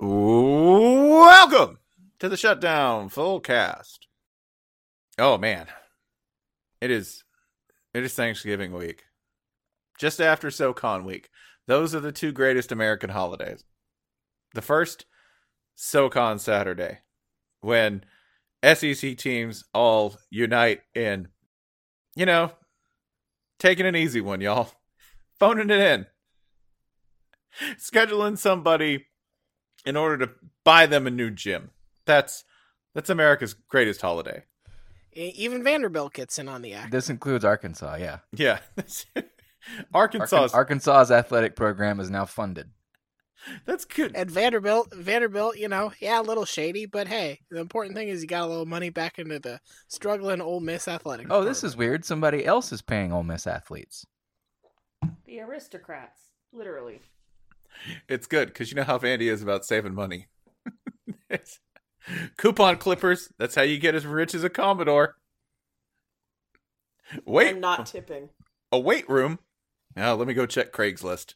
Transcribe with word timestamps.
Welcome 0.00 1.80
to 2.20 2.28
the 2.28 2.36
shutdown 2.36 3.10
Fullcast. 3.10 3.98
Oh 5.18 5.36
man. 5.36 5.66
It 6.80 6.92
is 6.92 7.24
it 7.92 8.04
is 8.04 8.14
Thanksgiving 8.14 8.72
week. 8.72 9.02
Just 9.98 10.20
after 10.20 10.52
SoCon 10.52 11.04
week. 11.04 11.30
Those 11.66 11.96
are 11.96 12.00
the 12.00 12.12
two 12.12 12.30
greatest 12.30 12.70
American 12.70 13.10
holidays. 13.10 13.64
The 14.54 14.62
first 14.62 15.04
SoCon 15.74 16.38
Saturday 16.38 16.98
when 17.60 18.04
SEC 18.62 19.16
teams 19.16 19.64
all 19.74 20.16
unite 20.30 20.82
in 20.94 21.26
you 22.14 22.24
know, 22.24 22.52
taking 23.58 23.86
an 23.86 23.96
easy 23.96 24.20
one, 24.20 24.40
y'all. 24.40 24.70
Phoning 25.40 25.70
it 25.70 25.80
in. 25.80 26.06
Scheduling 27.78 28.38
somebody 28.38 29.07
in 29.84 29.96
order 29.96 30.26
to 30.26 30.32
buy 30.64 30.86
them 30.86 31.06
a 31.06 31.10
new 31.10 31.30
gym. 31.30 31.70
That's 32.06 32.44
that's 32.94 33.10
America's 33.10 33.54
greatest 33.54 34.00
holiday. 34.00 34.44
Even 35.12 35.64
Vanderbilt 35.64 36.12
gets 36.14 36.38
in 36.38 36.48
on 36.48 36.62
the 36.62 36.74
act. 36.74 36.92
This 36.92 37.10
includes 37.10 37.44
Arkansas, 37.44 37.96
yeah. 37.96 38.18
Yeah. 38.32 38.60
Arkansas. 39.94 40.48
Arkansas's 40.54 41.10
athletic 41.10 41.56
program 41.56 41.98
is 42.00 42.10
now 42.10 42.24
funded. 42.24 42.70
that's 43.66 43.84
good. 43.84 44.14
At 44.14 44.30
Vanderbilt, 44.30 44.92
Vanderbilt, 44.94 45.56
you 45.58 45.68
know, 45.68 45.92
yeah, 46.00 46.20
a 46.20 46.22
little 46.22 46.44
shady, 46.44 46.86
but 46.86 47.08
hey, 47.08 47.40
the 47.50 47.58
important 47.58 47.96
thing 47.96 48.08
is 48.08 48.22
you 48.22 48.28
got 48.28 48.44
a 48.44 48.46
little 48.46 48.66
money 48.66 48.90
back 48.90 49.18
into 49.18 49.38
the 49.38 49.60
struggling 49.88 50.40
Ole 50.40 50.60
Miss 50.60 50.86
athletic. 50.88 51.26
Oh, 51.30 51.44
this 51.44 51.64
is 51.64 51.76
weird. 51.76 52.04
Somebody 52.04 52.44
else 52.44 52.72
is 52.72 52.82
paying 52.82 53.12
Ole 53.12 53.24
Miss 53.24 53.46
athletes. 53.46 54.06
The 55.24 55.40
aristocrats, 55.40 56.20
literally. 56.52 57.00
It's 58.08 58.26
good 58.26 58.48
because 58.48 58.70
you 58.70 58.76
know 58.76 58.84
how 58.84 58.98
Vandy 58.98 59.30
is 59.32 59.42
about 59.42 59.64
saving 59.64 59.94
money. 59.94 60.26
Coupon 62.36 62.76
clippers. 62.76 63.30
That's 63.38 63.54
how 63.54 63.62
you 63.62 63.78
get 63.78 63.94
as 63.94 64.06
rich 64.06 64.34
as 64.34 64.44
a 64.44 64.50
Commodore. 64.50 65.16
Wait, 67.24 67.50
I'm 67.50 67.60
not 67.60 67.86
tipping. 67.86 68.30
a 68.72 68.78
weight 68.78 69.08
room. 69.08 69.38
Now 69.96 70.14
let 70.14 70.28
me 70.28 70.34
go 70.34 70.46
check 70.46 70.72
Craigslist. 70.72 71.34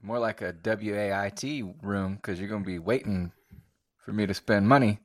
More 0.00 0.18
like 0.18 0.42
a 0.42 0.52
WAIT 0.52 1.44
room 1.82 2.16
because 2.16 2.40
you're 2.40 2.48
going 2.48 2.62
to 2.64 2.66
be 2.66 2.78
waiting 2.78 3.32
for 4.04 4.12
me 4.12 4.26
to 4.26 4.34
spend 4.34 4.68
money 4.68 5.00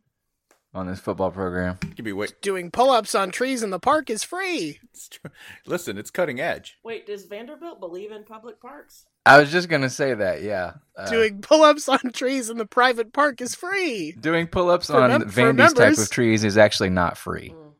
on 0.73 0.87
this 0.87 0.99
football 0.99 1.31
program. 1.31 1.77
Give 1.95 2.05
me 2.05 2.13
wait. 2.13 2.41
doing 2.41 2.71
pull-ups 2.71 3.15
on 3.15 3.31
trees 3.31 3.63
in 3.63 3.69
the 3.69 3.79
park 3.79 4.09
is 4.09 4.23
free. 4.23 4.79
It's 4.91 5.09
true. 5.09 5.31
Listen, 5.65 5.97
it's 5.97 6.11
cutting 6.11 6.39
edge. 6.39 6.77
Wait, 6.83 7.05
does 7.07 7.25
Vanderbilt 7.25 7.79
believe 7.79 8.11
in 8.11 8.23
public 8.23 8.61
parks? 8.61 9.05
I 9.25 9.39
was 9.39 9.51
just 9.51 9.69
going 9.69 9.81
to 9.81 9.89
say 9.89 10.13
that, 10.13 10.41
yeah. 10.41 10.73
Uh, 10.95 11.09
doing 11.09 11.41
pull-ups 11.41 11.89
on 11.89 11.99
trees 12.13 12.49
in 12.49 12.57
the 12.57 12.65
private 12.65 13.11
park 13.11 13.41
is 13.41 13.55
free. 13.55 14.13
doing 14.19 14.47
pull 14.47 14.69
ups 14.69 14.87
For 14.87 15.01
on 15.01 15.09
mem- 15.09 15.29
Vandy's 15.29 15.73
type 15.73 15.97
of 15.97 16.09
trees 16.09 16.43
is 16.43 16.57
actually 16.57 16.89
not 16.89 17.17
free. 17.17 17.49
Mm. 17.49 17.73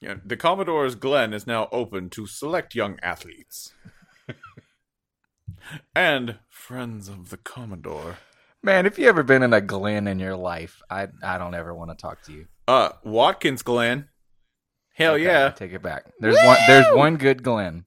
Yeah, 0.00 0.14
the 0.24 0.36
Commodore's 0.36 0.94
Glen 0.96 1.32
is 1.32 1.46
now 1.46 1.68
open 1.72 2.10
to 2.10 2.26
select 2.26 2.74
young 2.74 2.98
athletes. 3.02 3.72
and 5.96 6.36
friends 6.50 7.08
of 7.08 7.30
the 7.30 7.38
Commodore. 7.38 8.18
Man, 8.64 8.86
if 8.86 8.98
you 8.98 9.06
ever 9.10 9.22
been 9.22 9.42
in 9.42 9.52
a 9.52 9.60
Glen 9.60 10.08
in 10.08 10.18
your 10.18 10.36
life, 10.36 10.80
I 10.88 11.08
I 11.22 11.36
don't 11.36 11.54
ever 11.54 11.74
want 11.74 11.90
to 11.90 11.96
talk 11.96 12.22
to 12.22 12.32
you. 12.32 12.46
Uh, 12.66 12.88
Watkins 13.04 13.62
Glen. 13.62 14.08
Hell 14.94 15.14
Okay, 15.14 15.28
I 15.28 15.32
yeah. 15.32 15.50
take 15.50 15.72
it 15.72 15.82
back. 15.82 16.06
There's 16.18 16.36
one. 16.36 16.56
There's 16.66 16.86
one 16.94 17.16
good 17.18 17.42
Glenn. 17.42 17.84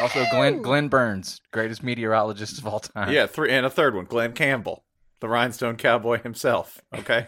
Also, 0.00 0.26
Glenn 0.30 0.60
Glenn 0.60 0.88
Burns, 0.88 1.40
greatest 1.50 1.82
meteorologist 1.82 2.58
of 2.58 2.66
all 2.66 2.80
time. 2.80 3.10
Yeah, 3.10 3.26
three 3.26 3.50
and 3.50 3.64
a 3.64 3.70
third 3.70 3.94
one, 3.94 4.04
Glen 4.04 4.32
Campbell, 4.34 4.84
the 5.20 5.28
rhinestone 5.28 5.76
cowboy 5.76 6.20
himself. 6.22 6.78
Okay. 6.94 7.26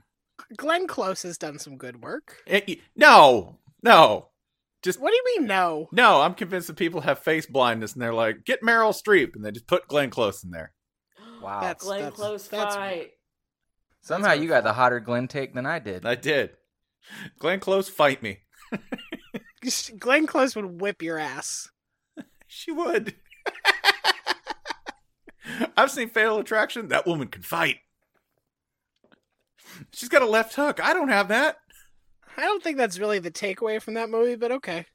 Glenn 0.56 0.86
Close 0.86 1.22
has 1.24 1.36
done 1.36 1.58
some 1.58 1.76
good 1.76 2.02
work. 2.02 2.36
Eh, 2.46 2.76
no, 2.96 3.58
no, 3.82 4.30
just 4.82 4.98
What 4.98 5.10
do 5.10 5.16
you 5.16 5.40
mean 5.40 5.46
no? 5.48 5.88
no. 5.92 6.22
I'm 6.22 6.32
convinced 6.34 6.68
that 6.68 6.76
people 6.76 7.02
have 7.02 7.18
face 7.18 7.44
blindness 7.44 7.92
and 7.92 8.00
they're 8.00 8.14
like, 8.14 8.44
get 8.46 8.62
Meryl 8.62 8.94
Streep, 8.98 9.34
and 9.34 9.44
they 9.44 9.50
just 9.50 9.66
put 9.66 9.88
Glenn 9.88 10.08
Close 10.08 10.42
in 10.42 10.50
there. 10.50 10.72
Wow. 11.40 11.60
That's- 11.60 11.82
Glenn 11.82 12.10
Close 12.12 12.48
that's- 12.48 12.74
fight. 12.74 13.10
Somehow 14.00 14.32
you 14.32 14.48
got 14.48 14.64
the 14.64 14.72
hotter 14.72 15.00
Glenn 15.00 15.28
take 15.28 15.54
than 15.54 15.66
I 15.66 15.78
did. 15.80 16.06
I 16.06 16.14
did. 16.14 16.50
Glenn 17.38 17.60
Close, 17.60 17.88
fight 17.88 18.22
me. 18.22 18.38
Glenn 19.98 20.26
Close 20.26 20.56
would 20.56 20.80
whip 20.80 21.02
your 21.02 21.18
ass. 21.18 21.68
She 22.46 22.70
would. 22.70 23.14
I've 25.76 25.90
seen 25.90 26.08
Fatal 26.08 26.38
Attraction. 26.38 26.88
That 26.88 27.06
woman 27.06 27.28
can 27.28 27.42
fight. 27.42 27.76
She's 29.92 30.08
got 30.08 30.22
a 30.22 30.26
left 30.26 30.54
hook. 30.54 30.80
I 30.82 30.92
don't 30.92 31.08
have 31.08 31.28
that. 31.28 31.56
I 32.36 32.42
don't 32.42 32.62
think 32.62 32.76
that's 32.78 32.98
really 32.98 33.18
the 33.18 33.30
takeaway 33.30 33.80
from 33.82 33.94
that 33.94 34.10
movie, 34.10 34.36
but 34.36 34.52
okay. 34.52 34.86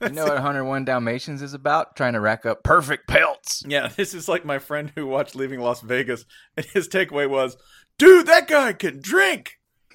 You 0.00 0.10
know 0.10 0.24
what 0.24 0.34
101 0.34 0.84
Dalmatians 0.84 1.40
is 1.40 1.54
about? 1.54 1.96
Trying 1.96 2.12
to 2.14 2.20
rack 2.20 2.44
up 2.44 2.62
perfect 2.62 3.08
pelts. 3.08 3.62
Yeah, 3.66 3.88
this 3.96 4.12
is 4.14 4.28
like 4.28 4.44
my 4.44 4.58
friend 4.58 4.92
who 4.94 5.06
watched 5.06 5.34
Leaving 5.34 5.60
Las 5.60 5.80
Vegas, 5.80 6.24
and 6.56 6.66
his 6.66 6.88
takeaway 6.88 7.28
was, 7.28 7.56
"Dude, 7.98 8.26
that 8.26 8.48
guy 8.48 8.72
can 8.72 9.00
drink." 9.00 9.58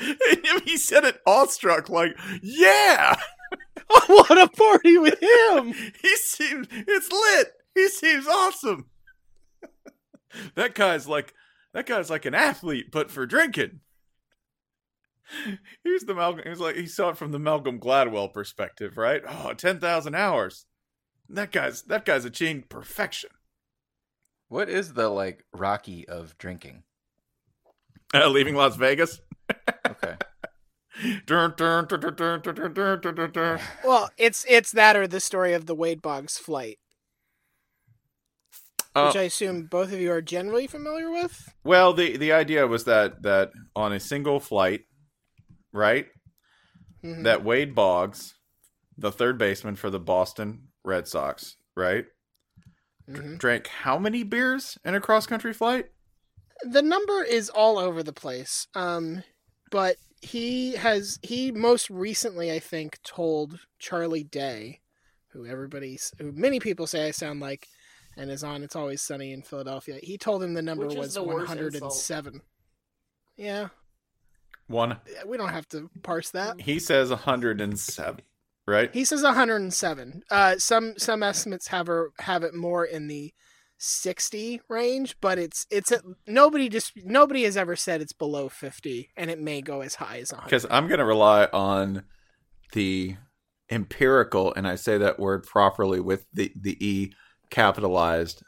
and 0.00 0.62
he 0.64 0.76
said 0.76 1.04
it 1.04 1.20
awestruck, 1.26 1.88
like, 1.88 2.12
"Yeah, 2.42 3.16
I 3.90 4.04
want 4.08 4.40
a 4.40 4.48
party 4.48 4.98
with 4.98 5.22
him! 5.22 5.72
he 6.02 6.16
seems 6.16 6.66
it's 6.70 7.10
lit. 7.10 7.52
He 7.74 7.88
seems 7.88 8.26
awesome." 8.26 8.86
that 10.54 10.74
guy's 10.74 11.08
like, 11.08 11.32
that 11.72 11.86
guy's 11.86 12.10
like 12.10 12.24
an 12.24 12.34
athlete, 12.34 12.90
but 12.90 13.10
for 13.10 13.24
drinking. 13.26 13.80
he 15.84 15.98
the 15.98 16.14
Malcolm. 16.14 16.42
He 16.42 16.50
was 16.50 16.60
like 16.60 16.76
he 16.76 16.86
saw 16.86 17.10
it 17.10 17.16
from 17.16 17.32
the 17.32 17.38
Malcolm 17.38 17.78
Gladwell 17.78 18.32
perspective, 18.32 18.96
right? 18.96 19.22
Oh, 19.26 19.52
10,000 19.52 20.14
hours. 20.14 20.66
That 21.28 21.52
guy's 21.52 21.82
that 21.82 22.04
guy's 22.04 22.24
achieved 22.24 22.68
perfection. 22.68 23.30
What 24.48 24.68
is 24.68 24.94
the 24.94 25.08
like 25.08 25.44
Rocky 25.52 26.06
of 26.08 26.36
drinking? 26.38 26.82
Uh, 28.12 28.28
leaving 28.28 28.56
Las 28.56 28.76
Vegas. 28.76 29.20
okay. 29.88 30.16
well, 33.84 34.10
it's 34.18 34.44
it's 34.48 34.72
that 34.72 34.96
or 34.96 35.06
the 35.06 35.20
story 35.20 35.52
of 35.52 35.66
the 35.66 35.74
Wade 35.74 36.02
Boggs 36.02 36.36
flight. 36.36 36.78
Uh, 38.94 39.06
which 39.06 39.16
I 39.16 39.22
assume 39.22 39.66
both 39.66 39.92
of 39.92 40.00
you 40.00 40.10
are 40.10 40.20
generally 40.20 40.66
familiar 40.66 41.10
with. 41.10 41.54
Well, 41.62 41.92
the 41.92 42.16
the 42.16 42.32
idea 42.32 42.66
was 42.66 42.84
that 42.84 43.22
that 43.22 43.52
on 43.76 43.92
a 43.92 44.00
single 44.00 44.40
flight, 44.40 44.86
right? 45.72 46.08
Mhm. 47.02 47.24
That 47.24 47.44
Wade 47.44 47.74
Boggs, 47.74 48.34
the 48.96 49.12
third 49.12 49.38
baseman 49.38 49.76
for 49.76 49.90
the 49.90 50.00
Boston 50.00 50.68
Red 50.84 51.08
Sox, 51.08 51.56
right, 51.74 52.06
Mhm. 53.08 53.38
drank 53.38 53.66
how 53.68 53.98
many 53.98 54.22
beers 54.22 54.78
in 54.84 54.94
a 54.94 55.00
cross 55.00 55.26
country 55.26 55.52
flight? 55.52 55.90
The 56.62 56.82
number 56.82 57.22
is 57.22 57.48
all 57.48 57.78
over 57.78 58.02
the 58.02 58.12
place. 58.12 58.66
Um, 58.74 59.22
but 59.70 59.96
he 60.20 60.72
has 60.72 61.18
he 61.22 61.50
most 61.50 61.88
recently, 61.88 62.52
I 62.52 62.58
think, 62.58 63.02
told 63.02 63.60
Charlie 63.78 64.24
Day, 64.24 64.82
who 65.28 65.46
everybody, 65.46 65.98
who 66.18 66.32
many 66.32 66.60
people 66.60 66.86
say 66.86 67.06
I 67.08 67.12
sound 67.12 67.40
like, 67.40 67.66
and 68.16 68.30
is 68.30 68.44
on 68.44 68.62
It's 68.62 68.76
Always 68.76 69.00
Sunny 69.00 69.32
in 69.32 69.42
Philadelphia. 69.42 69.98
He 70.02 70.18
told 70.18 70.42
him 70.42 70.52
the 70.52 70.60
number 70.60 70.86
Which 70.86 70.98
was 70.98 71.14
the 71.14 71.22
one 71.22 71.46
hundred 71.46 71.74
and 71.76 71.90
seven. 71.90 72.42
Yeah, 73.36 73.68
One. 74.70 74.98
we 75.26 75.36
don't 75.36 75.48
have 75.48 75.68
to 75.70 75.90
parse 76.02 76.30
that. 76.30 76.60
He 76.60 76.78
says 76.78 77.10
107, 77.10 78.22
right? 78.66 78.94
He 78.94 79.04
says 79.04 79.22
107. 79.22 80.22
Uh, 80.30 80.58
some 80.58 80.94
some 80.96 81.22
estimates 81.22 81.68
have 81.68 81.88
her 81.88 82.12
have 82.20 82.44
it 82.44 82.54
more 82.54 82.84
in 82.84 83.08
the 83.08 83.34
60 83.78 84.60
range, 84.68 85.16
but 85.20 85.38
it's 85.38 85.66
it's 85.70 85.90
at, 85.90 86.02
nobody 86.26 86.68
just 86.68 86.92
nobody 86.96 87.42
has 87.44 87.56
ever 87.56 87.74
said 87.74 88.00
it's 88.00 88.12
below 88.12 88.48
50, 88.48 89.10
and 89.16 89.28
it 89.28 89.40
may 89.40 89.60
go 89.60 89.80
as 89.80 89.96
high 89.96 90.18
as 90.18 90.32
100. 90.32 90.46
Because 90.46 90.66
I'm 90.70 90.86
going 90.86 90.98
to 91.00 91.04
rely 91.04 91.48
on 91.52 92.04
the 92.72 93.16
empirical, 93.70 94.52
and 94.54 94.68
I 94.68 94.76
say 94.76 94.98
that 94.98 95.18
word 95.18 95.44
properly 95.44 95.98
with 96.00 96.26
the, 96.32 96.52
the 96.54 96.76
E 96.84 97.12
capitalized 97.50 98.42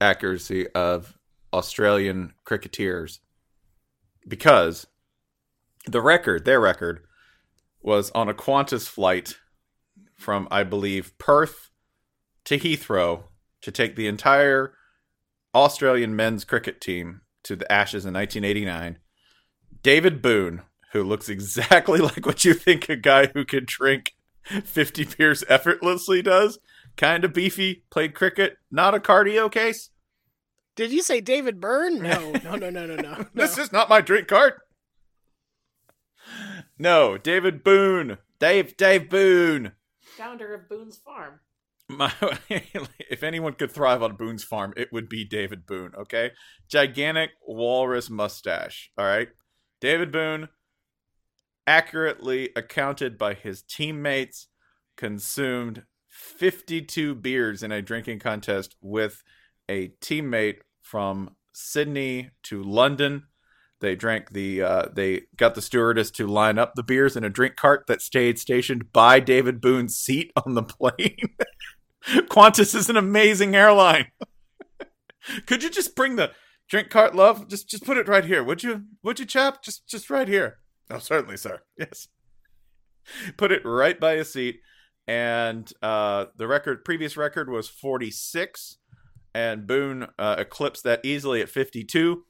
accuracy 0.00 0.68
of 0.70 1.18
Australian 1.52 2.34
cricketers. 2.44 3.20
Because 4.26 4.86
the 5.86 6.00
record, 6.00 6.44
their 6.44 6.60
record, 6.60 7.04
was 7.82 8.10
on 8.12 8.28
a 8.28 8.34
Qantas 8.34 8.88
flight 8.88 9.38
from, 10.16 10.48
I 10.50 10.64
believe, 10.64 11.16
Perth 11.18 11.70
to 12.44 12.58
Heathrow 12.58 13.24
to 13.62 13.70
take 13.70 13.96
the 13.96 14.06
entire 14.06 14.74
Australian 15.54 16.16
men's 16.16 16.44
cricket 16.44 16.80
team 16.80 17.20
to 17.44 17.56
the 17.56 17.70
Ashes 17.70 18.04
in 18.04 18.14
1989. 18.14 18.98
David 19.82 20.22
Boon, 20.22 20.62
who 20.92 21.04
looks 21.04 21.28
exactly 21.28 21.98
like 22.00 22.26
what 22.26 22.44
you 22.44 22.54
think 22.54 22.88
a 22.88 22.96
guy 22.96 23.26
who 23.26 23.44
can 23.44 23.64
drink 23.66 24.14
50 24.44 25.08
beers 25.16 25.44
effortlessly 25.48 26.22
does, 26.22 26.58
kind 26.96 27.24
of 27.24 27.32
beefy, 27.32 27.84
played 27.90 28.14
cricket, 28.14 28.56
not 28.70 28.94
a 28.94 29.00
cardio 29.00 29.50
case. 29.50 29.90
Did 30.76 30.90
you 30.90 31.02
say 31.02 31.20
David 31.20 31.60
Byrne? 31.60 32.02
No, 32.02 32.32
no, 32.44 32.56
no, 32.56 32.70
no, 32.70 32.86
no, 32.86 32.96
no. 32.96 33.26
This 33.34 33.58
is 33.58 33.72
not 33.72 33.88
my 33.88 34.00
drink 34.00 34.26
cart. 34.28 34.60
No, 36.78 37.16
David 37.18 37.62
Boon. 37.62 38.18
Dave, 38.38 38.76
Dave 38.76 39.08
Boon. 39.08 39.72
Founder 40.00 40.54
of 40.54 40.68
Boone's 40.68 40.96
Farm. 40.96 41.40
My, 41.88 42.12
if 42.48 43.22
anyone 43.22 43.54
could 43.54 43.70
thrive 43.70 44.02
on 44.02 44.16
Boone's 44.16 44.44
farm, 44.44 44.72
it 44.76 44.92
would 44.92 45.08
be 45.08 45.24
David 45.24 45.66
Boon, 45.66 45.92
okay? 45.96 46.32
Gigantic 46.68 47.30
walrus 47.46 48.08
mustache, 48.08 48.90
all 48.96 49.04
right? 49.04 49.28
David 49.80 50.10
Boon, 50.10 50.48
accurately 51.66 52.50
accounted 52.56 53.18
by 53.18 53.34
his 53.34 53.62
teammates, 53.62 54.48
consumed 54.96 55.82
52 56.08 57.14
beers 57.16 57.62
in 57.62 57.72
a 57.72 57.82
drinking 57.82 58.18
contest 58.18 58.76
with 58.80 59.22
a 59.68 59.88
teammate 60.00 60.58
from 60.80 61.36
Sydney 61.52 62.30
to 62.44 62.62
London. 62.62 63.24
They 63.80 63.96
drank 63.96 64.30
the, 64.32 64.62
uh, 64.62 64.88
they 64.92 65.22
got 65.36 65.54
the 65.54 65.62
stewardess 65.62 66.10
to 66.12 66.26
line 66.26 66.58
up 66.58 66.74
the 66.74 66.82
beers 66.82 67.16
in 67.16 67.24
a 67.24 67.30
drink 67.30 67.56
cart 67.56 67.86
that 67.86 68.00
stayed 68.00 68.38
stationed 68.38 68.92
by 68.92 69.20
David 69.20 69.60
Boon's 69.60 69.96
seat 69.96 70.32
on 70.44 70.54
the 70.54 70.62
plane. 70.62 71.16
Qantas 72.06 72.74
is 72.74 72.88
an 72.88 72.96
amazing 72.96 73.54
airline. 73.54 74.06
Could 75.46 75.62
you 75.62 75.70
just 75.70 75.96
bring 75.96 76.16
the 76.16 76.32
drink 76.68 76.90
cart, 76.90 77.14
love? 77.14 77.48
Just 77.48 77.68
just 77.68 77.84
put 77.84 77.96
it 77.96 78.08
right 78.08 78.24
here, 78.24 78.44
would 78.44 78.62
you? 78.62 78.84
Would 79.02 79.18
you, 79.18 79.26
chap? 79.26 79.62
Just 79.62 79.88
just 79.88 80.10
right 80.10 80.28
here. 80.28 80.58
Oh, 80.90 80.98
certainly, 80.98 81.36
sir. 81.36 81.60
Yes. 81.78 82.08
Put 83.36 83.52
it 83.52 83.62
right 83.66 84.00
by 84.00 84.16
his 84.16 84.32
seat, 84.32 84.60
and 85.06 85.70
uh, 85.82 86.26
the 86.38 86.46
record, 86.46 86.86
previous 86.86 87.18
record 87.18 87.50
was 87.50 87.68
forty 87.68 88.10
six, 88.10 88.78
and 89.34 89.66
Boon 89.66 90.06
uh, 90.18 90.36
eclipsed 90.38 90.84
that 90.84 91.04
easily 91.04 91.42
at 91.42 91.50
fifty 91.50 91.84
two. 91.84 92.24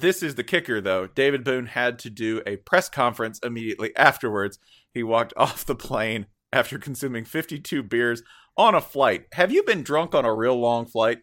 This 0.00 0.22
is 0.22 0.34
the 0.36 0.44
kicker, 0.44 0.80
though. 0.80 1.06
David 1.06 1.44
Boon 1.44 1.66
had 1.66 1.98
to 2.00 2.10
do 2.10 2.42
a 2.46 2.56
press 2.56 2.88
conference 2.88 3.38
immediately 3.42 3.94
afterwards. 3.96 4.58
He 4.92 5.02
walked 5.02 5.32
off 5.36 5.64
the 5.64 5.74
plane 5.76 6.26
after 6.52 6.78
consuming 6.78 7.24
52 7.24 7.82
beers 7.82 8.22
on 8.56 8.74
a 8.74 8.80
flight. 8.80 9.26
Have 9.32 9.52
you 9.52 9.62
been 9.62 9.82
drunk 9.82 10.14
on 10.14 10.24
a 10.24 10.34
real 10.34 10.58
long 10.58 10.86
flight? 10.86 11.18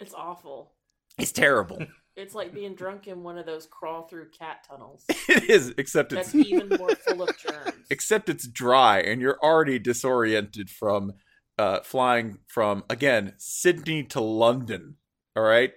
It's 0.00 0.14
awful. 0.14 0.72
It's 1.18 1.32
terrible. 1.32 1.82
It's 2.14 2.34
like 2.34 2.52
being 2.52 2.74
drunk 2.74 3.08
in 3.08 3.22
one 3.22 3.38
of 3.38 3.46
those 3.46 3.64
crawl 3.64 4.02
through 4.02 4.28
cat 4.38 4.66
tunnels. 4.68 5.06
it 5.08 5.48
is, 5.48 5.72
except 5.78 6.12
it's 6.12 6.34
even 6.34 6.68
more 6.68 6.94
full 6.94 7.22
of 7.22 7.30
germs. 7.38 7.72
except 7.88 8.28
it's 8.28 8.46
dry 8.46 9.00
and 9.00 9.22
you're 9.22 9.38
already 9.42 9.78
disoriented 9.78 10.68
from 10.68 11.12
uh 11.58 11.80
flying 11.80 12.36
from 12.48 12.84
again 12.90 13.32
Sydney 13.38 14.04
to 14.04 14.20
London. 14.20 14.96
All 15.34 15.42
right? 15.42 15.72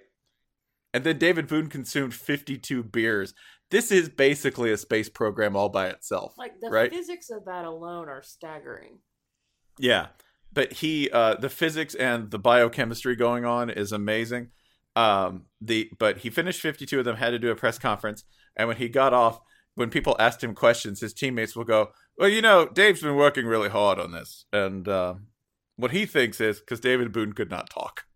And 0.96 1.04
then 1.04 1.18
David 1.18 1.46
Boon 1.46 1.66
consumed 1.66 2.14
52 2.14 2.82
beers. 2.82 3.34
This 3.70 3.92
is 3.92 4.08
basically 4.08 4.72
a 4.72 4.78
space 4.78 5.10
program 5.10 5.54
all 5.54 5.68
by 5.68 5.88
itself. 5.88 6.32
Like 6.38 6.58
the 6.58 6.70
right? 6.70 6.90
physics 6.90 7.28
of 7.28 7.44
that 7.44 7.66
alone 7.66 8.08
are 8.08 8.22
staggering. 8.22 9.00
Yeah, 9.78 10.06
but 10.54 10.72
he, 10.72 11.10
uh, 11.10 11.34
the 11.34 11.50
physics 11.50 11.94
and 11.94 12.30
the 12.30 12.38
biochemistry 12.38 13.14
going 13.14 13.44
on 13.44 13.68
is 13.68 13.92
amazing. 13.92 14.52
Um, 14.94 15.44
the 15.60 15.90
but 15.98 16.16
he 16.16 16.30
finished 16.30 16.62
fifty 16.62 16.86
two 16.86 16.98
of 16.98 17.04
them. 17.04 17.16
Had 17.16 17.32
to 17.32 17.38
do 17.38 17.50
a 17.50 17.56
press 17.56 17.78
conference, 17.78 18.24
and 18.56 18.66
when 18.66 18.78
he 18.78 18.88
got 18.88 19.12
off, 19.12 19.38
when 19.74 19.90
people 19.90 20.16
asked 20.18 20.42
him 20.42 20.54
questions, 20.54 21.00
his 21.00 21.12
teammates 21.12 21.54
will 21.54 21.64
go, 21.64 21.90
"Well, 22.16 22.30
you 22.30 22.40
know, 22.40 22.66
Dave's 22.66 23.02
been 23.02 23.16
working 23.16 23.44
really 23.44 23.68
hard 23.68 23.98
on 23.98 24.12
this," 24.12 24.46
and 24.50 24.88
uh, 24.88 25.16
what 25.76 25.90
he 25.90 26.06
thinks 26.06 26.40
is 26.40 26.60
because 26.60 26.80
David 26.80 27.12
Boon 27.12 27.34
could 27.34 27.50
not 27.50 27.68
talk. 27.68 28.06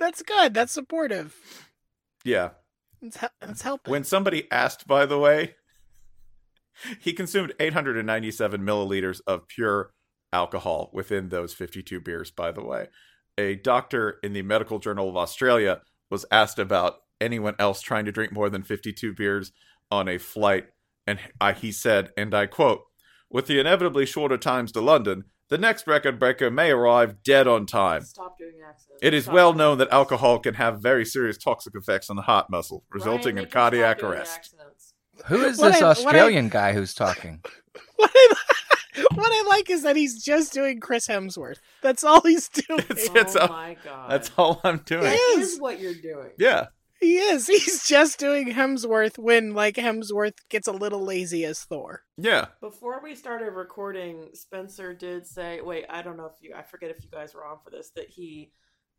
That's 0.00 0.22
good. 0.22 0.54
That's 0.54 0.72
supportive. 0.72 1.36
Yeah, 2.24 2.50
It's, 3.00 3.18
he- 3.20 3.26
it's 3.42 3.62
helping. 3.62 3.92
when 3.92 4.02
somebody 4.04 4.50
asked, 4.50 4.86
by 4.88 5.06
the 5.06 5.18
way, 5.18 5.54
he 7.00 7.12
consumed 7.12 7.52
897 7.60 8.60
milliliters 8.62 9.20
of 9.26 9.46
pure 9.46 9.92
alcohol 10.32 10.90
within 10.92 11.28
those 11.28 11.52
52 11.54 12.00
beers, 12.00 12.30
by 12.30 12.50
the 12.50 12.64
way. 12.64 12.88
A 13.38 13.56
doctor 13.56 14.18
in 14.22 14.32
the 14.32 14.42
Medical 14.42 14.78
Journal 14.78 15.08
of 15.08 15.16
Australia 15.16 15.82
was 16.10 16.24
asked 16.30 16.58
about 16.58 16.96
anyone 17.20 17.54
else 17.58 17.80
trying 17.82 18.06
to 18.06 18.12
drink 18.12 18.32
more 18.32 18.48
than 18.50 18.62
52 18.62 19.12
beers 19.14 19.52
on 19.90 20.08
a 20.08 20.18
flight, 20.18 20.66
and 21.06 21.18
I, 21.40 21.52
he 21.52 21.72
said, 21.72 22.10
and 22.16 22.34
I 22.34 22.46
quote, 22.46 22.82
with 23.30 23.46
the 23.46 23.60
inevitably 23.60 24.06
shorter 24.06 24.36
times 24.38 24.72
to 24.72 24.80
London, 24.80 25.24
the 25.50 25.58
next 25.58 25.86
record 25.86 26.18
breaker 26.18 26.50
may 26.50 26.70
arrive 26.70 27.22
dead 27.22 27.46
on 27.46 27.66
time. 27.66 28.02
Stop 28.04 28.38
doing 28.38 28.54
accents. 28.66 28.98
It 29.02 29.12
is 29.12 29.24
Stop 29.24 29.34
well 29.34 29.50
doing 29.52 29.58
known 29.58 29.78
that 29.78 29.84
accents. 29.88 29.94
alcohol 29.96 30.38
can 30.38 30.54
have 30.54 30.80
very 30.80 31.04
serious 31.04 31.36
toxic 31.36 31.74
effects 31.76 32.08
on 32.08 32.16
the 32.16 32.22
heart 32.22 32.48
muscle, 32.48 32.84
resulting 32.90 33.36
Ryan, 33.36 33.38
in 33.38 33.44
him 33.44 33.50
stop 33.50 33.60
cardiac 33.60 33.98
doing 33.98 34.12
arrest. 34.12 34.36
accents. 34.36 34.94
Who 35.26 35.42
is 35.44 35.58
What 35.58 35.72
this 35.72 35.82
I- 35.82 35.84
what 35.84 35.84
I- 35.84 35.90
Australian 35.90 36.48
guy 36.48 36.72
who's 36.72 36.94
talking? 36.94 37.42
what, 37.96 38.10
I, 38.14 38.34
what 39.14 39.30
I 39.32 39.44
like 39.48 39.68
is 39.70 39.82
that 39.82 39.96
he's 39.96 40.22
just 40.24 40.52
doing 40.52 40.80
Chris 40.80 41.06
Hemsworth. 41.08 41.58
That's 41.82 42.04
all 42.04 42.20
he's 42.22 42.48
doing. 42.48 42.80
It's- 42.80 43.08
Oh 43.10 43.16
it's 43.20 43.34
a- 43.34 43.48
my 43.48 43.76
god. 43.84 44.10
That's 44.10 44.30
all 44.38 44.60
I'm 44.64 44.78
doing. 44.78 45.04
Yeah. 45.04 45.10
That 45.10 45.36
is. 45.38 45.52
is 45.52 45.60
what 45.60 45.78
you're 45.80 45.94
doing. 45.94 46.30
Yeah. 46.38 46.66
He 47.00 47.16
is. 47.16 47.46
He's 47.46 47.86
just 47.86 48.18
doing 48.18 48.52
Hemsworth 48.52 49.18
when 49.18 49.54
like 49.54 49.76
Hemsworth 49.76 50.36
gets 50.50 50.68
a 50.68 50.72
little 50.72 51.02
lazy 51.02 51.44
as 51.44 51.60
Thor. 51.60 52.02
Yeah. 52.16 52.46
Before 52.60 53.00
we 53.02 53.14
started 53.14 53.52
recording, 53.52 54.28
Spencer 54.34 54.94
did 54.94 55.26
say, 55.26 55.60
"Wait, 55.62 55.86
I 55.88 56.02
don't 56.02 56.16
know 56.16 56.26
if 56.26 56.42
you 56.42 56.54
I 56.54 56.62
forget 56.62 56.90
if 56.90 57.02
you 57.02 57.10
guys 57.10 57.34
were 57.34 57.46
on 57.46 57.58
for 57.64 57.70
this 57.70 57.90
that 57.96 58.08
he 58.08 58.52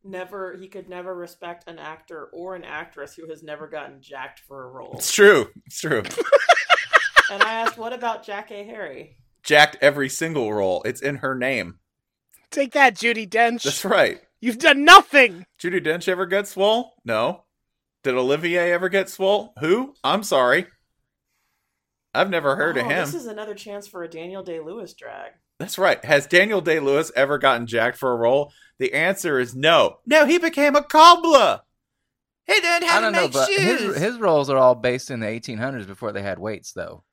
never 0.03 0.57
he 0.57 0.67
could 0.67 0.89
never 0.89 1.15
respect 1.15 1.69
an 1.69 1.77
actor 1.77 2.29
or 2.33 2.55
an 2.55 2.63
actress 2.63 3.13
who 3.13 3.29
has 3.29 3.43
never 3.43 3.67
gotten 3.67 4.01
jacked 4.01 4.39
for 4.39 4.63
a 4.63 4.67
role." 4.67 4.95
It's 4.95 5.11
true. 5.11 5.49
It's 5.65 5.79
true. 5.79 6.01
and 7.31 7.43
I 7.43 7.53
asked, 7.53 7.77
"What 7.77 7.93
about 7.93 8.25
Jackée 8.25 8.65
Harry?" 8.65 9.17
Jacked 9.43 9.77
every 9.81 10.09
single 10.09 10.51
role. 10.51 10.81
It's 10.83 11.01
in 11.01 11.17
her 11.17 11.35
name. 11.35 11.79
Take 12.49 12.73
that, 12.73 12.95
Judi 12.95 13.27
Dench. 13.29 13.63
That's 13.63 13.85
right. 13.85 14.19
You've 14.39 14.59
done 14.59 14.83
nothing. 14.83 15.45
Judi 15.59 15.83
Dench 15.83 16.07
ever 16.07 16.25
get 16.25 16.47
swole? 16.47 16.93
No. 17.05 17.43
Did 18.03 18.15
Olivier 18.15 18.71
ever 18.71 18.89
get 18.89 19.09
swole? 19.09 19.53
Who? 19.59 19.95
I'm 20.03 20.23
sorry. 20.23 20.67
I've 22.13 22.29
never 22.29 22.55
heard 22.55 22.77
oh, 22.77 22.81
of 22.81 22.87
him. 22.87 23.05
This 23.05 23.13
is 23.13 23.27
another 23.27 23.55
chance 23.55 23.87
for 23.87 24.03
a 24.03 24.09
Daniel 24.09 24.43
Day 24.43 24.59
Lewis 24.59 24.93
drag. 24.93 25.31
That's 25.59 25.77
right. 25.77 26.03
Has 26.03 26.25
Daniel 26.25 26.61
Day 26.61 26.79
Lewis 26.79 27.11
ever 27.15 27.37
gotten 27.37 27.67
jacked 27.67 27.97
for 27.97 28.11
a 28.11 28.17
role? 28.17 28.51
The 28.79 28.93
answer 28.93 29.39
is 29.39 29.55
no. 29.55 29.99
No, 30.07 30.25
he 30.25 30.39
became 30.39 30.75
a 30.75 30.83
cobbler. 30.83 31.61
He 32.47 32.53
learned 32.53 32.83
how 32.83 32.97
I 32.97 33.01
don't 33.01 33.13
to 33.13 33.19
know, 33.19 33.25
make 33.25 33.33
but 33.33 33.47
shoes. 33.47 33.81
his 33.81 33.97
his 33.97 34.17
roles 34.17 34.49
are 34.49 34.57
all 34.57 34.75
based 34.75 35.11
in 35.11 35.19
the 35.19 35.27
1800s 35.27 35.85
before 35.85 36.11
they 36.11 36.23
had 36.23 36.39
weights, 36.39 36.73
though. 36.73 37.03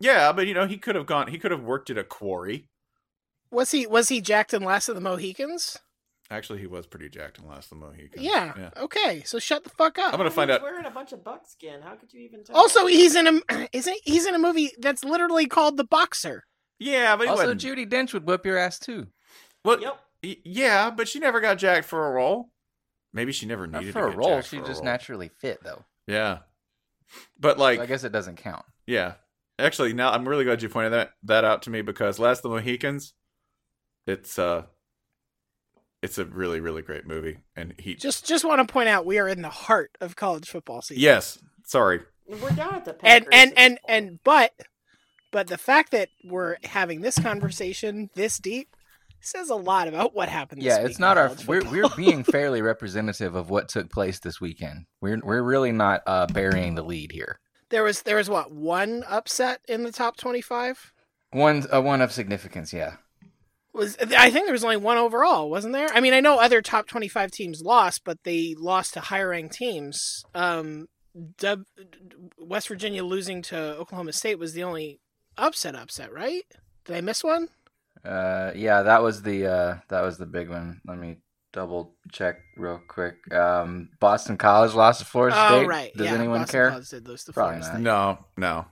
Yeah, 0.00 0.32
but 0.32 0.46
you 0.46 0.54
know, 0.54 0.66
he 0.66 0.78
could 0.78 0.94
have 0.96 1.06
gone. 1.06 1.28
He 1.28 1.38
could 1.38 1.50
have 1.50 1.62
worked 1.62 1.90
at 1.90 1.98
a 1.98 2.04
quarry. 2.04 2.68
Was 3.50 3.70
he 3.70 3.86
was 3.86 4.08
he 4.08 4.20
jacked 4.20 4.54
in 4.54 4.64
Last 4.64 4.88
of 4.88 4.94
the 4.94 5.00
Mohicans? 5.00 5.78
Actually, 6.30 6.60
he 6.60 6.66
was 6.66 6.86
pretty 6.86 7.08
jacked 7.10 7.38
in 7.38 7.46
Last 7.46 7.66
of 7.70 7.78
the 7.78 7.84
Mohicans. 7.86 8.22
Yeah. 8.24 8.54
yeah. 8.58 8.70
Okay, 8.78 9.22
so 9.26 9.38
shut 9.38 9.62
the 9.62 9.70
fuck 9.70 9.98
up. 9.98 10.12
I'm 10.14 10.18
gonna 10.18 10.30
He 10.30 10.34
find 10.34 10.48
was 10.48 10.56
out. 10.56 10.62
wearing 10.62 10.86
a 10.86 10.90
bunch 10.90 11.12
of 11.12 11.22
buckskin. 11.22 11.82
How 11.82 11.96
could 11.96 12.12
you 12.12 12.20
even 12.22 12.42
tell? 12.44 12.56
Also, 12.56 12.86
he's 12.86 13.14
in 13.14 13.26
a 13.26 13.68
isn't 13.72 13.96
he's 14.04 14.24
in 14.26 14.34
a 14.34 14.38
movie 14.38 14.70
that's 14.78 15.04
literally 15.04 15.46
called 15.46 15.76
The 15.76 15.84
Boxer. 15.84 16.44
Yeah, 16.78 17.14
but 17.16 17.24
he 17.24 17.28
Also, 17.30 17.42
wasn't. 17.54 17.60
Judi 17.60 17.88
Dench 17.88 18.12
would 18.14 18.26
whip 18.26 18.44
your 18.46 18.56
ass 18.58 18.78
too. 18.78 19.06
Well, 19.64 19.80
Yep. 19.80 20.00
y- 20.24 20.36
yeah, 20.44 20.90
but 20.90 21.08
she 21.08 21.18
never 21.18 21.40
got 21.40 21.56
jacked 21.58 21.86
for 21.86 22.06
a 22.06 22.10
role. 22.10 22.50
Maybe 23.12 23.30
she 23.32 23.46
never 23.46 23.66
Not 23.66 23.80
needed 23.80 23.92
for 23.92 24.00
to 24.00 24.06
a 24.06 24.10
get 24.10 24.18
role, 24.18 24.40
she 24.40 24.58
just 24.58 24.70
role. 24.80 24.84
naturally 24.84 25.28
fit, 25.28 25.62
though. 25.62 25.84
Yeah, 26.06 26.38
but 27.38 27.56
So 27.58 27.62
like, 27.62 27.80
I 27.80 27.86
guess 27.86 28.02
it 28.02 28.12
doesn't 28.12 28.36
count. 28.36 28.64
yeah. 28.86 29.14
Actually, 29.58 29.92
now 29.92 30.10
I'm 30.10 30.28
really 30.28 30.44
glad 30.44 30.62
you 30.62 30.68
pointed 30.68 30.94
that 30.94 31.12
that 31.22 31.44
out 31.44 31.62
to 31.62 31.70
me 31.70 31.80
because 31.82 32.18
Last 32.18 32.38
of 32.38 32.42
the 32.44 32.48
Mohicans, 32.56 33.14
it's 34.06 34.36
uh, 34.38 34.64
it's 36.04 36.18
a 36.18 36.24
really 36.24 36.60
really 36.60 36.82
great 36.82 37.06
movie, 37.06 37.38
and 37.56 37.74
he 37.78 37.94
Just 37.96 38.26
just 38.26 38.44
want 38.44 38.66
to 38.66 38.72
point 38.72 38.88
out 38.88 39.04
we 39.06 39.18
are 39.18 39.28
in 39.28 39.42
the 39.42 39.48
heart 39.48 39.90
of 40.00 40.14
college 40.16 40.48
football 40.48 40.82
season. 40.82 41.02
yes, 41.02 41.38
sorry, 41.64 42.00
We're 42.28 42.50
down 42.50 42.74
at 42.74 42.84
the 42.84 42.92
and 43.02 43.24
Packers 43.24 43.28
and 43.32 43.50
at 43.52 43.58
and 43.58 43.78
and 43.88 44.18
but 44.24 44.52
but 45.32 45.48
the 45.48 45.58
fact 45.58 45.90
that 45.92 46.10
we're 46.24 46.56
having 46.64 47.00
this 47.00 47.18
conversation 47.18 48.10
this 48.14 48.38
deep 48.38 48.68
says 49.20 49.48
a 49.48 49.54
lot 49.56 49.88
about 49.88 50.14
what 50.14 50.28
happened. 50.28 50.60
This 50.60 50.66
Yeah, 50.66 50.82
week 50.82 50.90
it's 50.90 50.98
not 50.98 51.16
our. 51.18 51.32
We're 51.48 51.64
we're 51.70 51.88
being 51.96 52.22
fairly 52.36 52.60
representative 52.62 53.34
of 53.34 53.48
what 53.50 53.68
took 53.68 53.90
place 53.90 54.18
this 54.20 54.40
weekend. 54.40 54.84
We're 55.00 55.18
we're 55.24 55.42
really 55.42 55.72
not 55.72 56.02
uh, 56.06 56.26
burying 56.26 56.74
the 56.74 56.82
lead 56.82 57.10
here. 57.12 57.40
there 57.70 57.82
was 57.82 58.02
there 58.02 58.16
was 58.16 58.28
what 58.28 58.52
one 58.52 59.02
upset 59.08 59.60
in 59.68 59.82
the 59.82 59.92
top 59.92 60.16
twenty 60.18 60.42
five. 60.42 60.92
One 61.30 61.64
uh, 61.72 61.80
one 61.80 62.00
of 62.02 62.12
significance, 62.12 62.72
yeah. 62.72 62.96
Was 63.74 63.96
I 63.98 64.30
think 64.30 64.46
there 64.46 64.52
was 64.52 64.62
only 64.64 64.76
one 64.76 64.98
overall, 64.98 65.50
wasn't 65.50 65.74
there? 65.74 65.88
I 65.92 66.00
mean, 66.00 66.14
I 66.14 66.20
know 66.20 66.38
other 66.38 66.62
top 66.62 66.86
twenty 66.86 67.08
five 67.08 67.30
teams 67.32 67.60
lost, 67.60 68.02
but 68.04 68.18
they 68.22 68.54
lost 68.56 68.94
to 68.94 69.00
higher 69.00 69.28
ranked 69.30 69.54
teams. 69.54 70.24
Um, 70.34 70.86
Dub, 71.38 71.64
West 72.38 72.68
Virginia 72.68 73.04
losing 73.04 73.42
to 73.42 73.56
Oklahoma 73.56 74.12
State 74.12 74.38
was 74.38 74.52
the 74.52 74.62
only 74.64 75.00
upset, 75.36 75.74
upset, 75.74 76.12
right? 76.12 76.42
Did 76.84 76.96
I 76.96 77.00
miss 77.00 77.22
one? 77.24 77.48
Uh, 78.04 78.52
yeah, 78.54 78.82
that 78.82 79.02
was 79.02 79.22
the 79.22 79.46
uh, 79.46 79.76
that 79.88 80.02
was 80.02 80.18
the 80.18 80.26
big 80.26 80.48
one. 80.50 80.80
Let 80.86 80.98
me 80.98 81.16
double 81.52 81.94
check 82.12 82.36
real 82.56 82.80
quick. 82.88 83.14
Um, 83.34 83.88
Boston 84.00 84.36
College 84.36 84.74
lost 84.74 85.00
to 85.00 85.06
Florida 85.06 85.36
Oh, 85.38 85.58
State. 85.58 85.66
right. 85.68 85.92
Does 85.96 86.06
yeah, 86.06 86.14
anyone 86.14 86.40
Boston 86.40 86.52
care? 86.52 86.70
College 86.70 86.88
did 86.90 87.08
lose 87.08 87.24
to 87.24 87.32
Probably 87.32 87.60
Florida 87.60 87.66
not. 87.66 87.74
State. 87.74 87.82
No, 87.82 88.18
no. 88.36 88.66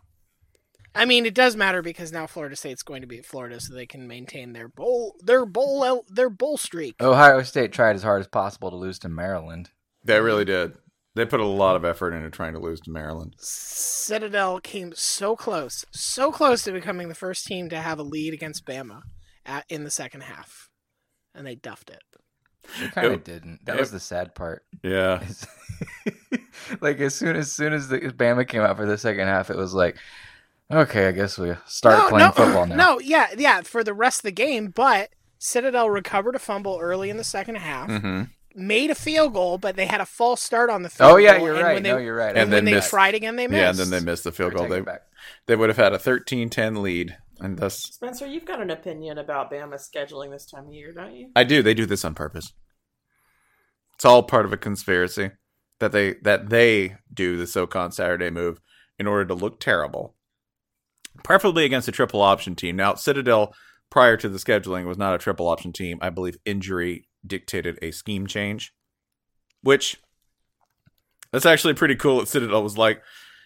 I 0.95 1.05
mean, 1.07 1.25
it 1.27 1.35
does 1.35 1.57
matter 1.57 1.81
because 1.83 2.13
now 2.13 2.27
Florida 2.27 2.55
State's 2.57 2.83
going 2.83 3.01
to 3.01 3.07
beat 3.07 3.25
Florida, 3.25 3.61
so 3.61 3.75
they 3.75 3.87
can 3.87 4.07
maintain 4.07 4.53
their 4.53 4.69
bowl, 4.69 5.17
their 5.21 5.47
bowl, 5.47 5.85
el- 5.85 6.05
their 6.09 6.29
bowl 6.31 6.57
streak. 6.59 6.97
Ohio 7.01 7.43
State 7.43 7.73
tried 7.73 7.97
as 7.97 8.03
hard 8.03 8.21
as 8.21 8.29
possible 8.29 8.71
to 8.71 8.77
lose 8.77 8.99
to 9.01 9.09
Maryland. 9.09 9.71
They 10.05 10.21
really 10.21 10.45
did. 10.45 10.75
They 11.15 11.25
put 11.27 11.41
a 11.41 11.47
lot 11.47 11.77
of 11.77 11.85
effort 11.85 12.13
into 12.15 12.31
trying 12.31 12.55
to 12.55 12.59
lose 12.59 12.81
to 12.83 12.91
Maryland. 12.91 13.35
Citadel 13.39 14.61
came 14.61 14.93
so 14.95 15.37
close, 15.37 15.85
so 15.93 16.33
close 16.33 16.63
to 16.65 16.73
becoming 16.73 17.09
the 17.09 17.15
first 17.15 17.47
team 17.47 17.69
to 17.71 17.77
have 17.81 17.99
a 17.99 18.03
lead 18.03 18.33
against 18.35 18.65
Bama 18.67 19.03
at, 19.45 19.65
in 19.69 19.85
the 19.85 19.91
second 19.91 20.23
half, 20.23 20.71
and 21.35 21.47
they 21.47 21.55
duffed 21.55 21.91
it. 21.91 22.03
They 22.81 22.89
kind 22.89 23.07
of 23.09 23.13
It- 23.15 23.25
didn't. 23.25 23.65
That 23.67 23.77
it- 23.77 23.81
was 23.81 23.91
the 23.91 24.01
sad 24.01 24.35
part. 24.35 24.65
Yeah. 24.83 25.23
Like 26.81 27.01
as 27.01 27.15
soon 27.15 27.35
as 27.37 27.51
soon 27.53 27.73
as 27.73 27.89
the 27.89 27.99
Bama 28.01 28.47
came 28.47 28.63
out 28.63 28.77
for 28.77 28.87
the 28.87 28.97
second 28.99 29.27
half, 29.27 29.51
it 29.51 29.57
was 29.57 29.75
like, 29.75 29.97
okay, 30.73 31.07
I 31.09 31.13
guess 31.13 31.39
we 31.39 31.53
start 31.67 31.99
no, 31.99 32.09
playing 32.09 32.27
no, 32.27 32.33
football 32.33 32.67
now. 32.69 32.77
No, 32.77 33.01
yeah, 33.01 33.29
yeah, 33.37 33.61
for 33.63 33.85
the 33.85 33.95
rest 33.95 34.21
of 34.21 34.23
the 34.25 34.33
game, 34.33 34.69
but 34.69 35.11
Citadel 35.39 35.91
recovered 35.91 36.35
a 36.37 36.39
fumble 36.39 36.79
early 36.81 37.11
in 37.11 37.17
the 37.17 37.25
second 37.25 37.57
half, 37.57 37.91
hmm 37.91 38.23
made 38.55 38.91
a 38.91 38.95
field 38.95 39.33
goal, 39.33 39.59
but 39.59 39.77
they 39.77 39.87
had 39.87 40.01
a 40.01 40.07
false 40.07 40.43
start 40.43 40.71
on 40.71 40.83
the 40.83 40.91
field 40.91 41.13
Oh 41.13 41.17
yeah, 41.17 41.39
goal, 41.39 41.47
you're 41.47 41.55
and 41.57 41.65
right. 41.65 41.75
When 41.75 41.83
they, 41.83 41.91
no, 41.91 41.99
you're 41.99 42.15
right. 42.15 42.29
and, 42.31 42.39
And 42.39 42.51
I 42.51 42.57
when 42.57 42.65
then 42.65 42.65
they 42.67 42.73
missed. 42.79 42.91
tried 42.91 43.15
again, 43.15 43.37
they 43.37 43.47
missed. 43.47 43.59
Yeah, 43.59 43.71
and 43.71 43.79
then 43.79 43.91
they 43.91 44.01
missed 44.01 44.25
the 44.25 44.33
field 44.33 44.55
goal. 44.55 44.69
They 44.69 44.83
they 45.47 45.57
would 45.57 45.71
have 45.71 45.79
had 45.79 45.93
a 45.93 45.99
13-10 45.99 46.79
lead, 46.83 47.17
and 47.41 47.59
thus 47.59 47.79
Spencer, 47.79 48.27
you've 48.27 48.45
got 48.45 48.61
an 48.61 48.71
opinion 48.71 49.19
about 49.19 49.51
Bama 49.51 49.75
scheduling 49.81 50.31
this 50.31 50.47
time 50.47 50.67
of 50.69 50.75
year, 50.75 50.93
don't 50.93 51.15
you? 51.15 51.31
I 51.35 51.45
do. 51.45 51.63
They 51.63 51.75
do 51.75 51.87
this 51.87 52.05
on 52.05 52.15
purpose. 52.15 52.53
It's 53.95 54.05
all 54.05 54.23
part 54.23 54.45
of 54.45 54.53
a 54.53 54.57
conspiracy 54.59 55.31
that 55.81 55.93
they 55.93 56.15
that 56.23 56.51
they 56.51 56.97
do 57.13 57.37
the 57.37 57.47
SoCon 57.47 57.93
Saturday 57.93 58.31
move 58.31 58.61
in 58.99 59.07
order 59.07 59.25
to 59.27 59.35
look 59.35 59.61
terrible, 59.61 60.15
preferably 61.23 61.65
against 61.65 61.89
a 61.89 61.93
triple 61.93 62.21
option 62.21 62.55
team. 62.55 62.77
Now, 62.77 62.95
Citadel 62.95 63.55
prior 63.91 64.17
to 64.17 64.29
the 64.29 64.39
scheduling 64.39 64.87
was 64.87 64.99
not 64.99 65.15
a 65.15 65.19
triple 65.19 65.49
option 65.49 65.73
team. 65.73 65.99
I 66.01 66.11
believe 66.11 66.37
injury 66.45 67.09
dictated 67.27 67.79
a 67.83 67.91
scheme 67.91 68.27
change, 68.27 68.73
which 69.63 70.01
that's 71.31 71.47
actually 71.47 71.75
pretty 71.75 71.97
cool. 71.97 72.21
That 72.21 72.29
Citadel 72.29 72.63
was 72.63 72.79
like, 72.79 73.03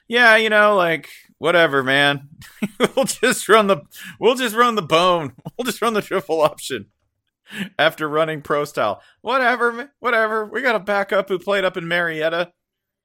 yeah, 0.08 0.36
you 0.36 0.50
know, 0.50 0.76
like 0.76 1.08
whatever, 1.38 1.82
man. 1.82 2.28
we'll 2.78 3.06
just 3.06 3.48
run 3.48 3.66
the 3.66 3.82
we'll 4.20 4.34
just 4.34 4.54
run 4.54 4.74
the 4.74 4.82
bone. 4.82 5.32
We'll 5.58 5.64
just 5.64 5.80
run 5.80 5.94
the 5.94 6.02
triple 6.02 6.42
option 6.42 6.86
after 7.78 8.06
running 8.08 8.42
pro 8.42 8.66
style. 8.66 9.00
Whatever, 9.22 9.90
whatever. 10.00 10.44
We 10.44 10.60
got 10.60 10.76
a 10.76 10.80
backup 10.80 11.30
who 11.30 11.38
played 11.38 11.64
up 11.64 11.78
in 11.78 11.88
Marietta. 11.88 12.52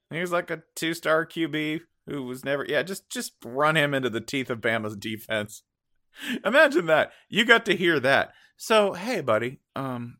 He 0.10 0.20
was 0.20 0.34
like 0.34 0.52
a 0.52 0.64
two 0.76 0.94
star 0.94 1.26
QB 1.26 1.82
who 2.08 2.24
was 2.24 2.44
never. 2.44 2.66
Yeah, 2.68 2.84
just 2.84 3.10
just 3.10 3.34
run 3.44 3.76
him 3.76 3.94
into 3.94 4.10
the 4.10 4.22
teeth 4.22 4.50
of 4.50 4.62
Bama's 4.62 4.96
defense. 4.96 5.64
Imagine 6.46 6.86
that. 6.88 7.12
You 7.30 7.46
got 7.46 7.66
to 7.66 7.76
hear 7.76 8.00
that. 8.00 8.34
So 8.58 8.94
hey, 8.94 9.22
buddy. 9.22 9.60
Um, 9.76 10.18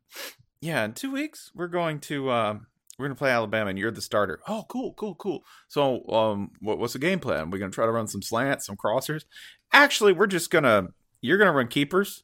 yeah, 0.60 0.84
in 0.84 0.94
two 0.94 1.12
weeks 1.12 1.50
we're 1.54 1.68
going 1.68 2.00
to 2.00 2.30
um 2.30 2.66
we're 2.98 3.06
gonna 3.06 3.16
play 3.16 3.30
Alabama 3.30 3.70
and 3.70 3.78
you're 3.78 3.90
the 3.90 4.00
starter. 4.00 4.40
Oh, 4.46 4.64
cool, 4.68 4.94
cool, 4.94 5.14
cool. 5.14 5.44
So 5.68 6.06
um, 6.08 6.50
what, 6.60 6.78
what's 6.78 6.92
the 6.92 6.98
game 6.98 7.20
plan? 7.20 7.50
We're 7.50 7.58
gonna 7.58 7.72
try 7.72 7.86
to 7.86 7.92
run 7.92 8.06
some 8.06 8.22
slants, 8.22 8.66
some 8.66 8.76
crossers. 8.76 9.24
Actually, 9.72 10.12
we're 10.12 10.26
just 10.26 10.50
gonna 10.50 10.88
you're 11.20 11.38
gonna 11.38 11.52
run 11.52 11.68
keepers. 11.68 12.22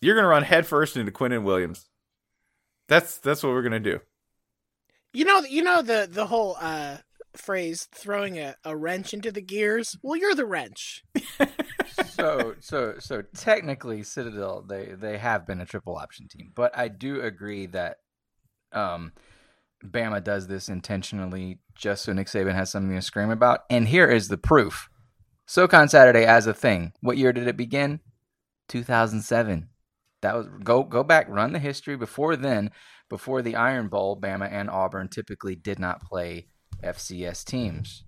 You're 0.00 0.16
gonna 0.16 0.28
run 0.28 0.42
headfirst 0.42 0.96
into 0.96 1.12
Quinnen 1.12 1.44
Williams. 1.44 1.88
That's 2.88 3.18
that's 3.18 3.42
what 3.42 3.50
we're 3.52 3.62
gonna 3.62 3.80
do. 3.80 4.00
You 5.12 5.24
know, 5.24 5.40
you 5.40 5.62
know 5.62 5.82
the 5.82 6.08
the 6.10 6.26
whole 6.26 6.56
uh, 6.60 6.96
phrase 7.36 7.88
"throwing 7.92 8.38
a, 8.38 8.56
a 8.64 8.76
wrench 8.76 9.14
into 9.14 9.32
the 9.32 9.42
gears." 9.42 9.96
Well, 10.02 10.16
you're 10.16 10.34
the 10.34 10.46
wrench. 10.46 11.04
so 12.04 12.54
so 12.60 12.94
so 12.98 13.22
technically 13.36 14.02
Citadel 14.02 14.64
they 14.68 14.92
they 14.98 15.18
have 15.18 15.46
been 15.46 15.60
a 15.60 15.66
triple 15.66 15.96
option 15.96 16.28
team, 16.28 16.52
but 16.54 16.76
I 16.76 16.88
do 16.88 17.20
agree 17.20 17.66
that 17.66 17.98
um 18.72 19.12
Bama 19.84 20.22
does 20.22 20.46
this 20.46 20.68
intentionally 20.68 21.58
just 21.74 22.04
so 22.04 22.12
Nick 22.12 22.28
Saban 22.28 22.54
has 22.54 22.70
something 22.70 22.94
to 22.94 23.02
scream 23.02 23.30
about. 23.30 23.60
And 23.68 23.88
here 23.88 24.08
is 24.08 24.28
the 24.28 24.38
proof. 24.38 24.88
SoCon 25.46 25.88
Saturday 25.88 26.24
as 26.24 26.46
a 26.46 26.54
thing. 26.54 26.92
What 27.00 27.16
year 27.16 27.32
did 27.32 27.48
it 27.48 27.56
begin? 27.56 28.00
2007. 28.68 29.68
That 30.22 30.36
was 30.36 30.46
go 30.62 30.84
go 30.84 31.02
back, 31.02 31.28
run 31.28 31.52
the 31.52 31.58
history 31.58 31.96
before 31.96 32.36
then, 32.36 32.70
before 33.08 33.42
the 33.42 33.56
Iron 33.56 33.88
Bowl, 33.88 34.18
Bama 34.18 34.50
and 34.50 34.70
Auburn 34.70 35.08
typically 35.08 35.56
did 35.56 35.78
not 35.78 36.00
play 36.00 36.46
FCS 36.82 37.44
teams. 37.44 38.04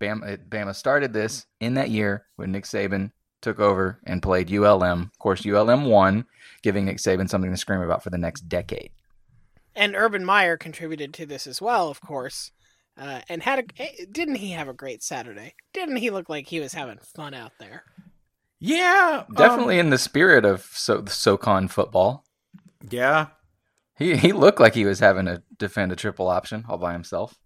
Bama, 0.00 0.38
Bama 0.48 0.74
started 0.74 1.12
this 1.12 1.46
in 1.60 1.74
that 1.74 1.90
year 1.90 2.26
when 2.36 2.52
Nick 2.52 2.64
Saban 2.64 3.12
took 3.42 3.58
over 3.60 4.00
and 4.04 4.22
played 4.22 4.50
ULM. 4.52 5.02
Of 5.12 5.18
course, 5.18 5.46
ULM 5.46 5.84
won, 5.86 6.26
giving 6.62 6.86
Nick 6.86 6.98
Saban 6.98 7.28
something 7.28 7.50
to 7.50 7.56
scream 7.56 7.80
about 7.80 8.02
for 8.02 8.10
the 8.10 8.18
next 8.18 8.42
decade. 8.48 8.90
And 9.74 9.94
Urban 9.94 10.24
Meyer 10.24 10.56
contributed 10.56 11.14
to 11.14 11.26
this 11.26 11.46
as 11.46 11.60
well, 11.62 11.88
of 11.88 12.00
course. 12.00 12.50
Uh, 12.98 13.20
and 13.28 13.42
had 13.42 13.60
a 13.60 13.82
eh, 13.82 14.04
didn't 14.10 14.34
he 14.36 14.50
have 14.50 14.68
a 14.68 14.74
great 14.74 15.02
Saturday? 15.02 15.54
Didn't 15.72 15.96
he 15.96 16.10
look 16.10 16.28
like 16.28 16.46
he 16.48 16.60
was 16.60 16.74
having 16.74 16.98
fun 16.98 17.34
out 17.34 17.52
there? 17.58 17.84
Yeah, 18.58 19.24
um, 19.28 19.34
Definitely 19.34 19.78
in 19.78 19.90
the 19.90 19.96
spirit 19.96 20.44
of 20.44 20.64
so 20.72 21.04
SoCon 21.06 21.68
football. 21.68 22.24
yeah, 22.90 23.28
He 23.96 24.16
he 24.16 24.32
looked 24.32 24.60
like 24.60 24.74
he 24.74 24.84
was 24.84 24.98
having 25.00 25.26
to 25.26 25.42
defend 25.56 25.92
a 25.92 25.96
triple 25.96 26.28
option 26.28 26.64
all 26.68 26.76
by 26.76 26.92
himself. 26.92 27.36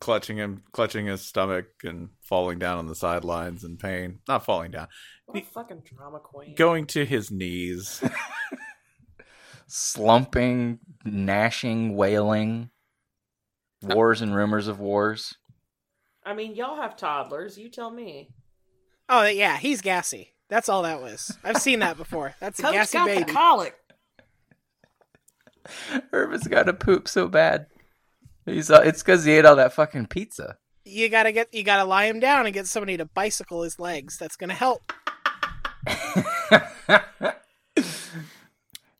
Clutching 0.00 0.36
him, 0.36 0.62
clutching 0.72 1.06
his 1.06 1.20
stomach, 1.22 1.66
and 1.84 2.10
falling 2.22 2.58
down 2.58 2.78
on 2.78 2.86
the 2.86 2.94
sidelines 2.94 3.64
in 3.64 3.76
pain. 3.76 4.20
Not 4.28 4.44
falling 4.44 4.70
down, 4.70 4.88
What 5.26 5.38
a 5.42 5.44
fucking 5.46 5.82
drama 5.84 6.18
queen. 6.20 6.54
going 6.54 6.86
to 6.88 7.04
his 7.04 7.30
knees. 7.30 8.02
Slumping, 9.68 10.78
gnashing, 11.04 11.94
wailing. 11.96 12.70
Wars 13.82 14.20
and 14.20 14.34
rumors 14.34 14.68
of 14.68 14.78
wars. 14.78 15.34
I 16.24 16.34
mean, 16.34 16.54
y'all 16.54 16.76
have 16.80 16.96
toddlers. 16.96 17.58
You 17.58 17.68
tell 17.68 17.90
me. 17.90 18.30
Oh 19.08 19.26
yeah, 19.26 19.56
he's 19.56 19.80
gassy. 19.80 20.34
That's 20.48 20.68
all 20.68 20.82
that 20.82 21.00
was. 21.02 21.36
I've 21.42 21.56
seen 21.60 21.80
that 21.80 21.96
before. 21.96 22.34
That's 22.38 22.58
a 22.60 22.62
Coach 22.62 22.74
gassy 22.74 22.92
got 22.98 23.06
baby. 23.06 23.24
the 23.24 23.32
colic. 23.32 23.74
Urban's 26.12 26.46
got 26.46 26.64
to 26.64 26.74
poop 26.74 27.08
so 27.08 27.26
bad. 27.28 27.66
He's 28.46 28.70
uh, 28.70 28.82
it's 28.84 29.02
because 29.02 29.24
he 29.24 29.32
ate 29.32 29.44
all 29.44 29.56
that 29.56 29.72
fucking 29.72 30.06
pizza. 30.06 30.56
you 30.84 31.08
gotta 31.08 31.32
get 31.32 31.52
you 31.54 31.62
gotta 31.62 31.84
lie 31.84 32.06
him 32.06 32.18
down 32.20 32.44
and 32.46 32.54
get 32.54 32.66
somebody 32.66 32.96
to 32.96 33.04
bicycle 33.04 33.62
his 33.62 33.78
legs. 33.78 34.18
That's 34.18 34.36
gonna 34.36 34.54
help. 34.54 34.92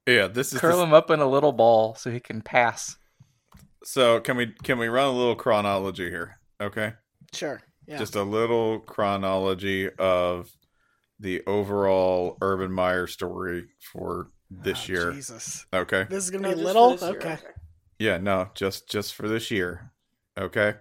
yeah, 0.07 0.27
this 0.29 0.53
is 0.53 0.61
Curl 0.61 0.79
the- 0.79 0.85
him 0.85 0.93
up 0.95 1.11
in 1.11 1.21
a 1.21 1.27
little 1.29 1.53
ball 1.53 1.95
so 1.95 2.11
he 2.11 2.21
can 2.21 2.41
pass. 2.43 2.97
so. 3.85 4.21
Can 4.21 4.37
we 4.37 4.49
can 4.63 4.79
we 4.79 4.89
run 4.89 5.07
a 5.09 5.13
little 5.13 5.37
chronology 5.37 6.09
here? 6.11 6.39
Okay, 6.61 6.93
Sure. 7.33 7.61
Yeah. 7.87 7.99
just 7.99 8.15
a 8.15 8.23
little 8.23 8.79
chronology 8.79 9.91
of 9.99 10.51
the 11.19 11.43
overall 11.47 12.37
Urban 12.41 12.73
Meyer 12.73 13.07
story 13.09 13.65
for 13.93 14.29
this 14.51 14.89
Oh, 14.89 14.93
year. 14.93 15.13
Jesus. 15.13 15.67
Okay. 15.73 16.07
This 16.09 16.25
is 16.25 16.31
gonna 16.31 16.49
be 16.49 16.55
just 16.55 16.61
for 16.63 16.67
little. 16.67 16.91
this 16.93 17.03
year, 17.03 17.11
Okay. 17.17 17.39
Yeah, 18.03 18.19
no, 18.19 18.49
just 18.55 18.89
just 18.89 19.15
for 19.15 19.29
this 19.29 19.51
year. 19.53 19.93
Okay. 20.37 20.75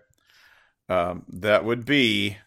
Um 0.89 1.23
that 1.29 1.63
would 1.63 1.85
be 1.85 2.37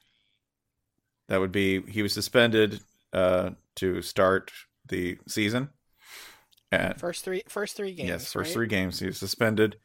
that 1.29 1.39
would 1.39 1.53
be 1.53 1.83
he 1.83 2.03
was 2.03 2.13
suspended 2.13 2.81
uh 3.13 3.51
to 3.77 4.03
start 4.03 4.51
the 4.89 5.19
season. 5.29 5.71
And 6.73 6.99
First 6.99 7.25
three 7.25 7.43
first 7.47 7.77
three 7.77 7.95
games. 7.95 8.09
yes, 8.09 8.33
first 8.33 8.49
right? 8.49 8.53
three 8.55 8.67
games 8.67 8.99
he 8.99 9.07
was 9.07 9.19
suspended 9.19 9.77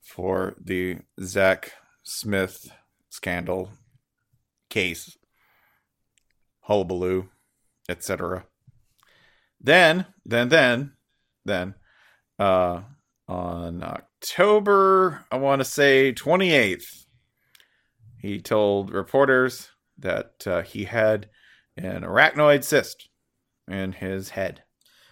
for 0.00 0.54
the 0.64 0.98
Zach 1.20 1.72
Smith 2.04 2.70
scandal 3.10 3.70
case. 4.70 5.16
Hullabaloo, 6.60 7.28
etc. 7.88 8.44
Then, 9.60 10.06
then, 10.24 10.48
then, 10.50 10.92
then, 11.44 11.74
uh, 12.38 12.82
on 13.28 13.82
October, 13.82 15.24
I 15.30 15.36
want 15.36 15.60
to 15.60 15.64
say 15.64 16.12
28th, 16.12 17.04
he 18.16 18.40
told 18.40 18.90
reporters 18.90 19.70
that 19.98 20.46
uh, 20.46 20.62
he 20.62 20.84
had 20.84 21.28
an 21.76 22.02
arachnoid 22.02 22.64
cyst 22.64 23.08
in 23.68 23.92
his 23.92 24.30
head. 24.30 24.62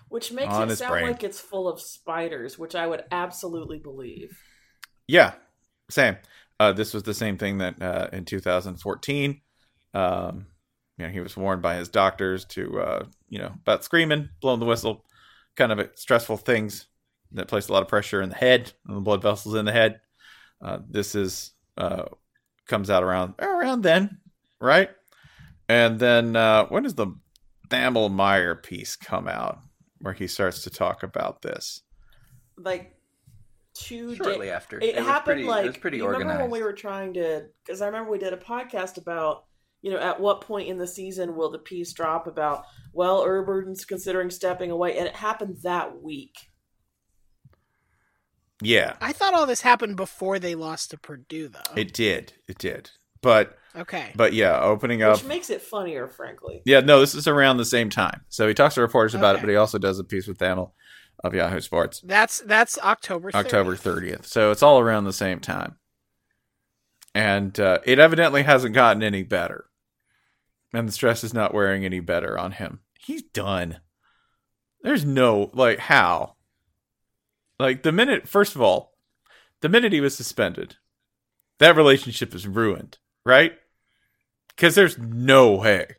Which 0.08 0.32
makes 0.32 0.54
it 0.54 0.76
sound 0.76 0.92
brain. 0.92 1.06
like 1.06 1.24
it's 1.24 1.40
full 1.40 1.68
of 1.68 1.80
spiders, 1.80 2.58
which 2.58 2.74
I 2.74 2.86
would 2.86 3.04
absolutely 3.10 3.78
believe. 3.78 4.38
Yeah, 5.06 5.34
same. 5.90 6.16
Uh, 6.58 6.72
this 6.72 6.94
was 6.94 7.02
the 7.02 7.14
same 7.14 7.36
thing 7.36 7.58
that 7.58 7.82
uh, 7.82 8.08
in 8.12 8.24
2014, 8.24 9.40
um, 9.94 10.46
you 10.96 11.06
know, 11.06 11.12
he 11.12 11.20
was 11.20 11.36
warned 11.36 11.60
by 11.60 11.76
his 11.76 11.88
doctors 11.88 12.44
to, 12.46 12.80
uh, 12.80 13.04
you 13.28 13.38
know, 13.38 13.52
about 13.62 13.84
screaming, 13.84 14.30
blowing 14.40 14.60
the 14.60 14.66
whistle, 14.66 15.04
kind 15.56 15.72
of 15.72 15.90
stressful 15.96 16.38
things 16.38 16.86
that 17.32 17.48
place 17.48 17.68
a 17.68 17.72
lot 17.72 17.82
of 17.82 17.88
pressure 17.88 18.22
in 18.22 18.28
the 18.28 18.36
head, 18.36 18.72
and 18.86 18.96
the 18.96 19.00
blood 19.00 19.22
vessels 19.22 19.54
in 19.54 19.64
the 19.64 19.72
head. 19.72 20.00
Uh, 20.62 20.78
this 20.88 21.14
is 21.14 21.52
uh, 21.76 22.04
comes 22.66 22.90
out 22.90 23.02
around 23.02 23.34
around 23.38 23.82
then, 23.82 24.18
right? 24.60 24.90
And 25.68 25.98
then 25.98 26.36
uh, 26.36 26.66
when 26.66 26.84
does 26.84 26.94
the 26.94 27.08
Thamel 27.68 28.12
Meyer 28.12 28.54
piece 28.54 28.96
come 28.96 29.28
out, 29.28 29.58
where 29.98 30.14
he 30.14 30.26
starts 30.26 30.62
to 30.62 30.70
talk 30.70 31.02
about 31.02 31.42
this? 31.42 31.82
Like 32.56 32.96
two 33.76 34.14
Shortly 34.14 34.46
days. 34.46 34.54
after. 34.54 34.78
It, 34.80 34.96
was 34.96 35.04
happened 35.04 35.24
pretty, 35.24 35.44
like 35.44 35.64
it 35.64 35.68
was 35.68 35.76
pretty 35.76 35.98
you 35.98 36.04
organized. 36.04 36.24
remember 36.24 36.44
when 36.44 36.52
we 36.52 36.62
were 36.62 36.72
trying 36.72 37.14
to 37.14 37.46
because 37.64 37.82
I 37.82 37.86
remember 37.86 38.10
we 38.10 38.18
did 38.18 38.32
a 38.32 38.38
podcast 38.38 38.96
about 38.96 39.44
you 39.82 39.90
know 39.92 39.98
at 39.98 40.18
what 40.18 40.40
point 40.40 40.68
in 40.68 40.78
the 40.78 40.86
season 40.86 41.36
will 41.36 41.50
the 41.50 41.58
piece 41.58 41.92
drop 41.92 42.26
about 42.26 42.64
well 42.92 43.22
Urban's 43.24 43.84
considering 43.84 44.30
stepping 44.30 44.70
away 44.70 44.96
and 44.98 45.06
it 45.06 45.14
happened 45.14 45.58
that 45.62 46.02
week. 46.02 46.34
Yeah, 48.62 48.96
I 49.00 49.12
thought 49.12 49.34
all 49.34 49.46
this 49.46 49.60
happened 49.60 49.96
before 49.96 50.38
they 50.38 50.54
lost 50.54 50.90
to 50.90 50.98
Purdue, 50.98 51.48
though. 51.48 51.74
it 51.76 51.92
did, 51.92 52.32
it 52.48 52.58
did. 52.58 52.90
But 53.22 53.58
okay. 53.74 54.12
but 54.14 54.32
yeah, 54.32 54.60
opening 54.60 55.02
up. 55.02 55.16
Which 55.16 55.24
makes 55.24 55.50
it 55.50 55.62
funnier, 55.62 56.08
frankly. 56.08 56.62
Yeah, 56.64 56.80
no, 56.80 57.00
this 57.00 57.14
is 57.14 57.26
around 57.26 57.56
the 57.56 57.64
same 57.64 57.90
time. 57.90 58.22
So 58.28 58.46
he 58.48 58.54
talks 58.54 58.74
to 58.76 58.80
reporters 58.80 59.14
about 59.14 59.36
it, 59.36 59.40
but 59.40 59.50
he 59.50 59.56
also 59.56 59.78
does 59.78 59.98
a 59.98 60.04
piece 60.04 60.26
with 60.26 60.38
Thamel 60.38 60.72
of 61.24 61.34
Yahoo 61.34 61.60
Sports. 61.60 62.00
That's 62.04 62.40
that's 62.40 62.78
October 62.78 63.30
30th. 63.30 63.34
October 63.34 63.76
30th. 63.76 64.26
So 64.26 64.50
it's 64.50 64.62
all 64.62 64.78
around 64.78 65.04
the 65.04 65.12
same 65.12 65.40
time. 65.40 65.76
And 67.14 67.58
uh, 67.58 67.78
it 67.84 67.98
evidently 67.98 68.42
hasn't 68.42 68.74
gotten 68.74 69.02
any 69.02 69.22
better. 69.22 69.64
And 70.72 70.86
the 70.86 70.92
stress 70.92 71.24
is 71.24 71.32
not 71.32 71.54
wearing 71.54 71.84
any 71.84 72.00
better 72.00 72.38
on 72.38 72.52
him. 72.52 72.80
He's 73.00 73.22
done. 73.22 73.80
There's 74.82 75.04
no, 75.04 75.50
like, 75.54 75.78
how? 75.78 76.35
Like, 77.58 77.82
the 77.82 77.92
minute, 77.92 78.28
first 78.28 78.54
of 78.54 78.60
all, 78.60 78.92
the 79.62 79.68
minute 79.68 79.92
he 79.92 80.00
was 80.00 80.16
suspended, 80.16 80.76
that 81.58 81.76
relationship 81.76 82.34
is 82.34 82.46
ruined, 82.46 82.98
right? 83.24 83.52
Because 84.48 84.74
there's 84.74 84.98
no 84.98 85.52
way. 85.52 85.96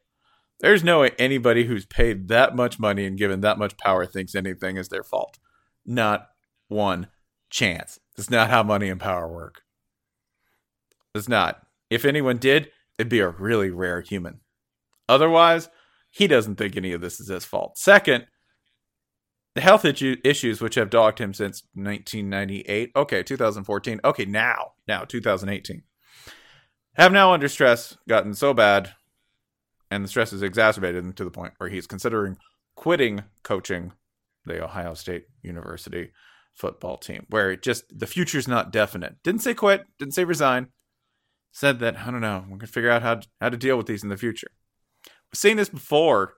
There's 0.60 0.84
no 0.84 1.02
way 1.02 1.12
anybody 1.18 1.66
who's 1.66 1.86
paid 1.86 2.28
that 2.30 2.56
much 2.56 2.80
money 2.80 3.06
and 3.06 3.18
given 3.18 3.42
that 3.42 3.60
much 3.60 3.78
power 3.78 4.06
thinks 4.06 4.36
anything 4.36 4.78
is 4.78 4.90
their 4.90 5.04
fault. 5.04 5.38
Not 5.86 6.28
one 6.68 7.08
chance. 7.50 8.00
It's 8.18 8.30
not 8.30 8.50
how 8.50 8.64
money 8.64 8.90
and 8.90 9.00
power 9.00 9.28
work. 9.28 9.62
It's 11.14 11.28
not. 11.28 11.62
If 11.90 12.06
anyone 12.06 12.38
did, 12.38 12.72
it'd 12.98 13.10
be 13.10 13.20
a 13.20 13.30
really 13.30 13.70
rare 13.70 14.02
human. 14.02 14.42
Otherwise, 15.08 15.70
he 16.10 16.28
doesn't 16.28 16.56
think 16.56 16.76
any 16.76 16.92
of 16.92 17.02
this 17.02 17.20
is 17.20 17.28
his 17.28 17.46
fault. 17.46 17.78
Second, 17.78 18.26
the 19.58 19.62
health 19.62 19.86
issue, 19.86 20.16
issues 20.24 20.62
which 20.62 20.76
have 20.76 20.92
dogged 20.92 21.20
him 21.20 21.34
since 21.34 21.64
1998, 21.74 22.92
okay, 22.96 23.24
2014, 23.24 24.00
okay, 24.06 24.24
now, 24.24 24.74
now, 24.88 25.04
2018, 25.04 25.82
have 26.94 27.12
now 27.12 27.34
under 27.34 27.48
stress 27.48 27.98
gotten 28.08 28.36
so 28.36 28.54
bad, 28.54 28.94
and 29.90 30.04
the 30.04 30.08
stress 30.08 30.32
is 30.32 30.44
exacerbated 30.44 31.18
to 31.18 31.24
the 31.24 31.32
point 31.32 31.54
where 31.58 31.70
he's 31.70 31.88
considering 31.88 32.38
quitting 32.76 33.24
coaching 33.42 33.94
the 34.46 34.64
Ohio 34.64 34.94
State 34.94 35.26
University 35.42 36.12
football 36.54 36.98
team, 36.98 37.26
where 37.32 37.50
it 37.50 37.64
just 37.64 37.86
the 37.90 38.06
future's 38.06 38.48
not 38.48 38.72
definite. 38.72 39.16
Didn't 39.24 39.42
say 39.42 39.56
quit, 39.56 39.86
didn't 39.98 40.14
say 40.14 40.24
resign. 40.24 40.68
Said 41.52 41.80
that 41.80 41.98
I 41.98 42.12
don't 42.12 42.22
know. 42.22 42.46
We're 42.48 42.58
gonna 42.58 42.68
figure 42.68 42.92
out 42.92 43.02
how 43.02 43.16
to, 43.16 43.28
how 43.42 43.50
to 43.50 43.58
deal 43.58 43.76
with 43.76 43.88
these 43.88 44.04
in 44.04 44.10
the 44.10 44.18
future. 44.18 44.52
We've 45.06 45.40
seen 45.40 45.58
this 45.58 45.70
before. 45.70 46.36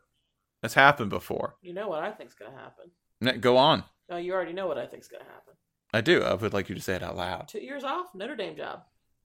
It's 0.63 0.73
happened 0.73 1.09
before. 1.09 1.55
You 1.61 1.73
know 1.73 1.89
what 1.89 2.03
I 2.03 2.11
think's 2.11 2.35
gonna 2.35 2.55
happen. 2.55 2.91
Go 3.39 3.57
on. 3.57 3.83
No, 4.09 4.17
you 4.17 4.33
already 4.33 4.53
know 4.53 4.67
what 4.67 4.77
I 4.77 4.87
think's 4.87 5.07
gonna 5.07 5.23
happen. 5.25 5.53
I 5.93 6.01
do. 6.01 6.21
I 6.23 6.33
would 6.33 6.53
like 6.53 6.69
you 6.69 6.75
to 6.75 6.81
say 6.81 6.95
it 6.95 7.03
out 7.03 7.17
loud. 7.17 7.47
Two 7.47 7.59
years 7.59 7.83
off, 7.83 8.07
Notre 8.13 8.35
Dame 8.35 8.55
job. 8.55 8.81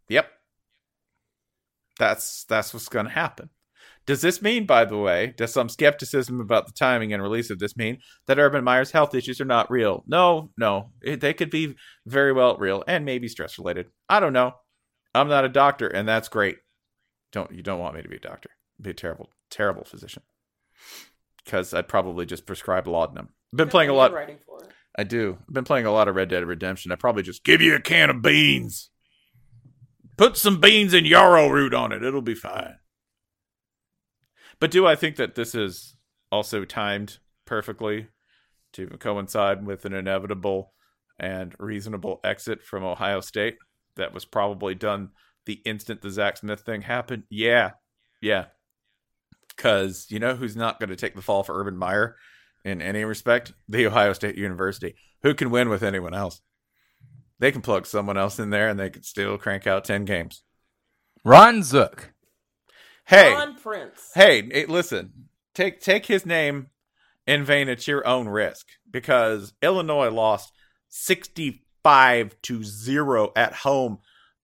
Yep. 0.09 0.27
That's 1.99 2.45
that's 2.45 2.73
what's 2.75 2.89
going 2.89 3.07
to 3.07 3.13
happen. 3.13 3.51
Does 4.07 4.21
this 4.21 4.43
mean, 4.43 4.67
by 4.67 4.85
the 4.85 4.99
way, 4.99 5.33
does 5.37 5.53
some 5.53 5.69
skepticism 5.69 6.41
about 6.41 6.67
the 6.67 6.73
timing 6.73 7.13
and 7.13 7.23
release 7.23 7.49
of 7.51 7.59
this 7.59 7.77
mean 7.77 7.99
that 8.27 8.39
Urban 8.39 8.65
Meyer's 8.65 8.91
health 8.91 9.15
issues 9.15 9.41
are 9.41 9.45
not 9.47 9.71
real? 9.71 10.05
No, 10.07 10.51
no. 10.59 10.91
It- 11.03 11.21
they 11.21 11.33
could 11.33 11.51
be 11.51 11.77
very 12.05 12.33
well 12.33 12.57
real 12.59 12.83
and 12.87 13.05
maybe 13.05 13.29
stress 13.29 13.59
related. 13.59 13.87
I 14.09 14.21
don't 14.21 14.33
know. 14.35 14.55
I'm 15.15 15.29
not 15.29 15.45
a 15.45 15.49
doctor, 15.49 15.87
and 15.87 16.07
that's 16.09 16.29
great. 16.29 16.59
Don't 17.33 17.53
you 17.53 17.63
don't 17.63 17.79
want 17.79 17.95
me 17.95 18.03
to 18.03 18.09
be 18.09 18.17
a 18.17 18.21
doctor? 18.21 18.51
Be 18.81 18.91
a 18.91 18.95
terrible, 18.95 19.31
terrible 19.51 19.85
physician. 19.85 20.23
Because 21.45 21.73
I'd 21.73 21.89
probably 21.89 22.27
just 22.27 22.47
prescribe 22.47 22.89
laudanum. 22.89 23.29
Been 23.55 23.69
playing 23.69 23.91
a 23.91 23.95
lot. 23.95 24.13
Writing 24.13 24.39
for 24.45 24.63
it. 24.63 24.71
I 24.97 25.05
do. 25.05 25.39
I've 25.41 25.55
been 25.55 25.65
playing 25.65 25.87
a 25.87 25.93
lot 25.93 26.09
of 26.09 26.15
Red 26.15 26.29
Dead 26.29 26.45
Redemption. 26.45 26.93
I 26.93 26.97
probably 26.97 27.23
just 27.23 27.45
give 27.45 27.61
you 27.61 27.75
a 27.75 27.81
can 27.81 28.11
of 28.11 28.23
beans. 28.23 28.91
Put 30.17 30.37
some 30.37 30.61
beans 30.61 30.95
and 30.95 31.07
yarrow 31.07 31.49
root 31.49 31.75
on 31.75 31.93
it. 31.93 32.05
It'll 32.05 32.23
be 32.23 32.35
fine. 32.35 32.77
But 34.61 34.71
do 34.71 34.87
I 34.87 34.95
think 34.95 35.17
that 35.17 35.35
this 35.35 35.55
is 35.55 35.97
also 36.31 36.65
timed 36.65 37.19
perfectly 37.45 38.09
to 38.73 38.87
coincide 38.99 39.67
with 39.67 39.85
an 39.85 39.93
inevitable 39.93 40.73
and 41.19 41.55
reasonable 41.59 42.21
exit 42.25 42.63
from 42.63 42.85
Ohio 42.85 43.21
State 43.21 43.57
that 43.97 44.15
was 44.15 44.25
probably 44.25 44.75
done 44.75 45.11
the 45.47 45.61
instant 45.65 46.03
the 46.03 46.11
Zach 46.11 46.37
Smith 46.37 46.61
thing 46.61 46.83
happened? 46.83 47.25
Yeah. 47.29 47.73
Yeah. 48.21 48.47
Because 49.49 50.07
you 50.09 50.19
know 50.19 50.35
who's 50.35 50.57
not 50.57 50.79
going 50.81 50.91
to 50.91 50.97
take 50.97 51.15
the 51.15 51.23
fall 51.23 51.43
for 51.43 51.59
Urban 51.59 51.77
Meyer 51.77 52.17
in 52.65 52.81
any 52.81 53.05
respect? 53.05 53.53
The 53.69 53.87
Ohio 53.87 54.13
State 54.13 54.37
University. 54.37 54.95
Who 55.23 55.35
can 55.35 55.51
win 55.51 55.69
with 55.69 55.83
anyone 55.83 56.15
else? 56.15 56.41
They 57.39 57.53
can 57.53 57.63
plug 57.63 57.87
someone 57.87 58.17
else 58.17 58.39
in 58.39 58.51
there 58.51 58.69
and 58.69 58.79
they 58.79 58.91
can 58.91 59.03
still 59.03 59.37
crank 59.39 59.67
out 59.67 59.85
10 59.85 60.05
games. 60.05 60.43
Ron 61.25 61.63
Zook. 61.63 62.13
Hey, 63.07 63.33
Ron 63.33 63.57
Prince. 63.57 64.11
hey, 64.15 64.49
hey, 64.51 64.67
listen. 64.67 65.29
Take 65.55 65.81
take 65.81 66.07
his 66.07 66.27
name 66.27 66.69
in 67.27 67.45
vain 67.45 67.69
at 67.69 67.87
your 67.87 68.07
own 68.07 68.29
risk 68.29 68.67
because 68.91 69.53
Illinois 69.63 70.11
lost 70.11 70.53
65 70.89 72.37
to 72.43 72.65
0 72.65 73.33
at 73.37 73.53
home 73.53 73.99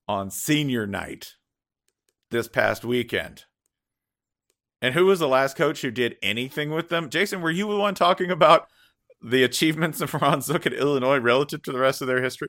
on 0.06 0.30
senior 0.30 0.86
night 0.86 1.36
this 2.30 2.48
past 2.48 2.84
weekend. 2.84 3.44
And 4.82 4.94
who 4.94 5.06
was 5.06 5.18
the 5.18 5.28
last 5.28 5.56
coach 5.56 5.82
who 5.82 5.90
did 5.90 6.16
anything 6.22 6.70
with 6.70 6.88
them? 6.88 7.10
Jason, 7.10 7.42
were 7.42 7.50
you 7.50 7.68
the 7.68 7.76
one 7.76 7.94
talking 7.94 8.30
about 8.30 8.68
the 9.22 9.44
achievements 9.44 10.00
of 10.00 10.14
Ron 10.14 10.40
Zook 10.40 10.66
at 10.66 10.72
Illinois 10.72 11.18
relative 11.18 11.62
to 11.62 11.72
the 11.72 11.78
rest 11.78 12.00
of 12.00 12.08
their 12.08 12.22
history? 12.22 12.48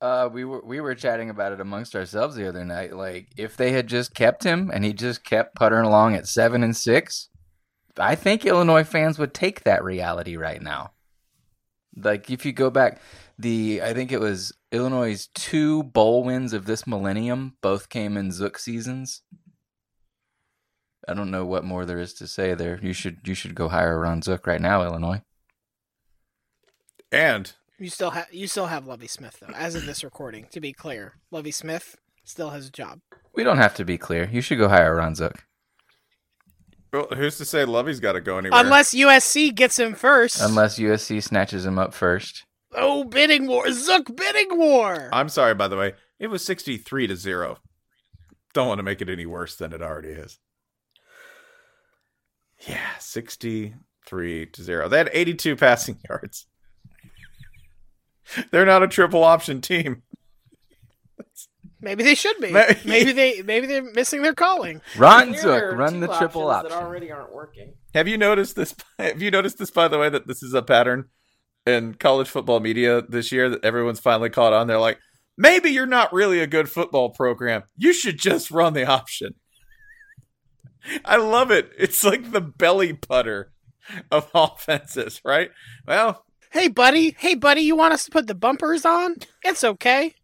Uh, 0.00 0.28
we 0.32 0.44
were 0.44 0.62
we 0.64 0.80
were 0.80 0.94
chatting 0.94 1.28
about 1.28 1.52
it 1.52 1.60
amongst 1.60 1.94
ourselves 1.94 2.34
the 2.34 2.48
other 2.48 2.64
night. 2.64 2.94
Like, 2.94 3.28
if 3.36 3.56
they 3.56 3.72
had 3.72 3.86
just 3.86 4.14
kept 4.14 4.44
him 4.44 4.70
and 4.72 4.82
he 4.82 4.94
just 4.94 5.24
kept 5.24 5.54
puttering 5.54 5.84
along 5.84 6.14
at 6.14 6.26
seven 6.26 6.62
and 6.62 6.74
six, 6.74 7.28
I 7.98 8.14
think 8.14 8.46
Illinois 8.46 8.84
fans 8.84 9.18
would 9.18 9.34
take 9.34 9.64
that 9.64 9.84
reality 9.84 10.36
right 10.36 10.62
now. 10.62 10.92
Like, 11.94 12.30
if 12.30 12.46
you 12.46 12.52
go 12.52 12.70
back, 12.70 13.00
the 13.38 13.82
I 13.82 13.92
think 13.92 14.10
it 14.10 14.20
was 14.20 14.52
Illinois' 14.72 15.28
two 15.34 15.82
bowl 15.82 16.24
wins 16.24 16.54
of 16.54 16.64
this 16.64 16.86
millennium 16.86 17.56
both 17.60 17.90
came 17.90 18.16
in 18.16 18.32
Zook 18.32 18.58
seasons. 18.58 19.22
I 21.10 21.14
don't 21.14 21.32
know 21.32 21.44
what 21.44 21.64
more 21.64 21.84
there 21.84 21.98
is 21.98 22.14
to 22.14 22.28
say 22.28 22.54
there. 22.54 22.78
You 22.80 22.92
should 22.92 23.18
you 23.24 23.34
should 23.34 23.56
go 23.56 23.68
hire 23.68 23.98
Ron 23.98 24.22
Zook 24.22 24.46
right 24.46 24.60
now, 24.60 24.84
Illinois. 24.84 25.22
And 27.10 27.52
You 27.78 27.90
still 27.90 28.10
have 28.10 28.28
you 28.30 28.46
still 28.46 28.66
have 28.66 28.86
Lovie 28.86 29.08
Smith 29.08 29.38
though. 29.40 29.52
As 29.52 29.74
of 29.74 29.86
this 29.86 30.04
recording, 30.04 30.46
to 30.52 30.60
be 30.60 30.72
clear, 30.72 31.14
Lovie 31.32 31.50
Smith 31.50 31.96
still 32.22 32.50
has 32.50 32.68
a 32.68 32.70
job. 32.70 33.00
We 33.34 33.42
don't 33.42 33.56
have 33.56 33.74
to 33.76 33.84
be 33.84 33.98
clear. 33.98 34.28
You 34.30 34.40
should 34.40 34.58
go 34.58 34.68
hire 34.68 34.94
Ron 34.94 35.16
Zook. 35.16 35.44
well, 36.92 37.08
who's 37.16 37.38
to 37.38 37.44
say 37.44 37.64
Lovie's 37.64 37.98
got 37.98 38.12
to 38.12 38.20
go 38.20 38.38
anywhere? 38.38 38.60
Unless 38.60 38.94
USC 38.94 39.52
gets 39.52 39.80
him 39.80 39.94
first. 39.94 40.40
Unless 40.40 40.78
USC 40.78 41.20
snatches 41.22 41.66
him 41.66 41.76
up 41.78 41.92
first. 41.92 42.44
oh, 42.72 43.02
bidding 43.02 43.48
war, 43.48 43.72
Zook 43.72 44.14
bidding 44.14 44.56
war. 44.56 45.08
I'm 45.12 45.28
sorry, 45.28 45.54
by 45.54 45.66
the 45.66 45.76
way. 45.76 45.94
It 46.20 46.28
was 46.28 46.44
63 46.44 47.08
to 47.08 47.16
0. 47.16 47.58
Don't 48.52 48.68
want 48.68 48.78
to 48.78 48.84
make 48.84 49.00
it 49.00 49.08
any 49.08 49.26
worse 49.26 49.56
than 49.56 49.72
it 49.72 49.82
already 49.82 50.10
is. 50.10 50.38
Yeah, 52.66 52.96
63 52.98 54.46
to 54.46 54.62
0. 54.62 54.88
They 54.88 54.98
had 54.98 55.10
82 55.12 55.56
passing 55.56 55.98
yards. 56.08 56.46
They're 58.50 58.66
not 58.66 58.82
a 58.82 58.88
triple 58.88 59.24
option 59.24 59.60
team. 59.60 60.02
Maybe 61.80 62.04
they 62.04 62.14
should 62.14 62.38
be. 62.40 62.52
Maybe- 62.52 62.74
Maybe 62.84 63.12
they 63.12 63.42
maybe 63.42 63.66
they're 63.66 63.82
missing 63.82 64.20
their 64.22 64.34
calling. 64.34 64.82
Ron 64.98 65.34
Zook, 65.34 65.72
run 65.74 66.00
the 66.00 66.06
triple 66.08 66.48
options 66.48 66.72
option. 66.72 66.78
that 66.78 66.86
already 66.86 67.10
aren't 67.10 67.32
working. 67.32 67.72
Have 67.94 68.06
you 68.06 68.18
noticed 68.18 68.54
this? 68.54 68.74
Have 68.98 69.22
you 69.22 69.30
noticed 69.30 69.58
this, 69.58 69.70
by 69.70 69.88
the 69.88 69.98
way, 69.98 70.10
that 70.10 70.26
this 70.26 70.42
is 70.42 70.52
a 70.52 70.62
pattern 70.62 71.06
in 71.66 71.94
college 71.94 72.28
football 72.28 72.60
media 72.60 73.00
this 73.02 73.32
year 73.32 73.48
that 73.48 73.64
everyone's 73.64 73.98
finally 74.00 74.28
caught 74.30 74.52
on? 74.52 74.66
They're 74.66 74.78
like, 74.78 74.98
maybe 75.38 75.70
you're 75.70 75.86
not 75.86 76.12
really 76.12 76.40
a 76.40 76.46
good 76.46 76.68
football 76.68 77.10
program. 77.10 77.62
You 77.78 77.94
should 77.94 78.18
just 78.18 78.50
run 78.50 78.74
the 78.74 78.84
option. 78.86 79.34
I 81.04 81.16
love 81.16 81.50
it. 81.50 81.70
It's 81.78 82.02
like 82.04 82.32
the 82.32 82.40
belly 82.40 82.92
putter 82.92 83.52
of 84.10 84.30
offenses, 84.34 85.20
right? 85.24 85.50
Well, 85.86 86.24
Hey, 86.52 86.66
buddy. 86.68 87.14
Hey, 87.18 87.36
buddy. 87.36 87.60
You 87.60 87.76
want 87.76 87.94
us 87.94 88.04
to 88.06 88.10
put 88.10 88.26
the 88.26 88.34
bumpers 88.34 88.84
on? 88.84 89.14
It's 89.44 89.62
okay. 89.62 90.14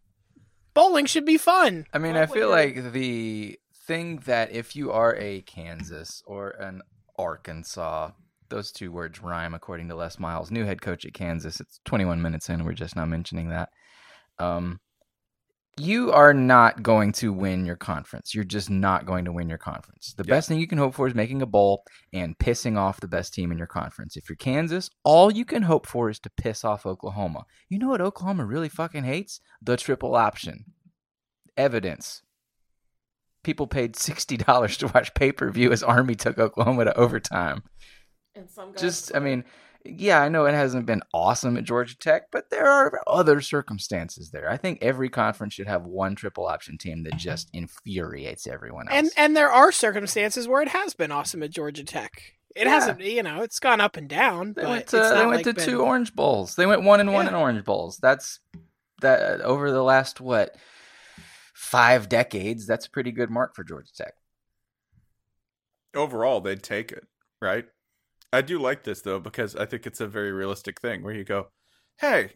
Bowling 0.74 1.06
should 1.06 1.24
be 1.24 1.38
fun. 1.38 1.86
I 1.92 1.98
mean, 1.98 2.14
What 2.14 2.22
I 2.22 2.26
feel 2.26 2.48
would- 2.48 2.54
like 2.54 2.92
the 2.92 3.58
thing 3.86 4.16
that 4.26 4.50
if 4.50 4.74
you 4.74 4.90
are 4.90 5.14
a 5.16 5.42
Kansas 5.42 6.22
or 6.26 6.50
an 6.50 6.82
Arkansas, 7.16 8.10
those 8.48 8.72
two 8.72 8.90
words 8.92 9.22
rhyme 9.22 9.54
according 9.54 9.88
to 9.88 9.94
Les 9.94 10.18
Miles, 10.18 10.50
new 10.50 10.64
head 10.64 10.82
coach 10.82 11.04
at 11.06 11.14
Kansas. 11.14 11.60
It's 11.60 11.80
21 11.84 12.20
minutes 12.20 12.48
in. 12.48 12.64
We're 12.64 12.72
just 12.72 12.96
now 12.96 13.04
mentioning 13.06 13.48
that. 13.50 13.68
Um, 14.38 14.80
you 15.78 16.10
are 16.12 16.32
not 16.32 16.82
going 16.82 17.12
to 17.12 17.32
win 17.32 17.66
your 17.66 17.76
conference. 17.76 18.34
You're 18.34 18.44
just 18.44 18.70
not 18.70 19.04
going 19.04 19.26
to 19.26 19.32
win 19.32 19.48
your 19.48 19.58
conference. 19.58 20.14
The 20.16 20.24
Yeah. 20.24 20.34
best 20.36 20.48
thing 20.48 20.58
you 20.58 20.66
can 20.66 20.78
hope 20.78 20.94
for 20.94 21.06
is 21.06 21.14
making 21.14 21.42
a 21.42 21.46
bowl 21.46 21.84
and 22.12 22.36
pissing 22.38 22.78
off 22.78 23.00
the 23.00 23.08
best 23.08 23.34
team 23.34 23.52
in 23.52 23.58
your 23.58 23.66
conference. 23.66 24.16
If 24.16 24.28
you're 24.28 24.36
Kansas, 24.36 24.88
all 25.04 25.30
you 25.30 25.44
can 25.44 25.62
hope 25.62 25.86
for 25.86 26.08
is 26.08 26.18
to 26.20 26.30
piss 26.30 26.64
off 26.64 26.86
Oklahoma. 26.86 27.44
You 27.68 27.78
know 27.78 27.88
what 27.88 28.00
Oklahoma 28.00 28.46
really 28.46 28.70
fucking 28.70 29.04
hates? 29.04 29.40
The 29.60 29.76
triple 29.76 30.14
option. 30.14 30.64
Evidence. 31.56 32.22
People 33.42 33.66
paid 33.66 33.94
$60 33.96 34.78
to 34.78 34.88
watch 34.88 35.14
pay 35.14 35.30
per 35.30 35.50
view 35.50 35.72
as 35.72 35.82
Army 35.82 36.14
took 36.14 36.38
Oklahoma 36.38 36.86
to 36.86 36.96
overtime. 36.96 37.62
And 38.34 38.50
some 38.50 38.72
guys 38.72 38.80
Just, 38.80 39.14
I 39.14 39.18
mean, 39.18 39.44
yeah, 39.88 40.20
I 40.20 40.28
know 40.28 40.46
it 40.46 40.54
hasn't 40.54 40.86
been 40.86 41.02
awesome 41.12 41.56
at 41.56 41.64
Georgia 41.64 41.96
Tech, 41.96 42.30
but 42.30 42.50
there 42.50 42.66
are 42.66 43.00
other 43.06 43.40
circumstances 43.40 44.30
there. 44.30 44.50
I 44.50 44.56
think 44.56 44.78
every 44.82 45.08
conference 45.08 45.54
should 45.54 45.66
have 45.66 45.84
one 45.84 46.14
triple 46.14 46.46
option 46.46 46.78
team 46.78 47.02
that 47.04 47.10
mm-hmm. 47.10 47.18
just 47.18 47.50
infuriates 47.52 48.46
everyone 48.46 48.88
else. 48.88 48.96
And 48.98 49.10
and 49.16 49.36
there 49.36 49.50
are 49.50 49.72
circumstances 49.72 50.48
where 50.48 50.62
it 50.62 50.68
has 50.68 50.94
been 50.94 51.12
awesome 51.12 51.42
at 51.42 51.50
Georgia 51.50 51.84
Tech. 51.84 52.34
It 52.54 52.64
Yeah. 52.64 52.70
hasn't, 52.70 53.00
you 53.00 53.22
know, 53.22 53.42
it's 53.42 53.58
gone 53.58 53.80
up 53.80 53.96
and 53.96 54.08
down. 54.08 54.54
they 54.54 54.62
but 54.62 54.70
went 54.70 54.86
to 54.88 54.96
they 54.96 55.26
went 55.26 55.36
like 55.36 55.44
to 55.44 55.54
been- 55.54 55.64
two 55.64 55.82
Orange 55.82 56.14
Bowls. 56.14 56.56
They 56.56 56.66
went 56.66 56.82
one 56.82 57.00
and 57.00 57.12
one 57.12 57.26
Yeah. 57.26 57.30
in 57.30 57.34
Orange 57.36 57.64
Bowls. 57.64 57.98
That's 57.98 58.40
that 59.02 59.40
over 59.42 59.70
the 59.70 59.82
last 59.82 60.20
what 60.20 60.56
five 61.54 62.08
decades. 62.08 62.66
That's 62.66 62.86
a 62.86 62.90
pretty 62.90 63.12
good 63.12 63.30
mark 63.30 63.54
for 63.54 63.64
Georgia 63.64 63.92
Tech. 63.94 64.14
overall 65.94 66.40
they'd 66.40 66.62
take 66.62 66.92
it, 66.92 67.06
right? 67.40 67.66
I 68.36 68.42
do 68.42 68.58
like 68.58 68.84
this 68.84 69.00
though 69.00 69.18
because 69.18 69.56
I 69.56 69.64
think 69.64 69.86
it's 69.86 70.00
a 70.00 70.06
very 70.06 70.30
realistic 70.30 70.78
thing 70.78 71.02
where 71.02 71.14
you 71.14 71.24
go, 71.24 71.48
"Hey, 72.00 72.32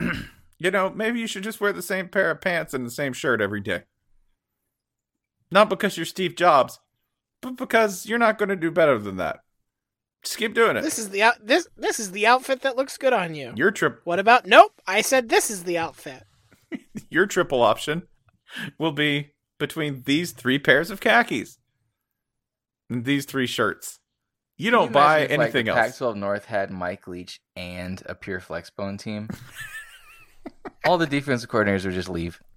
you 0.58 0.70
know, 0.70 0.88
maybe 0.88 1.20
you 1.20 1.26
should 1.26 1.42
just 1.42 1.60
wear 1.60 1.70
the 1.70 1.82
same 1.82 2.08
pair 2.08 2.30
of 2.30 2.40
pants 2.40 2.72
and 2.72 2.86
the 2.86 2.90
same 2.90 3.12
shirt 3.12 3.42
every 3.42 3.60
day." 3.60 3.82
Not 5.50 5.68
because 5.68 5.98
you're 5.98 6.06
Steve 6.06 6.34
Jobs, 6.34 6.80
but 7.42 7.58
because 7.58 8.06
you're 8.06 8.18
not 8.18 8.38
going 8.38 8.48
to 8.48 8.56
do 8.56 8.70
better 8.70 8.98
than 8.98 9.18
that. 9.18 9.40
Just 10.24 10.38
keep 10.38 10.54
doing 10.54 10.78
it. 10.78 10.82
This 10.82 10.98
is 10.98 11.10
the 11.10 11.22
out 11.22 11.46
this 11.46 11.68
this 11.76 12.00
is 12.00 12.12
the 12.12 12.26
outfit 12.26 12.62
that 12.62 12.76
looks 12.76 12.96
good 12.96 13.12
on 13.12 13.34
you. 13.34 13.52
your 13.54 13.70
trip 13.70 14.00
What 14.04 14.18
about 14.18 14.46
nope? 14.46 14.80
I 14.86 15.02
said 15.02 15.28
this 15.28 15.50
is 15.50 15.64
the 15.64 15.76
outfit. 15.76 16.22
your 17.10 17.26
triple 17.26 17.60
option 17.60 18.04
will 18.78 18.92
be 18.92 19.34
between 19.58 20.04
these 20.06 20.32
three 20.32 20.58
pairs 20.58 20.90
of 20.90 21.02
khakis 21.02 21.58
and 22.88 23.04
these 23.04 23.26
three 23.26 23.46
shirts. 23.46 24.00
You 24.56 24.70
don't 24.70 24.92
buy 24.92 25.20
if, 25.20 25.30
anything 25.30 25.66
the 25.66 25.72
else. 25.72 25.98
Pac-12 25.98 26.16
North 26.16 26.44
had 26.44 26.70
Mike 26.70 27.08
Leach 27.08 27.40
and 27.56 28.02
a 28.06 28.14
pure 28.14 28.40
flexbone 28.40 28.98
team. 28.98 29.28
All 30.84 30.98
the 30.98 31.06
defensive 31.06 31.50
coordinators 31.50 31.84
would 31.84 31.94
just 31.94 32.08
leave. 32.08 32.40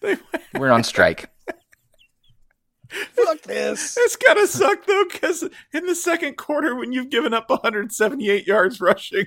They- 0.00 0.16
We're 0.58 0.70
on 0.70 0.82
strike. 0.82 1.30
Fuck 2.90 3.42
this. 3.42 3.96
It's 3.96 4.16
gotta 4.16 4.48
suck 4.48 4.84
though, 4.84 5.04
because 5.10 5.44
in 5.72 5.86
the 5.86 5.94
second 5.94 6.36
quarter, 6.36 6.74
when 6.74 6.92
you've 6.92 7.10
given 7.10 7.32
up 7.32 7.48
178 7.48 8.48
yards 8.48 8.80
rushing, 8.80 9.26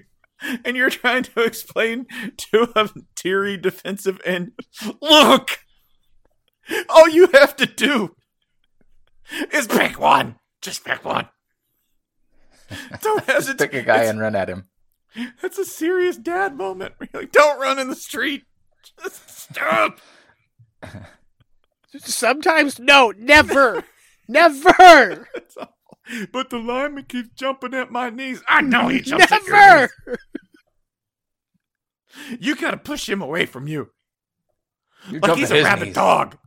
and 0.66 0.76
you're 0.76 0.90
trying 0.90 1.24
to 1.24 1.44
explain 1.44 2.08
to 2.52 2.68
a 2.76 2.90
teary 3.16 3.56
defensive 3.56 4.20
end, 4.26 4.52
look, 5.02 5.60
all 6.90 7.08
you 7.08 7.28
have 7.28 7.56
to 7.56 7.66
do 7.66 8.16
is 9.54 9.68
pick 9.68 9.98
one. 9.98 10.36
Just 10.62 10.84
pick 10.84 11.06
one. 11.06 11.30
Don't 13.02 13.24
hesitate. 13.26 13.72
pick 13.72 13.82
a 13.82 13.86
guy 13.86 13.96
It's- 13.96 14.10
and 14.10 14.20
run 14.20 14.36
at 14.36 14.50
him. 14.50 14.68
That's 15.44 15.60
a 15.60 15.66
serious 15.66 16.18
dad 16.18 16.56
moment. 16.58 16.96
Like, 17.14 17.32
don't 17.32 17.60
run 17.60 17.78
in 17.78 17.88
the 17.88 17.96
street. 17.96 18.46
Just 19.04 19.30
stop. 19.30 20.00
Sometimes 22.00 22.80
no, 22.80 23.14
never. 23.16 23.84
never. 24.28 25.28
But 26.32 26.50
the 26.50 26.58
lineman 26.58 27.04
keeps 27.06 27.30
jumping 27.36 27.76
at 27.76 27.92
my 27.92 28.10
knees. 28.10 28.42
I 28.48 28.62
know 28.62 28.88
he 28.88 29.02
jumps 29.02 29.32
at 29.32 29.46
your 29.46 29.82
knees. 30.08 30.18
You 32.40 32.56
gotta 32.56 32.78
push 32.78 33.08
him 33.08 33.22
away 33.22 33.46
from 33.46 33.68
you. 33.68 33.90
You're 35.10 35.22
Like 35.22 35.38
he's 35.38 35.52
a 35.52 35.64
rabid 35.64 35.86
knees. 35.90 35.96
dog. 35.96 36.38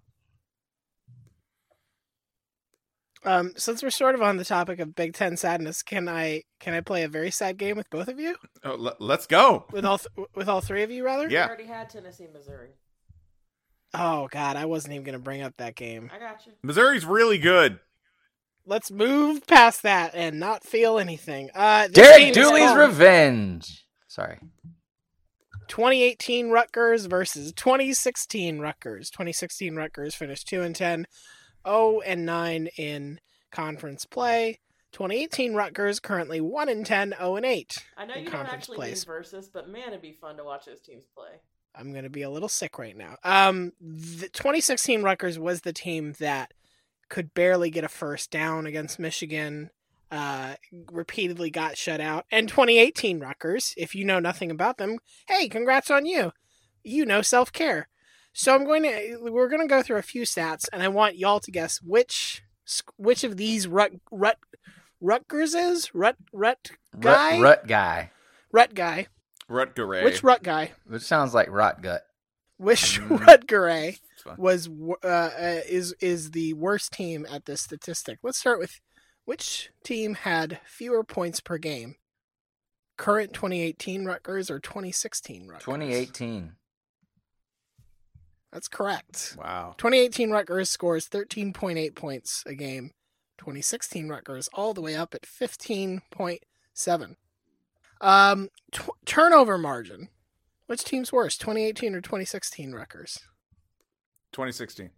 Um, 3.26 3.52
since 3.56 3.82
we're 3.82 3.90
sort 3.90 4.14
of 4.14 4.22
on 4.22 4.36
the 4.36 4.44
topic 4.44 4.78
of 4.78 4.94
Big 4.94 5.12
Ten 5.14 5.36
sadness, 5.36 5.82
can 5.82 6.08
I 6.08 6.44
can 6.60 6.74
I 6.74 6.80
play 6.80 7.02
a 7.02 7.08
very 7.08 7.30
sad 7.32 7.58
game 7.58 7.76
with 7.76 7.90
both 7.90 8.06
of 8.08 8.20
you? 8.20 8.36
Oh, 8.64 8.76
le- 8.76 8.96
let's 9.00 9.26
go. 9.26 9.66
With 9.72 9.84
all 9.84 9.98
th- 9.98 10.28
with 10.34 10.48
all 10.48 10.60
three 10.60 10.82
of 10.84 10.90
you, 10.90 11.04
rather? 11.04 11.26
We 11.26 11.34
Yeah. 11.34 11.46
already 11.48 11.64
had 11.66 11.90
Tennessee, 11.90 12.28
Missouri. 12.32 12.70
Oh 13.92 14.28
God, 14.30 14.56
I 14.56 14.66
wasn't 14.66 14.94
even 14.94 15.04
gonna 15.04 15.18
bring 15.18 15.42
up 15.42 15.54
that 15.56 15.74
game. 15.74 16.10
I 16.14 16.18
got 16.18 16.46
you. 16.46 16.52
Missouri's 16.62 17.04
really 17.04 17.38
good. 17.38 17.80
Let's 18.64 18.90
move 18.90 19.46
past 19.46 19.82
that 19.82 20.14
and 20.14 20.38
not 20.40 20.64
feel 20.64 20.98
anything. 20.98 21.50
Uh, 21.54 21.88
Derek 21.88 22.32
Dooley's 22.32 22.74
revenge. 22.74 23.84
Sorry. 24.08 24.38
2018 25.68 26.50
Rutgers 26.50 27.06
versus 27.06 27.52
2016 27.52 28.58
Rutgers. 28.60 29.10
2016 29.10 29.74
Rutgers 29.76 30.14
finished 30.14 30.46
2 30.48 30.62
and 30.62 30.74
10, 30.76 31.06
0 31.66 32.00
and 32.00 32.24
9 32.26 32.68
in 32.76 33.20
conference 33.50 34.04
play. 34.04 34.58
2018 34.92 35.54
Rutgers 35.54 36.00
currently 36.00 36.40
1 36.40 36.68
and 36.68 36.86
10, 36.86 37.14
0 37.18 37.36
and 37.36 37.44
8. 37.44 37.84
I 37.96 38.06
know 38.06 38.14
you 38.14 38.30
don't 38.30 38.46
actually 38.46 38.76
plays. 38.76 39.06
mean 39.06 39.14
versus, 39.14 39.48
but 39.48 39.68
man, 39.68 39.88
it'd 39.88 40.00
be 40.02 40.12
fun 40.12 40.36
to 40.38 40.44
watch 40.44 40.66
those 40.66 40.80
teams 40.80 41.04
play. 41.14 41.40
I'm 41.74 41.92
going 41.92 42.04
to 42.04 42.10
be 42.10 42.22
a 42.22 42.30
little 42.30 42.48
sick 42.48 42.78
right 42.78 42.96
now. 42.96 43.16
Um, 43.22 43.72
the 43.80 44.28
2016 44.28 45.02
Rutgers 45.02 45.38
was 45.38 45.60
the 45.60 45.74
team 45.74 46.14
that 46.18 46.54
could 47.08 47.34
barely 47.34 47.70
get 47.70 47.84
a 47.84 47.88
first 47.88 48.30
down 48.30 48.66
against 48.66 48.98
Michigan. 48.98 49.70
Uh, 50.10 50.54
repeatedly 50.90 51.50
got 51.50 51.76
shut 51.76 52.00
out. 52.00 52.24
And 52.30 52.48
2018 52.48 53.20
Rutgers, 53.20 53.74
if 53.76 53.94
you 53.94 54.04
know 54.04 54.20
nothing 54.20 54.50
about 54.50 54.78
them, 54.78 54.98
hey, 55.28 55.48
congrats 55.48 55.90
on 55.90 56.06
you. 56.06 56.32
You 56.82 57.04
know 57.04 57.20
self 57.20 57.52
care. 57.52 57.88
So 58.38 58.54
I'm 58.54 58.66
going 58.66 58.82
to 58.82 59.18
we're 59.30 59.48
going 59.48 59.62
to 59.62 59.66
go 59.66 59.82
through 59.82 59.96
a 59.96 60.02
few 60.02 60.22
stats, 60.22 60.66
and 60.70 60.82
I 60.82 60.88
want 60.88 61.16
y'all 61.16 61.40
to 61.40 61.50
guess 61.50 61.80
which 61.80 62.42
which 62.98 63.24
of 63.24 63.38
these 63.38 63.66
Rut 63.66 63.92
Rut 64.10 64.36
Rutgers 65.00 65.54
is 65.54 65.94
Rut 65.94 66.16
Rut 66.34 66.70
guy 67.00 67.38
Rut, 67.38 67.40
rut 67.40 67.66
guy, 67.66 68.10
Rut 68.52 68.74
guy. 68.74 69.06
Rutger. 69.48 70.04
Which 70.04 70.22
Rut 70.22 70.42
guy? 70.42 70.72
which 70.86 71.02
sounds 71.02 71.32
like 71.32 71.48
rot 71.48 71.80
gut. 71.80 72.02
Which 72.58 73.00
Mm. 73.00 73.18
Rutger 73.20 73.98
was 74.36 74.68
uh, 75.02 75.06
uh, 75.06 75.60
is 75.66 75.94
is 76.00 76.32
the 76.32 76.52
worst 76.54 76.92
team 76.92 77.26
at 77.30 77.46
this 77.46 77.62
statistic. 77.62 78.18
Let's 78.22 78.38
start 78.38 78.58
with 78.58 78.80
which 79.24 79.70
team 79.82 80.14
had 80.14 80.60
fewer 80.66 81.04
points 81.04 81.40
per 81.40 81.56
game. 81.56 81.94
Current 82.98 83.32
2018 83.32 84.04
Rutgers 84.04 84.50
or 84.50 84.58
2016 84.58 85.48
Rutgers? 85.48 85.64
2018. 85.64 86.52
That's 88.52 88.68
correct. 88.68 89.36
Wow. 89.38 89.74
2018 89.76 90.30
Rutgers 90.30 90.70
scores 90.70 91.08
13.8 91.08 91.94
points 91.94 92.42
a 92.46 92.54
game. 92.54 92.92
2016 93.38 94.08
Rutgers 94.08 94.48
all 94.54 94.72
the 94.72 94.80
way 94.80 94.94
up 94.94 95.14
at 95.14 95.22
15.7. 95.22 97.16
Um, 98.00 98.48
tw- 98.72 98.90
turnover 99.04 99.58
margin. 99.58 100.08
Which 100.66 100.84
team's 100.84 101.12
worse, 101.12 101.36
2018 101.38 101.94
or 101.94 102.00
2016 102.00 102.72
Rutgers? 102.72 103.20
2016. 104.32 104.90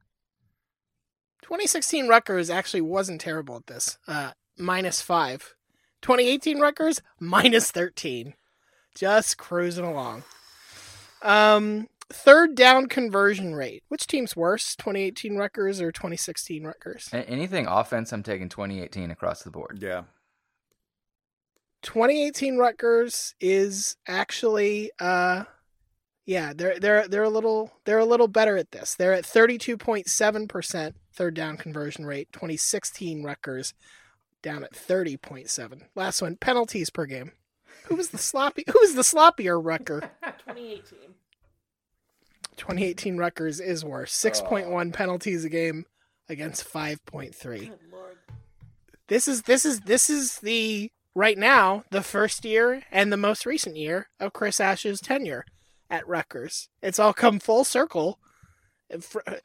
2016 1.42 2.08
Rutgers 2.08 2.50
actually 2.50 2.80
wasn't 2.80 3.20
terrible 3.20 3.56
at 3.56 3.66
this. 3.66 3.98
Uh, 4.06 4.32
minus 4.56 5.02
five. 5.02 5.54
2018 6.02 6.58
Rutgers 6.60 7.02
minus 7.20 7.70
13. 7.70 8.34
Just 8.94 9.36
cruising 9.36 9.84
along. 9.84 10.24
Um, 11.22 11.88
third 12.10 12.54
down 12.54 12.86
conversion 12.86 13.54
rate. 13.54 13.82
Which 13.88 14.06
team's 14.06 14.34
worse, 14.36 14.74
2018 14.76 15.36
Rutgers 15.36 15.80
or 15.80 15.92
2016 15.92 16.64
Rutgers? 16.64 17.08
A- 17.12 17.28
Anything 17.28 17.66
offense, 17.66 18.12
I'm 18.12 18.22
taking 18.22 18.48
2018 18.48 19.10
across 19.10 19.42
the 19.42 19.50
board. 19.50 19.78
Yeah. 19.82 20.02
2018 21.82 22.56
Rutgers 22.58 23.34
is 23.40 23.96
actually 24.06 24.90
uh 24.98 25.44
yeah, 26.26 26.52
they're 26.54 26.78
they're 26.78 27.08
they're 27.08 27.22
a 27.22 27.28
little 27.30 27.72
they're 27.84 27.98
a 27.98 28.04
little 28.04 28.28
better 28.28 28.56
at 28.56 28.72
this. 28.72 28.94
They're 28.94 29.14
at 29.14 29.24
32.7% 29.24 30.92
third 31.14 31.34
down 31.34 31.56
conversion 31.56 32.04
rate. 32.04 32.28
2016 32.32 33.22
Rutgers 33.22 33.72
down 34.42 34.62
at 34.64 34.72
30.7. 34.72 35.82
Last 35.94 36.20
one, 36.20 36.36
penalties 36.36 36.90
per 36.90 37.06
game. 37.06 37.32
Who 37.84 37.94
was 37.96 38.10
the 38.10 38.18
sloppy? 38.18 38.64
Who 38.70 38.78
was 38.80 38.94
the 38.94 39.02
sloppier 39.02 39.58
Rucker? 39.64 40.00
2018. 40.22 40.82
2018 42.58 43.16
Rutgers 43.16 43.60
is 43.60 43.84
worse. 43.84 44.12
6.1 44.12 44.92
penalties 44.92 45.44
a 45.44 45.48
game 45.48 45.86
against 46.28 46.70
5.3. 46.70 47.32
Good 47.42 47.70
lord. 47.90 48.16
This 49.08 49.26
is 49.26 49.42
this 49.42 49.64
is 49.64 49.80
this 49.80 50.10
is 50.10 50.38
the 50.40 50.90
right 51.14 51.38
now 51.38 51.84
the 51.90 52.02
first 52.02 52.44
year 52.44 52.82
and 52.92 53.10
the 53.10 53.16
most 53.16 53.46
recent 53.46 53.76
year 53.76 54.08
of 54.20 54.34
Chris 54.34 54.60
Ash's 54.60 55.00
tenure 55.00 55.46
at 55.88 56.06
Rutgers. 56.06 56.68
It's 56.82 56.98
all 56.98 57.14
come 57.14 57.38
full 57.38 57.64
circle. 57.64 58.18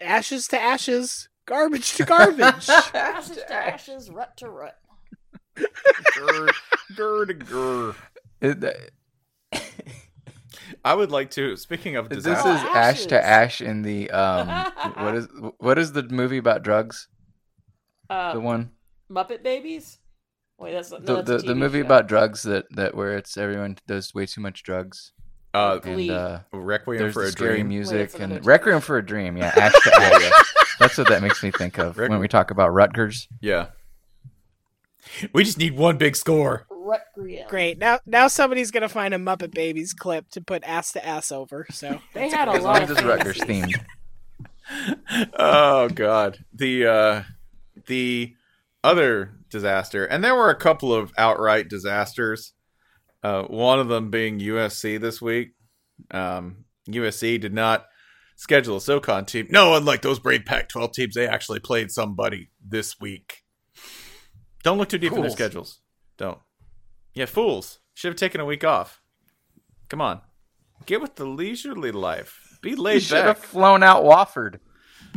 Ashes 0.02 0.48
to 0.50 0.60
ashes, 0.62 1.30
garbage 1.46 1.94
to 1.96 2.04
garbage. 2.06 2.68
Ashes 2.94 3.38
to 3.38 3.54
ashes, 3.54 4.10
rut 4.10 4.36
to 4.38 4.50
rut. 4.50 4.78
grr, 5.56 6.50
grr 6.96 7.28
to 7.28 7.34
grr. 7.34 7.96
It- 8.42 8.92
I 10.86 10.94
would 10.94 11.12
like 11.12 11.32
to. 11.32 11.56
Speaking 11.56 11.96
of 11.96 12.10
this 12.10 12.20
is 12.26 12.34
Oh, 12.38 12.72
Ash 12.76 13.06
to. 13.08 13.24
Ash 13.26 13.62
in 13.62 13.82
the 13.84 14.10
um. 14.12 14.48
what 14.98 15.16
is 15.16 15.28
what 15.60 15.78
is 15.78 15.92
the 15.94 16.04
movie 16.04 16.38
about 16.38 16.64
drugs? 16.64 17.08
Uh, 18.10 18.34
The 18.34 18.40
one 18.40 18.72
Muppet 19.12 19.44
Babies? 19.44 20.00
Wait, 20.60 20.74
that's 20.74 20.92
no, 20.92 21.00
the 21.00 21.16
that's 21.22 21.30
a 21.30 21.38
the, 21.38 21.54
the 21.54 21.56
movie 21.56 21.80
show. 21.80 21.86
about 21.86 22.08
drugs 22.08 22.44
that 22.44 22.66
that 22.72 22.96
where 22.96 23.18
it's 23.18 23.38
everyone 23.38 23.78
does 23.88 24.14
way 24.14 24.26
too 24.26 24.42
much 24.42 24.64
drugs 24.64 25.12
uh, 25.54 25.78
Glee. 25.78 26.10
and 26.10 26.18
uh, 26.18 26.40
Requiem 26.52 27.00
there's 27.00 27.14
for 27.14 27.24
the 27.24 27.30
a 27.30 27.32
scary 27.32 27.56
Dream. 27.56 27.70
music 27.70 27.98
that's 28.12 28.16
another 28.16 28.36
and 28.36 28.44
TV 28.44 28.48
Requiem 28.48 28.82
for 28.82 28.98
a 28.98 29.06
Dream. 29.06 29.38
Yeah, 29.38 29.54
Ash 29.56 29.74
to 29.84 29.96
Ash. 29.96 30.56
That's 30.80 30.98
what 30.98 31.08
that 31.10 31.22
makes 31.22 31.44
me 31.44 31.52
think 31.52 31.78
of 31.78 31.98
Requiem. 31.98 32.12
when 32.14 32.20
we 32.20 32.28
talk 32.28 32.50
about 32.50 32.74
Rutgers. 32.74 33.28
Yeah. 33.42 33.68
We 35.32 35.44
just 35.44 35.60
need 35.60 35.78
one 35.78 35.98
big 35.98 36.16
score. 36.16 36.66
Rutgrium. 36.84 37.48
Great. 37.48 37.78
Now 37.78 38.00
now 38.06 38.28
somebody's 38.28 38.72
gonna 38.72 38.90
find 38.90 39.14
a 39.14 39.18
Muppet 39.18 39.52
Babies 39.54 39.94
clip 39.94 40.30
to 40.32 40.42
put 40.42 40.64
ass 40.64 40.92
to 40.94 41.06
ass 41.06 41.32
over. 41.32 41.66
So 41.72 42.00
They 42.14 42.30
had 42.30 42.48
a 42.48 42.52
As 42.52 42.64
lot 42.64 42.74
long 42.74 42.84
as 42.84 42.90
of 42.92 42.98
it's 42.98 43.06
Rutgers 43.06 43.38
fantasies. 43.38 43.78
themed. 43.78 43.86
oh 45.38 45.90
god 45.90 46.38
the 46.54 46.86
uh 46.88 47.24
the 47.88 48.34
other 48.82 49.34
disaster 49.50 50.06
and 50.06 50.24
there 50.24 50.34
were 50.36 50.50
a 50.50 50.56
couple 50.56 50.94
of 50.94 51.12
outright 51.18 51.68
disasters 51.68 52.54
uh 53.24 53.44
one 53.44 53.80
of 53.80 53.90
them 53.90 54.10
being 54.10 54.40
usc 54.40 55.02
this 55.02 55.22
week 55.22 55.50
um 56.12 56.64
usc 56.88 57.42
did 57.42 57.54
not 57.54 57.86
schedule 58.38 58.78
a 58.78 58.80
socon 58.80 59.28
team 59.28 59.48
no 59.50 59.76
unlike 59.76 60.02
those 60.02 60.18
brave 60.18 60.46
pac 60.46 60.70
12 60.70 60.94
teams 60.94 61.14
they 61.16 61.28
actually 61.28 61.60
played 61.60 61.92
somebody 61.92 62.50
this 62.66 62.98
week 63.02 63.44
don't 64.64 64.78
look 64.78 64.88
too 64.88 64.98
deep 64.98 65.12
in 65.12 65.22
their 65.22 65.30
schedules 65.30 65.82
don't 66.18 66.40
yeah 67.14 67.26
fools 67.26 67.80
should 67.94 68.10
have 68.10 68.16
taken 68.18 68.42
a 68.42 68.46
week 68.46 68.64
off 68.64 69.02
come 69.90 70.02
on 70.02 70.22
get 70.86 71.02
with 71.02 71.16
the 71.16 71.26
leisurely 71.26 71.92
life 71.92 72.58
be 72.62 72.72
You 72.72 72.76
laid 72.78 73.04
should 73.04 73.16
back 73.16 73.26
have 73.26 73.40
flown 73.40 73.84
out 73.84 74.04
Wofford. 74.04 74.60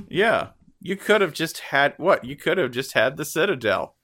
yeah. 0.08 0.48
You 0.80 0.96
could 0.96 1.20
have 1.20 1.32
just 1.32 1.58
had 1.58 1.94
what? 1.96 2.24
You 2.24 2.36
could 2.36 2.58
have 2.58 2.70
just 2.70 2.92
had 2.92 3.16
the 3.16 3.24
Citadel. 3.24 3.96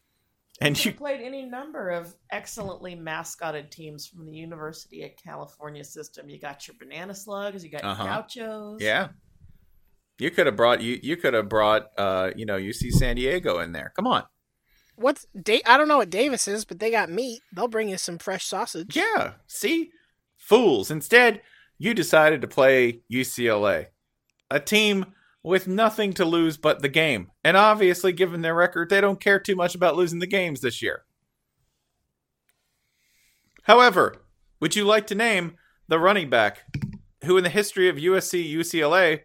And 0.60 0.82
You 0.84 0.90
you 0.92 0.96
played 0.96 1.20
any 1.20 1.44
number 1.44 1.90
of 1.90 2.14
excellently 2.30 2.94
mascotted 2.94 3.70
teams 3.72 4.06
from 4.06 4.24
the 4.26 4.32
University 4.32 5.02
of 5.04 5.10
California 5.22 5.82
system. 5.84 6.28
You 6.30 6.40
got 6.40 6.66
your 6.68 6.76
banana 6.78 7.14
slugs, 7.14 7.62
you 7.64 7.70
got 7.70 7.84
Uh-huh. 7.84 8.04
your 8.04 8.12
gauchos. 8.14 8.80
Yeah. 8.82 9.08
You 10.18 10.30
could 10.30 10.46
have 10.46 10.56
brought 10.56 10.80
you 10.80 10.98
you 11.02 11.16
could 11.16 11.34
have 11.34 11.48
brought 11.48 11.88
uh, 11.98 12.30
you 12.36 12.46
know, 12.46 12.56
UC 12.56 12.90
San 12.92 13.16
Diego 13.16 13.58
in 13.58 13.72
there. 13.72 13.92
Come 13.96 14.06
on. 14.06 14.22
What's 15.02 15.26
da- 15.40 15.62
I 15.66 15.76
don't 15.76 15.88
know 15.88 15.98
what 15.98 16.10
Davis 16.10 16.48
is, 16.48 16.64
but 16.64 16.78
they 16.78 16.90
got 16.90 17.10
meat. 17.10 17.40
They'll 17.54 17.68
bring 17.68 17.88
you 17.88 17.98
some 17.98 18.18
fresh 18.18 18.46
sausage. 18.46 18.96
Yeah. 18.96 19.32
See? 19.46 19.90
Fools. 20.36 20.90
Instead, 20.90 21.42
you 21.78 21.94
decided 21.94 22.40
to 22.40 22.48
play 22.48 23.00
UCLA. 23.12 23.86
A 24.50 24.60
team 24.60 25.06
with 25.42 25.66
nothing 25.66 26.12
to 26.14 26.24
lose 26.24 26.56
but 26.56 26.80
the 26.80 26.88
game. 26.88 27.30
And 27.42 27.56
obviously, 27.56 28.12
given 28.12 28.42
their 28.42 28.54
record, 28.54 28.88
they 28.88 29.00
don't 29.00 29.20
care 29.20 29.40
too 29.40 29.56
much 29.56 29.74
about 29.74 29.96
losing 29.96 30.20
the 30.20 30.26
games 30.26 30.60
this 30.60 30.82
year. 30.82 31.04
However, 33.64 34.22
would 34.60 34.76
you 34.76 34.84
like 34.84 35.06
to 35.08 35.14
name 35.14 35.56
the 35.88 35.98
running 35.98 36.30
back 36.30 36.62
who, 37.24 37.36
in 37.36 37.44
the 37.44 37.50
history 37.50 37.88
of 37.88 37.96
USC 37.96 38.52
UCLA, 38.52 39.20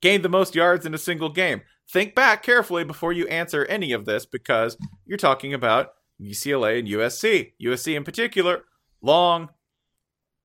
gained 0.00 0.24
the 0.24 0.28
most 0.28 0.54
yards 0.54 0.86
in 0.86 0.94
a 0.94 0.98
single 0.98 1.30
game? 1.30 1.62
Think 1.92 2.14
back 2.14 2.42
carefully 2.44 2.84
before 2.84 3.12
you 3.12 3.26
answer 3.26 3.64
any 3.64 3.92
of 3.92 4.04
this 4.04 4.24
because 4.24 4.76
you're 5.06 5.18
talking 5.18 5.52
about 5.52 5.88
UCLA 6.20 6.78
and 6.78 6.86
USC. 6.86 7.52
USC, 7.60 7.96
in 7.96 8.04
particular, 8.04 8.62
long, 9.02 9.48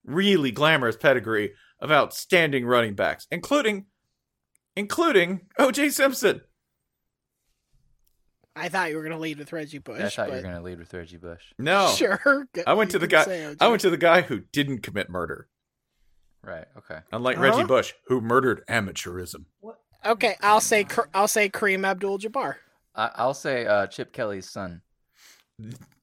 really 0.03 0.51
glamorous 0.51 0.95
pedigree 0.97 1.53
of 1.79 1.91
outstanding 1.91 2.65
running 2.65 2.95
backs, 2.95 3.27
including 3.29 3.85
including 4.75 5.41
OJ 5.59 5.91
Simpson. 5.91 6.41
I 8.55 8.69
thought 8.69 8.89
you 8.89 8.95
were 8.95 9.03
gonna 9.03 9.19
lead 9.19 9.37
with 9.37 9.51
Reggie 9.53 9.79
Bush. 9.79 9.99
I 10.01 10.09
thought 10.09 10.27
you 10.29 10.35
were 10.35 10.41
going 10.41 10.55
to 10.55 10.61
lead 10.61 10.79
with 10.79 10.93
Reggie 10.93 11.17
Bush. 11.17 11.43
No, 11.59 11.93
Sure. 11.95 12.47
I 12.65 12.73
went 12.73 12.91
to 12.91 12.99
the 12.99 13.07
guy. 13.07 13.55
I 13.59 13.67
went 13.67 13.81
to 13.81 13.89
the 13.89 13.97
guy 13.97 14.21
who 14.21 14.39
didn't 14.51 14.79
commit 14.79 15.09
murder, 15.09 15.49
Right. 16.41 16.65
Okay. 16.77 16.99
unlike 17.11 17.35
Huh? 17.35 17.43
Reggie 17.43 17.65
Bush, 17.65 17.93
who 18.07 18.21
murdered 18.21 18.63
amateurism. 18.67 19.45
Okay, 20.05 20.35
I'll 20.41 20.61
say 20.61 20.85
I'll 21.13 21.27
say 21.27 21.49
Kareem 21.49 21.85
Abdul-Jabbar. 21.85 22.55
I, 22.93 23.11
I'll 23.15 23.33
say 23.33 23.65
uh, 23.65 23.87
Chip 23.87 24.13
Kelly's 24.13 24.49
son. 24.49 24.81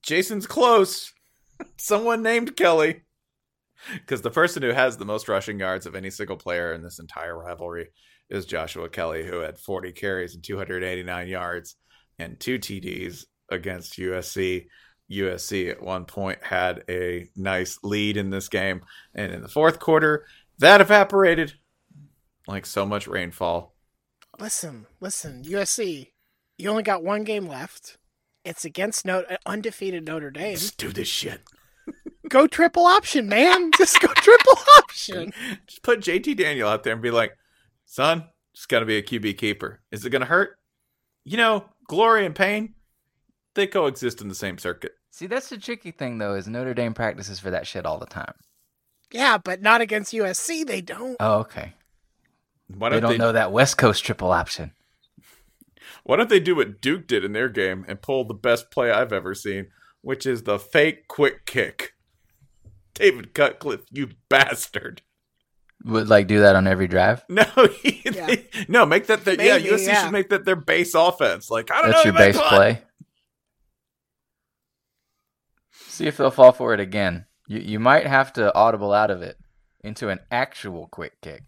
Jason's 0.02 0.46
close. 0.46 1.12
Someone 1.76 2.22
named 2.22 2.56
Kelly. 2.56 3.02
Because 3.94 4.22
the 4.22 4.30
person 4.30 4.62
who 4.62 4.70
has 4.70 4.96
the 4.96 5.04
most 5.04 5.28
rushing 5.28 5.58
yards 5.58 5.86
of 5.86 5.94
any 5.94 6.10
single 6.10 6.36
player 6.36 6.72
in 6.72 6.82
this 6.82 6.98
entire 6.98 7.36
rivalry 7.36 7.88
is 8.30 8.46
Joshua 8.46 8.88
Kelley, 8.88 9.26
who 9.26 9.40
had 9.40 9.58
40 9.58 9.92
carries 9.92 10.34
and 10.34 10.42
289 10.42 11.28
yards 11.28 11.76
and 12.18 12.38
two 12.38 12.58
TDs 12.58 13.24
against 13.50 13.98
USC. 13.98 14.66
USC 15.10 15.70
at 15.70 15.82
one 15.82 16.04
point 16.06 16.42
had 16.42 16.84
a 16.88 17.28
nice 17.36 17.78
lead 17.82 18.16
in 18.16 18.30
this 18.30 18.48
game. 18.48 18.82
And 19.14 19.32
in 19.32 19.42
the 19.42 19.48
fourth 19.48 19.78
quarter, 19.78 20.26
that 20.58 20.80
evaporated 20.80 21.54
like 22.46 22.66
so 22.66 22.86
much 22.86 23.06
rainfall. 23.06 23.71
Listen, 24.38 24.86
listen, 25.00 25.44
USC. 25.44 26.08
You 26.58 26.70
only 26.70 26.82
got 26.82 27.02
one 27.04 27.24
game 27.24 27.46
left. 27.46 27.98
It's 28.44 28.64
against 28.64 29.04
no- 29.04 29.24
uh, 29.28 29.36
undefeated 29.46 30.06
Notre 30.06 30.30
Dame. 30.30 30.56
Just 30.56 30.78
do 30.78 30.90
this 30.92 31.08
shit. 31.08 31.42
Go 32.28 32.46
triple 32.46 32.86
option, 32.86 33.28
man. 33.28 33.70
Just 33.76 34.00
go 34.00 34.08
triple 34.08 34.58
option. 34.78 35.32
Just 35.66 35.82
put 35.82 36.00
JT 36.00 36.36
Daniel 36.36 36.68
out 36.68 36.82
there 36.82 36.92
and 36.92 37.02
be 37.02 37.10
like, 37.10 37.36
son, 37.84 38.24
it's 38.54 38.66
got 38.66 38.80
to 38.80 38.86
be 38.86 38.96
a 38.96 39.02
QB 39.02 39.38
keeper. 39.38 39.80
Is 39.90 40.04
it 40.04 40.10
going 40.10 40.20
to 40.20 40.26
hurt? 40.26 40.56
You 41.24 41.36
know, 41.36 41.64
glory 41.88 42.26
and 42.26 42.34
pain, 42.34 42.74
they 43.54 43.66
coexist 43.66 44.20
in 44.20 44.28
the 44.28 44.34
same 44.34 44.58
circuit. 44.58 44.92
See, 45.10 45.26
that's 45.26 45.50
the 45.50 45.58
tricky 45.58 45.90
thing, 45.90 46.18
though, 46.18 46.34
is 46.34 46.48
Notre 46.48 46.74
Dame 46.74 46.94
practices 46.94 47.38
for 47.38 47.50
that 47.50 47.66
shit 47.66 47.84
all 47.84 47.98
the 47.98 48.06
time. 48.06 48.32
Yeah, 49.12 49.36
but 49.38 49.60
not 49.60 49.82
against 49.82 50.14
USC. 50.14 50.66
They 50.66 50.80
don't. 50.80 51.16
Oh, 51.20 51.40
okay. 51.40 51.74
Why 52.76 52.88
They 52.90 52.94
don't 52.96 53.02
don't 53.02 53.12
they, 53.12 53.18
know 53.18 53.32
that 53.32 53.52
West 53.52 53.76
Coast 53.78 54.04
triple 54.04 54.32
option. 54.32 54.72
Why 56.04 56.16
don't 56.16 56.28
they 56.28 56.40
do 56.40 56.56
what 56.56 56.80
Duke 56.80 57.06
did 57.06 57.24
in 57.24 57.32
their 57.32 57.48
game 57.48 57.84
and 57.86 58.02
pull 58.02 58.24
the 58.24 58.34
best 58.34 58.70
play 58.70 58.90
I've 58.90 59.12
ever 59.12 59.34
seen, 59.34 59.68
which 60.00 60.26
is 60.26 60.42
the 60.42 60.58
fake 60.58 61.06
quick 61.08 61.46
kick? 61.46 61.94
David 62.94 63.34
Cutcliffe, 63.34 63.86
you 63.90 64.10
bastard! 64.28 65.02
Would 65.84 66.08
like 66.08 66.26
do 66.28 66.40
that 66.40 66.54
on 66.56 66.66
every 66.66 66.86
drive. 66.88 67.24
No, 67.28 67.44
Yeah. 68.04 68.34
no, 68.68 68.86
make 68.86 69.06
that. 69.06 69.24
Their, 69.24 69.34
yeah, 69.34 69.56
Maybe, 69.58 69.70
USC 69.70 69.86
yeah. 69.86 70.02
should 70.04 70.12
make 70.12 70.28
that 70.30 70.44
their 70.44 70.56
base 70.56 70.94
offense. 70.94 71.50
Like 71.50 71.70
I 71.72 71.82
don't 71.82 71.90
That's 71.92 72.04
know, 72.04 72.10
your 72.10 72.14
you 72.14 72.18
might 72.18 72.26
base 72.32 72.36
punt. 72.36 72.48
play. 72.48 72.82
See 75.72 76.06
if 76.06 76.16
they'll 76.16 76.30
fall 76.30 76.52
for 76.52 76.74
it 76.74 76.80
again. 76.80 77.26
You 77.48 77.58
you 77.60 77.80
might 77.80 78.06
have 78.06 78.32
to 78.34 78.54
audible 78.54 78.92
out 78.92 79.10
of 79.10 79.22
it 79.22 79.38
into 79.82 80.08
an 80.08 80.20
actual 80.30 80.86
quick 80.88 81.20
kick. 81.20 81.42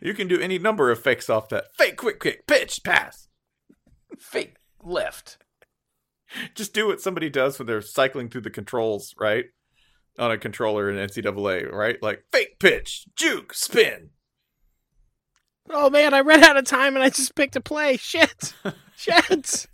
You 0.00 0.14
can 0.14 0.28
do 0.28 0.40
any 0.40 0.58
number 0.58 0.90
of 0.90 1.02
fakes 1.02 1.30
off 1.30 1.48
that 1.50 1.74
fake 1.76 1.96
quick 1.96 2.20
kick, 2.20 2.46
pitch, 2.46 2.82
pass. 2.84 3.28
Fake 4.18 4.56
left. 4.82 5.38
just 6.54 6.74
do 6.74 6.86
what 6.86 7.00
somebody 7.00 7.30
does 7.30 7.58
when 7.58 7.66
they're 7.66 7.80
cycling 7.80 8.28
through 8.28 8.42
the 8.42 8.50
controls, 8.50 9.14
right? 9.18 9.46
On 10.18 10.30
a 10.30 10.38
controller 10.38 10.90
in 10.90 10.96
NCAA, 10.96 11.70
right? 11.72 11.96
Like 12.02 12.24
fake 12.32 12.58
pitch, 12.58 13.06
juke, 13.16 13.54
spin. 13.54 14.10
Oh 15.70 15.88
man, 15.88 16.14
I 16.14 16.20
ran 16.20 16.42
out 16.42 16.56
of 16.56 16.64
time 16.64 16.94
and 16.96 17.02
I 17.02 17.10
just 17.10 17.34
picked 17.34 17.56
a 17.56 17.60
play. 17.60 17.96
Shit. 17.96 18.54
Shit. 18.96 19.66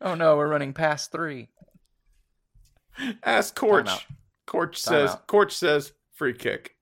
Oh 0.00 0.14
no, 0.14 0.36
we're 0.36 0.48
running 0.48 0.72
past 0.72 1.12
three. 1.12 1.48
Ask 3.22 3.54
Corch. 3.54 3.86
Timeout. 3.86 4.02
Corch 4.46 4.78
says 4.78 5.10
Timeout. 5.10 5.26
Corch 5.26 5.52
says 5.52 5.92
free 6.12 6.34
kick. 6.34 6.76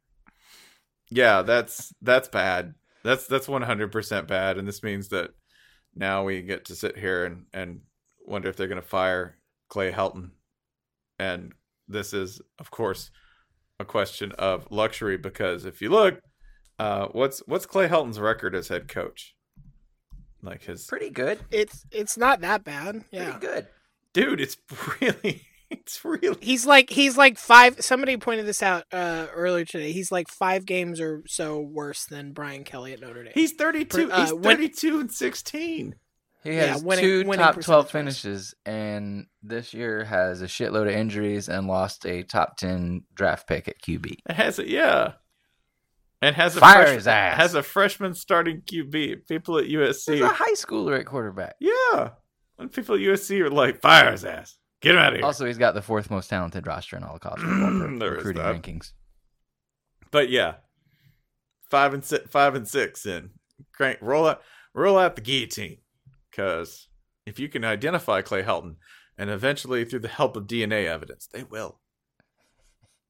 Yeah, 1.14 1.42
that's 1.42 1.92
that's 2.00 2.28
bad. 2.28 2.74
That's 3.04 3.26
that's 3.26 3.48
one 3.48 3.62
hundred 3.62 3.92
percent 3.92 4.26
bad, 4.28 4.56
and 4.56 4.66
this 4.66 4.82
means 4.82 5.08
that 5.08 5.30
now 5.94 6.24
we 6.24 6.40
get 6.40 6.64
to 6.66 6.74
sit 6.74 6.96
here 6.96 7.24
and 7.26 7.44
and 7.52 7.80
wonder 8.24 8.48
if 8.48 8.56
they're 8.56 8.68
going 8.68 8.80
to 8.80 8.86
fire 8.86 9.36
Clay 9.68 9.92
Helton, 9.92 10.30
and 11.18 11.52
this 11.86 12.14
is 12.14 12.40
of 12.58 12.70
course 12.70 13.10
a 13.78 13.84
question 13.84 14.32
of 14.38 14.66
luxury 14.70 15.18
because 15.18 15.66
if 15.66 15.82
you 15.82 15.90
look, 15.90 16.18
uh, 16.78 17.08
what's 17.12 17.40
what's 17.46 17.66
Clay 17.66 17.88
Helton's 17.88 18.18
record 18.18 18.54
as 18.54 18.68
head 18.68 18.88
coach? 18.88 19.34
Like 20.42 20.62
his 20.62 20.86
Pretty 20.86 21.10
good. 21.10 21.40
It's 21.50 21.84
it's 21.90 22.16
not 22.16 22.40
that 22.40 22.64
bad. 22.64 23.04
Yeah. 23.10 23.32
Pretty 23.32 23.46
good. 23.46 23.66
dude, 24.14 24.40
it's 24.40 24.56
really 25.00 25.42
it's 25.80 26.04
really 26.04 26.36
He's 26.40 26.64
like 26.66 26.90
he's 26.90 27.16
like 27.16 27.38
five. 27.38 27.80
Somebody 27.80 28.16
pointed 28.16 28.46
this 28.46 28.62
out 28.62 28.84
uh, 28.92 29.26
earlier 29.34 29.64
today. 29.64 29.92
He's 29.92 30.12
like 30.12 30.28
five 30.28 30.64
games 30.66 31.00
or 31.00 31.22
so 31.26 31.60
worse 31.60 32.04
than 32.06 32.32
Brian 32.32 32.64
Kelly 32.64 32.92
at 32.92 33.00
Notre 33.00 33.24
Dame. 33.24 33.32
he's 33.34 33.52
thirty 33.52 33.84
two. 33.84 34.10
Uh, 34.12 34.20
he's 34.22 34.32
when- 34.32 34.42
thirty 34.42 34.68
two 34.68 35.00
and 35.00 35.10
sixteen. 35.12 35.94
He 36.44 36.54
Yeah, 36.56 36.72
has 36.72 36.82
winning- 36.82 37.04
two 37.04 37.18
winning 37.24 37.44
top 37.44 37.60
twelve 37.60 37.90
finishes, 37.90 38.54
and 38.66 39.26
this 39.44 39.72
year 39.72 40.04
has 40.04 40.42
a 40.42 40.46
shitload 40.46 40.88
of 40.88 40.94
injuries 40.94 41.48
and 41.48 41.68
lost 41.68 42.04
a 42.04 42.24
top 42.24 42.56
ten 42.56 43.02
draft 43.14 43.46
pick 43.46 43.68
at 43.68 43.80
QB. 43.80 44.16
It 44.28 44.34
has 44.36 44.58
a 44.58 44.68
yeah. 44.68 45.12
And 46.20 46.36
has 46.36 46.56
a 46.56 46.60
Fire 46.60 46.74
freshman, 46.74 46.94
his 46.98 47.06
ass. 47.08 47.36
has 47.36 47.54
a 47.54 47.62
freshman 47.64 48.14
starting 48.14 48.62
QB. 48.62 49.26
People 49.28 49.58
at 49.58 49.64
He's 49.66 49.74
USC, 49.74 50.20
a 50.22 50.28
high 50.28 50.52
schooler 50.54 50.98
at 50.98 51.06
quarterback. 51.06 51.56
yeah. 51.58 52.10
And 52.58 52.70
people 52.72 52.94
at 52.94 53.00
USC 53.00 53.40
are 53.40 53.50
like, 53.50 53.80
fire 53.82 54.12
his 54.12 54.24
ass, 54.24 54.56
get 54.82 54.94
him 54.94 55.00
out 55.00 55.12
of 55.12 55.18
here. 55.18 55.24
Also, 55.26 55.46
he's 55.46 55.58
got 55.58 55.74
the 55.74 55.82
fourth 55.82 56.10
most 56.10 56.28
talented 56.28 56.66
roster 56.66 56.96
in 56.96 57.04
all 57.04 57.14
of 57.14 57.20
college 57.20 57.40
football 57.40 57.98
per 57.98 58.14
recruiting 58.16 58.42
rankings. 58.42 58.92
but 60.10 60.28
yeah, 60.28 60.54
five 61.70 61.94
and 61.94 62.04
six, 62.04 62.28
five 62.30 62.54
and 62.54 62.68
six, 62.68 63.06
and 63.06 63.30
crank 63.72 63.98
roll 64.02 64.28
out, 64.28 64.42
roll 64.74 64.98
out 64.98 65.16
the 65.16 65.22
guillotine. 65.22 65.78
Because 66.30 66.88
if 67.26 67.38
you 67.38 67.48
can 67.48 67.64
identify 67.64 68.22
Clay 68.22 68.42
Helton, 68.42 68.76
and 69.18 69.30
eventually 69.30 69.84
through 69.84 70.00
the 70.00 70.08
help 70.08 70.36
of 70.36 70.46
DNA 70.46 70.86
evidence, 70.86 71.28
they 71.32 71.44
will. 71.44 71.78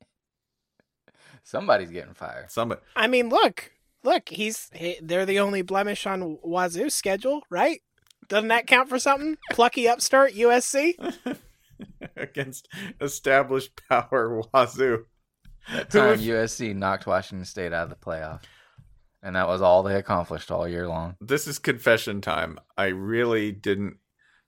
Somebody's 1.42 1.90
getting 1.90 2.14
fired. 2.14 2.50
Somebody, 2.50 2.80
I 2.94 3.06
mean, 3.06 3.28
look, 3.28 3.72
look. 4.02 4.28
He's 4.28 4.68
he, 4.74 4.98
they're 5.02 5.26
the 5.26 5.40
only 5.40 5.62
blemish 5.62 6.06
on 6.06 6.38
Wazoo's 6.42 6.94
schedule, 6.94 7.42
right? 7.50 7.80
Doesn't 8.28 8.48
that 8.48 8.66
count 8.66 8.88
for 8.88 8.98
something? 8.98 9.36
Plucky 9.52 9.88
upstart 9.88 10.32
USC. 10.32 10.94
against 12.16 12.68
established 13.00 13.80
power 13.88 14.42
Wazoo. 14.52 15.04
That 15.72 15.90
time 15.90 16.18
USC 16.18 16.74
knocked 16.74 17.06
Washington 17.06 17.44
State 17.44 17.72
out 17.72 17.84
of 17.84 17.90
the 17.90 17.96
playoff, 17.96 18.40
and 19.22 19.36
that 19.36 19.46
was 19.48 19.62
all 19.62 19.82
they 19.82 19.94
accomplished 19.94 20.50
all 20.50 20.66
year 20.66 20.88
long. 20.88 21.16
this 21.20 21.46
is 21.46 21.58
confession 21.58 22.20
time. 22.20 22.58
I 22.76 22.86
really 22.86 23.52
didn't 23.52 23.96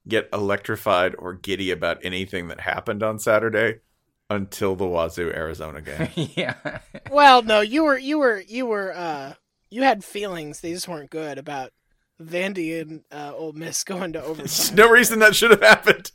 get 0.09 0.29
electrified 0.33 1.15
or 1.19 1.33
giddy 1.35 1.71
about 1.71 1.99
anything 2.05 2.49
that 2.49 2.61
happened 2.61 3.03
on 3.03 3.19
Saturday 3.19 3.81
until 4.29 4.75
the 4.75 4.87
Wazoo 4.87 5.31
Arizona 5.33 5.81
game. 5.81 6.09
yeah, 6.35 6.79
Well, 7.11 7.43
no, 7.43 7.61
you 7.61 7.85
were 7.85 7.97
you 7.99 8.19
were 8.19 8.41
you 8.41 8.67
were 8.67 8.93
uh 8.95 9.35
you 9.71 9.83
had 9.83 10.05
feelings. 10.05 10.61
They 10.61 10.73
just 10.73 10.89
weren't 10.89 11.11
good 11.11 11.39
about 11.39 11.71
Vandy 12.23 12.81
and 12.81 13.03
uh, 13.11 13.33
Ole 13.35 13.53
Miss 13.53 13.83
going 13.85 14.13
to 14.13 14.21
There's 14.21 14.71
overtime. 14.71 14.77
no 14.77 14.89
reason 14.91 15.19
that 15.21 15.35
should 15.35 15.51
have 15.51 15.63
happened. 15.63 16.11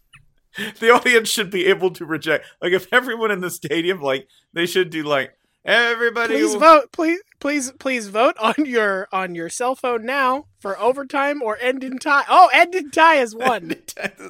The 0.80 0.90
audience 0.92 1.30
should 1.30 1.52
be 1.52 1.66
able 1.68 1.92
to 1.92 2.06
reject. 2.06 2.46
Like 2.62 2.74
if 2.74 2.88
everyone 2.92 3.32
in 3.32 3.42
the 3.42 3.50
stadium, 3.50 4.02
like 4.02 4.28
they 4.54 4.66
should 4.66 4.90
do, 4.90 5.04
like 5.04 5.34
everybody. 5.66 6.36
Please 6.36 6.54
will- 6.54 6.60
vote. 6.60 6.92
Please, 6.92 7.20
please, 7.40 7.72
please 7.80 8.08
vote 8.08 8.36
on 8.40 8.54
your 8.66 9.08
on 9.12 9.36
your 9.36 9.50
cell 9.50 9.76
phone 9.76 10.06
now 10.06 10.46
for 10.60 10.80
overtime 10.80 11.42
or 11.42 11.58
end 11.60 11.84
in 11.84 11.98
tie. 12.00 12.24
Oh, 12.30 12.50
end 12.54 12.76
in 12.76 12.92
tie 12.92 13.16
is 13.22 13.36
one. 13.50 13.76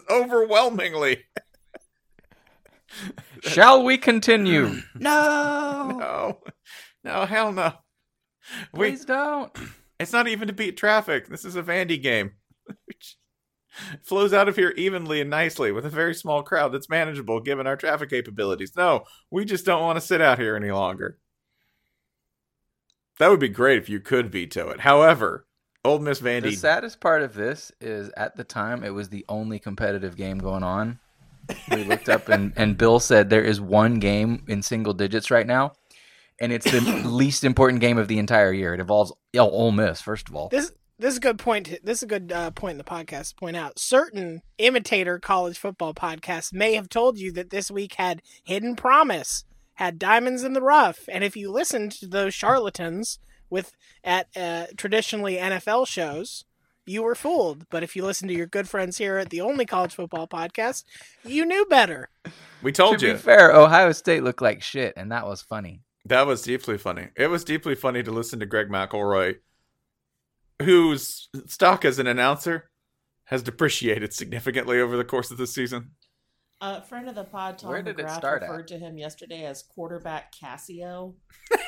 overwhelmingly. 0.10 1.26
shall 3.44 3.84
we 3.84 3.98
continue? 3.98 4.82
no, 4.96 5.98
No, 6.00 6.40
no, 7.04 7.26
hell 7.26 7.52
no. 7.52 7.74
We 8.74 8.90
please 8.92 9.06
don't. 9.06 9.52
It's 10.02 10.14
not 10.14 10.30
even 10.30 10.48
to 10.48 10.54
beat 10.54 10.78
traffic. 10.78 11.28
This 11.28 11.44
is 11.44 11.58
a 11.58 11.62
Vandy 11.62 12.02
game. 12.02 12.32
Which 13.92 14.02
flows 14.04 14.34
out 14.34 14.48
of 14.48 14.56
here 14.56 14.74
evenly 14.78 15.22
and 15.22 15.30
nicely 15.30 15.72
with 15.72 15.86
a 15.86 15.90
very 15.90 16.14
small 16.14 16.44
crowd 16.44 16.72
that's 16.72 16.90
manageable 16.90 17.40
given 17.40 17.68
our 17.68 17.76
traffic 17.76 18.10
capabilities. 18.10 18.76
No, 18.76 19.06
we 19.30 19.46
just 19.46 19.66
don't 19.66 19.82
want 19.82 19.98
to 19.98 20.06
sit 20.06 20.22
out 20.22 20.40
here 20.40 20.56
any 20.56 20.72
longer. 20.72 21.18
That 23.20 23.30
would 23.30 23.40
be 23.40 23.50
great 23.50 23.78
if 23.78 23.90
you 23.90 24.00
could 24.00 24.32
veto 24.32 24.70
it. 24.70 24.80
However, 24.80 25.46
Ole 25.86 26.00
Miss 26.00 26.20
Vandy. 26.20 26.44
The 26.44 26.56
saddest 26.56 27.00
part 27.00 27.22
of 27.22 27.34
this 27.34 27.72
is 27.80 28.12
at 28.18 28.36
the 28.36 28.44
time 28.44 28.84
it 28.84 28.94
was 28.94 29.10
the 29.10 29.26
only 29.30 29.60
competitive 29.60 30.16
game 30.16 30.38
going 30.38 30.64
on. 30.64 31.00
We 31.72 31.84
looked 31.84 32.10
up 32.10 32.30
and, 32.30 32.54
and 32.58 32.78
Bill 32.78 33.00
said 33.00 33.30
there 33.30 33.44
is 33.44 33.60
one 33.60 34.00
game 34.00 34.44
in 34.48 34.62
single 34.62 34.94
digits 34.94 35.32
right 35.32 35.48
now, 35.48 35.74
and 36.40 36.52
it's 36.52 36.70
the 36.70 36.82
least 37.06 37.44
important 37.44 37.82
game 37.82 37.98
of 37.98 38.08
the 38.08 38.20
entire 38.20 38.54
year. 38.54 38.74
It 38.74 38.80
involves 38.80 39.12
oh, 39.36 39.50
Ole 39.50 39.72
Miss, 39.72 40.02
first 40.02 40.30
of 40.30 40.36
all. 40.36 40.50
This 40.50 40.72
this 41.00 41.14
is 41.14 41.18
a 41.18 41.22
good 41.22 41.40
point. 41.40 41.66
to- 41.68 41.80
This 41.84 41.98
is 42.00 42.04
a 42.04 42.08
good 42.08 42.32
uh, 42.32 42.52
point 42.52 42.74
in 42.74 42.78
the 42.78 42.84
podcast 42.84 43.30
to 43.30 43.36
point 43.36 43.56
out. 43.56 43.80
Certain 43.80 44.42
imitator 44.58 45.18
college 45.20 45.58
football 45.58 45.94
podcasts 45.94 46.54
may 46.54 46.74
have 46.76 46.90
told 46.90 47.18
you 47.18 47.32
that 47.34 47.50
this 47.50 47.72
week 47.72 47.96
had 47.96 48.22
hidden 48.44 48.76
promise, 48.76 49.46
had 49.76 49.98
diamonds 49.98 50.44
in 50.44 50.54
the 50.54 50.62
rough, 50.62 51.08
and 51.12 51.24
if 51.24 51.36
you 51.38 51.52
listened 51.52 51.92
to 51.94 52.08
those 52.08 52.34
charlatans 52.34 53.20
with 53.50 53.72
at 54.04 54.28
uh, 54.38 54.66
traditionally 54.78 55.38
NFL 55.38 55.88
shows, 55.88 56.46
you 56.86 57.02
were 57.04 57.16
fooled. 57.16 57.66
But 57.70 57.84
if 57.84 57.96
you 57.96 58.04
listen 58.04 58.28
to 58.28 58.34
your 58.34 58.46
good 58.48 58.68
friends 58.70 58.98
here 58.98 59.18
at 59.18 59.30
the 59.30 59.42
only 59.42 59.66
college 59.66 59.94
football 59.96 60.28
podcast, 60.28 60.84
you 61.24 61.46
knew 61.46 61.66
better. 61.66 62.10
we 62.62 62.72
told 62.72 63.00
to 63.00 63.08
you 63.08 63.14
be 63.14 63.20
fair, 63.20 63.52
Ohio 63.56 63.92
State 63.92 64.24
looked 64.24 64.42
like 64.42 64.62
shit, 64.62 64.94
and 64.98 65.12
that 65.12 65.26
was 65.26 65.42
funny. 65.42 65.82
that 66.06 66.26
was 66.28 66.42
deeply 66.42 66.78
funny. 66.78 67.08
It 67.16 67.28
was 67.28 67.44
deeply 67.44 67.76
funny 67.76 68.04
to 68.04 68.12
listen 68.12 68.40
to 68.40 68.46
Greg 68.46 68.70
McElroy, 68.70 69.38
whose 70.62 71.30
stock 71.48 71.86
as 71.86 72.00
an 72.00 72.08
announcer 72.08 72.70
has 73.26 73.44
depreciated 73.44 74.14
significantly 74.14 74.80
over 74.82 74.98
the 74.98 75.04
course 75.04 75.32
of 75.32 75.38
the 75.38 75.48
season. 75.48 75.92
A 76.62 76.82
friend 76.82 77.08
of 77.08 77.16
the 77.16 77.24
pod, 77.24 77.58
Tom 77.58 77.70
Where 77.70 77.82
did 77.82 77.98
it 78.00 78.06
McGrath, 78.06 78.18
start 78.18 78.44
at? 78.44 78.50
referred 78.50 78.68
to 78.70 78.78
him 78.78 78.98
yesterday 78.98 79.46
as 79.46 79.64
quarterback 79.64 80.34
Casio. 80.36 81.14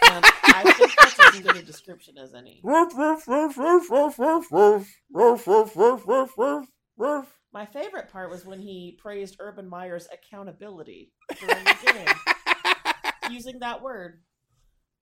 And 0.04 0.26
um, 0.26 0.32
I 0.44 0.74
think 0.76 0.92
that's 1.00 1.36
as 1.36 1.40
good 1.40 1.56
a 1.56 1.62
description 1.62 2.18
as 2.18 2.34
any. 2.34 2.60
My 7.54 7.66
favorite 7.66 8.10
part 8.12 8.30
was 8.30 8.46
when 8.46 8.60
he 8.60 8.98
praised 9.02 9.38
Urban 9.40 9.70
Meyer's 9.70 10.08
accountability 10.12 11.14
during 11.40 11.64
the 11.64 11.94
game, 11.94 13.32
using 13.32 13.60
that 13.60 13.82
word. 13.82 14.22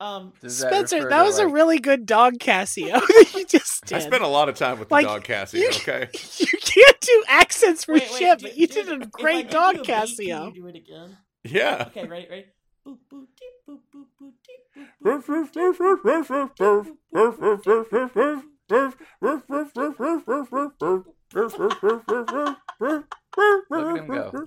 Um, 0.02 0.32
Does 0.42 0.60
that 0.60 0.72
Spencer, 0.72 1.10
that 1.10 1.18
to, 1.20 1.24
was 1.26 1.40
a 1.40 1.48
really 1.48 1.78
good 1.80 2.06
dog 2.06 2.36
Casio 2.36 2.94
that 3.06 3.32
you 3.36 3.46
just 3.46 3.86
did. 3.86 3.98
I 3.98 4.00
spent 4.00 4.24
a 4.24 4.28
lot 4.28 4.48
of 4.48 4.56
time 4.56 4.80
with 4.80 4.88
the 4.90 4.94
Like, 4.96 5.06
dog 5.06 5.24
Cassie. 5.26 5.60
you- 5.60 5.70
Okay, 5.70 6.08
you 6.38 6.48
can't 6.48 7.00
do 7.02 7.24
accents 7.28 7.84
for 7.84 7.94
wait, 7.96 8.04
wait, 8.04 8.12
shit, 8.18 8.40
do- 8.40 8.48
but 8.48 8.58
you 8.58 8.68
do- 8.68 8.74
did 8.76 8.90
a 8.90 8.96
if 8.96 9.02
I 9.04 9.06
great 9.12 9.42
give 9.44 9.52
dog 9.52 9.76
you 9.76 9.82
a 9.82 9.84
beat, 9.84 9.94
Casio. 9.94 10.38
Can 10.46 10.56
you 10.56 10.62
do 10.62 10.68
it 10.68 10.76
again? 10.76 11.18
yeah. 11.44 11.86
Okay, 11.88 12.06
ready, 12.08 12.28
ready. 12.30 12.46
Boop, 12.88 12.98
boop, 13.12 13.26
deep, 13.38 13.56
boop, 13.68 13.80
boop, 13.94 14.06
boop, 14.22 14.34
deep, 14.46 14.62
boop, 15.04 15.26
boop, 15.26 15.52
boop, 15.52 15.52
deep, 15.52 15.78
boop, 15.80 16.06
boop, 16.08 17.60
boop, 17.62 18.12
boop, 22.80 23.04
Look 23.70 23.86
at 23.86 23.98
him 23.98 24.08
go. 24.08 24.46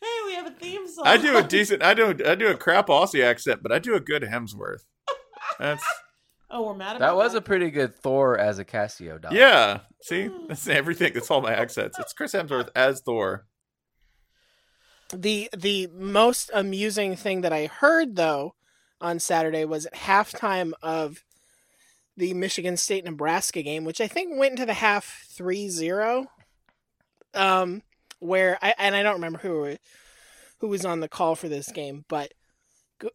Hey, 0.00 0.06
we 0.26 0.34
have 0.34 0.46
a 0.46 0.50
theme 0.50 0.88
song. 0.88 1.06
I 1.06 1.16
do 1.16 1.36
a 1.36 1.42
decent. 1.56 1.82
I 1.82 1.94
do. 1.94 2.14
I 2.26 2.34
do 2.34 2.48
a 2.48 2.56
crap 2.56 2.88
Aussie 2.88 3.24
accent, 3.24 3.62
but 3.62 3.72
I 3.72 3.78
do 3.78 3.94
a 3.94 4.00
good 4.00 4.22
Hemsworth. 4.22 4.84
That's 5.58 5.84
Oh, 6.52 6.66
we're 6.66 6.74
mad 6.74 6.96
about 6.96 7.06
That 7.10 7.16
was 7.16 7.34
a 7.34 7.40
pretty 7.40 7.70
good 7.70 7.94
Thor 7.94 8.36
as 8.36 8.58
a 8.58 8.64
Casio 8.64 9.20
dog. 9.20 9.32
yeah. 9.32 9.80
See, 10.02 10.28
that's 10.48 10.66
everything. 10.68 11.12
That's 11.12 11.30
all 11.30 11.40
my 11.40 11.52
accents. 11.54 11.98
It's 11.98 12.12
Chris 12.12 12.32
Hemsworth 12.32 12.70
as 12.74 13.00
Thor. 13.02 13.46
The 15.12 15.48
the 15.56 15.88
most 15.92 16.50
amusing 16.54 17.16
thing 17.16 17.40
that 17.42 17.52
I 17.52 17.66
heard 17.66 18.16
though 18.16 18.54
on 19.00 19.18
Saturday 19.18 19.64
was 19.64 19.86
at 19.86 19.94
halftime 19.94 20.72
of 20.82 21.24
the 22.16 22.34
Michigan 22.34 22.76
State 22.76 23.04
Nebraska 23.04 23.62
game, 23.62 23.84
which 23.84 24.00
I 24.00 24.06
think 24.06 24.38
went 24.38 24.52
into 24.52 24.66
the 24.66 24.74
half 24.74 25.26
3-0. 25.36 26.26
Um 27.34 27.82
where 28.20 28.58
I 28.62 28.74
and 28.78 28.94
I 28.94 29.02
don't 29.02 29.14
remember 29.14 29.38
who 29.40 29.76
who 30.60 30.68
was 30.68 30.84
on 30.84 31.00
the 31.00 31.08
call 31.08 31.34
for 31.34 31.48
this 31.48 31.70
game, 31.72 32.04
but 32.08 32.32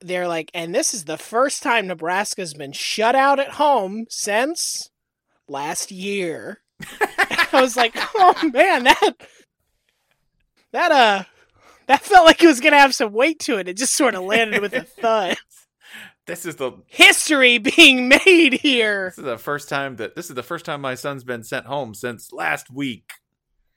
they're 0.02 0.28
like 0.28 0.52
and 0.54 0.74
this 0.74 0.94
is 0.94 1.06
the 1.06 1.18
first 1.18 1.64
time 1.64 1.88
Nebraska's 1.88 2.54
been 2.54 2.74
shut 2.74 3.16
out 3.16 3.40
at 3.40 3.52
home 3.52 4.06
since 4.10 4.90
last 5.48 5.92
year. 5.92 6.62
I 7.02 7.62
was 7.62 7.78
like, 7.78 7.94
"Oh 7.96 8.50
man, 8.52 8.84
that 8.84 9.14
that 10.72 10.92
uh 10.92 11.24
that 11.88 12.02
felt 12.02 12.26
like 12.26 12.44
it 12.44 12.48
was 12.48 12.60
gonna 12.60 12.80
have 12.80 12.96
some 12.96 13.14
weight 13.14 13.40
to 13.42 13.58
it. 13.58 13.68
It 13.68 13.78
just 13.78 13.96
sort 13.96 14.16
of 14.16 14.24
landed 14.24 14.62
with 14.62 14.74
a 14.74 14.82
thud. 15.02 15.38
This 16.28 16.46
is 16.46 16.56
the 16.56 16.72
History 16.88 17.60
being 17.60 18.08
made 18.10 18.54
here. 18.54 19.10
this 19.10 19.20
is 19.20 19.24
the 19.24 19.38
first 19.38 19.70
time 19.70 19.98
that 19.98 20.16
this 20.16 20.30
is 20.30 20.36
the 20.36 20.44
first 20.44 20.66
time 20.66 20.82
my 20.82 20.96
son's 20.96 21.24
been 21.24 21.44
sent 21.44 21.68
home 21.68 21.94
since 21.94 22.34
last 22.34 22.72
week. 22.72 23.14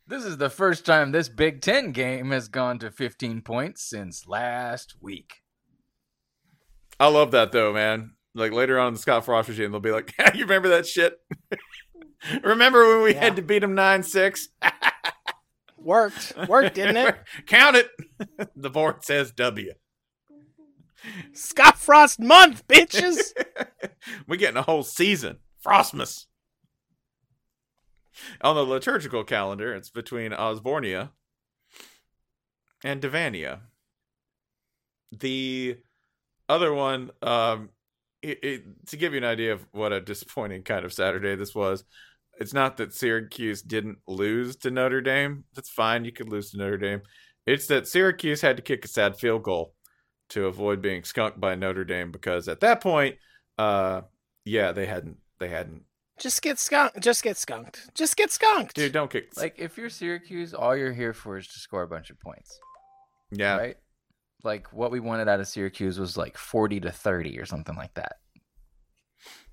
This 0.08 0.24
is 0.24 0.38
the 0.38 0.48
first 0.50 0.86
time 0.86 1.12
this 1.12 1.28
Big 1.28 1.60
Ten 1.60 1.92
game 1.92 2.30
has 2.30 2.48
gone 2.48 2.78
to 2.78 2.90
15 2.90 3.42
points 3.42 3.82
since 3.82 4.26
last 4.26 4.94
week. 5.02 5.42
I 6.98 7.08
love 7.08 7.30
that 7.32 7.52
though, 7.52 7.72
man. 7.74 8.12
Like 8.34 8.52
later 8.52 8.78
on 8.78 8.88
in 8.88 8.94
the 8.94 9.00
Scott 9.00 9.24
Frost 9.26 9.48
regime, 9.48 9.70
they'll 9.70 9.80
be 9.80 9.90
like, 9.92 10.14
"You 10.34 10.42
remember 10.42 10.68
that 10.70 10.86
shit? 10.86 11.18
remember 12.42 12.88
when 12.88 13.02
we 13.02 13.12
Yeah. 13.14 13.20
had 13.20 13.36
to 13.36 13.42
beat 13.42 13.58
them 13.60 13.74
nine 13.74 14.02
six? 14.02 14.48
Worked. 15.76 16.34
Worked, 16.48 16.74
didn't 16.74 16.96
it? 16.96 17.16
Count 17.46 17.76
it. 17.76 17.90
the 18.56 18.70
board 18.70 19.04
says 19.04 19.30
W. 19.32 19.72
Scott 21.32 21.78
Frost 21.78 22.18
month, 22.18 22.66
bitches. 22.66 23.18
We're 24.26 24.36
getting 24.36 24.56
a 24.56 24.62
whole 24.62 24.82
season. 24.82 25.38
Frostmas. 25.64 26.26
On 28.40 28.54
the 28.54 28.64
liturgical 28.64 29.24
calendar, 29.24 29.74
it's 29.74 29.90
between 29.90 30.32
Osbornia 30.32 31.10
and 32.84 33.00
Devania. 33.00 33.60
The 35.12 35.78
other 36.48 36.72
one, 36.72 37.10
um, 37.22 37.70
it, 38.22 38.38
it, 38.42 38.86
to 38.88 38.96
give 38.96 39.12
you 39.12 39.18
an 39.18 39.24
idea 39.24 39.52
of 39.52 39.66
what 39.72 39.92
a 39.92 40.00
disappointing 40.00 40.62
kind 40.62 40.84
of 40.84 40.92
Saturday 40.92 41.34
this 41.36 41.54
was, 41.54 41.84
it's 42.38 42.54
not 42.54 42.76
that 42.76 42.94
Syracuse 42.94 43.62
didn't 43.62 43.98
lose 44.06 44.56
to 44.56 44.70
Notre 44.70 45.00
Dame. 45.00 45.44
That's 45.54 45.70
fine. 45.70 46.04
You 46.04 46.12
could 46.12 46.28
lose 46.28 46.50
to 46.50 46.58
Notre 46.58 46.76
Dame. 46.76 47.02
It's 47.46 47.66
that 47.66 47.88
Syracuse 47.88 48.40
had 48.40 48.56
to 48.56 48.62
kick 48.62 48.84
a 48.84 48.88
sad 48.88 49.18
field 49.18 49.42
goal 49.42 49.74
to 50.30 50.46
avoid 50.46 50.82
being 50.82 51.04
skunked 51.04 51.40
by 51.40 51.54
Notre 51.54 51.84
Dame 51.84 52.12
because 52.12 52.46
at 52.46 52.60
that 52.60 52.80
point, 52.80 53.16
uh, 53.56 54.02
yeah, 54.44 54.72
they 54.72 54.86
hadn't, 54.86 55.16
they 55.40 55.48
hadn't. 55.48 55.82
Just 56.18 56.42
get 56.42 56.58
skunked. 56.58 57.00
Just 57.00 57.22
get 57.22 57.36
skunked. 57.36 57.90
Just 57.94 58.16
get 58.16 58.30
skunked. 58.30 58.74
Dude, 58.74 58.92
don't 58.92 59.10
kick. 59.10 59.36
Like, 59.36 59.54
if 59.58 59.76
you're 59.76 59.90
Syracuse, 59.90 60.52
all 60.54 60.76
you're 60.76 60.92
here 60.92 61.12
for 61.12 61.38
is 61.38 61.46
to 61.48 61.58
score 61.58 61.82
a 61.82 61.88
bunch 61.88 62.10
of 62.10 62.18
points, 62.20 62.58
yeah, 63.30 63.56
right? 63.56 63.76
Like, 64.42 64.72
what 64.72 64.90
we 64.90 65.00
wanted 65.00 65.28
out 65.28 65.40
of 65.40 65.48
Syracuse 65.48 65.98
was 65.98 66.16
like 66.16 66.36
40 66.36 66.80
to 66.80 66.92
30 66.92 67.38
or 67.38 67.46
something 67.46 67.76
like 67.76 67.94
that. 67.94 68.16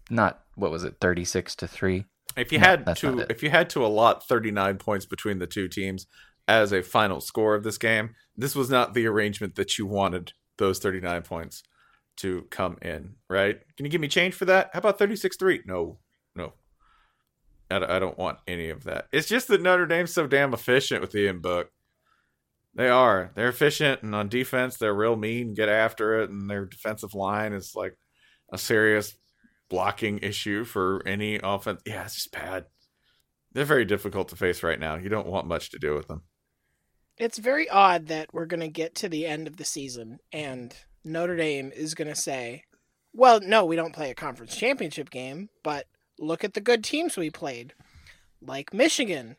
Not, 0.10 0.42
what 0.56 0.72
was 0.72 0.84
it, 0.84 0.98
36 1.02 1.56
to 1.58 1.68
3? 1.68 2.06
If 2.38 2.52
you 2.52 2.60
No, 2.60 2.66
had 2.66 2.96
to, 2.98 3.26
if 3.30 3.42
you 3.42 3.50
had 3.50 3.70
to 3.72 3.86
allot 3.86 4.28
39 4.28 4.78
points 4.78 5.06
between 5.06 5.40
the 5.40 5.48
two 5.48 5.68
teams 5.68 6.06
as 6.48 6.72
a 6.72 6.84
final 6.84 7.22
score 7.22 7.56
of 7.56 7.64
this 7.64 7.78
game, 7.78 8.16
this 8.36 8.56
was 8.56 8.70
not 8.70 8.94
the 8.94 9.08
arrangement 9.08 9.56
that 9.56 9.78
you 9.78 9.86
wanted 9.86 10.34
those 10.58 10.80
39 10.80 11.22
points 11.24 11.64
to 12.18 12.46
come 12.50 12.78
in, 12.82 13.16
right? 13.30 13.62
Can 13.76 13.86
you 13.86 13.92
give 13.92 14.02
me 14.02 14.08
change 14.08 14.34
for 14.34 14.46
that? 14.46 14.70
How 14.74 14.80
about 14.80 15.00
36-3? 15.00 15.66
No, 15.66 15.74
no. 15.76 16.00
I, 17.70 17.98
I 17.98 18.00
don't 18.00 18.18
want 18.18 18.40
any 18.48 18.70
of 18.70 18.84
that. 18.84 19.08
It's 19.12 19.28
just 19.28 19.48
that 19.50 19.62
Notre 19.62 19.86
Dame's 19.86 20.14
so 20.14 20.28
damn 20.28 20.54
efficient 20.54 21.02
with 21.02 21.16
Ian 21.16 21.40
Book. 21.40 21.70
They 22.74 22.90
are. 22.90 23.32
They're 23.36 23.50
efficient, 23.50 24.04
and 24.04 24.14
on 24.14 24.28
defense, 24.28 24.78
they're 24.78 24.94
real 24.94 25.16
mean, 25.16 25.54
get 25.54 25.70
after 25.70 26.20
it, 26.20 26.30
and 26.30 26.50
their 26.50 26.66
defensive 26.66 27.14
line 27.14 27.54
is 27.54 27.74
like 27.74 27.98
a 28.52 28.58
serious 28.58 29.18
blocking 29.70 30.20
issue 30.20 30.66
for 30.66 31.02
any 31.06 31.40
offense. 31.42 31.82
Yeah, 31.86 32.04
it's 32.04 32.16
just 32.16 32.32
bad. 32.32 32.66
They're 33.54 33.64
very 33.64 33.86
difficult 33.86 34.28
to 34.30 34.36
face 34.36 34.62
right 34.62 34.80
now. 34.80 34.96
You 34.96 35.08
don't 35.08 35.28
want 35.28 35.48
much 35.48 35.72
to 35.72 35.80
do 35.80 35.96
with 35.96 36.08
them. 36.08 36.24
It's 37.18 37.38
very 37.38 37.70
odd 37.70 38.08
that 38.08 38.34
we're 38.34 38.46
going 38.46 38.60
to 38.60 38.68
get 38.68 38.94
to 38.96 39.08
the 39.08 39.26
end 39.26 39.48
of 39.48 39.56
the 39.56 39.64
season 39.64 40.20
and 40.34 40.76
Notre 41.06 41.38
Dame 41.38 41.72
is 41.74 41.94
going 41.94 42.08
to 42.08 42.16
say, 42.16 42.64
well, 43.14 43.40
no, 43.42 43.64
we 43.64 43.76
don't 43.76 43.94
play 43.94 44.10
a 44.10 44.16
conference 44.16 44.56
championship 44.56 45.10
game, 45.10 45.50
but 45.64 45.86
look 46.20 46.44
at 46.44 46.54
the 46.54 46.62
good 46.62 46.84
teams 46.84 47.18
we 47.18 47.30
played, 47.30 47.74
like 48.42 48.74
Michigan 48.74 49.36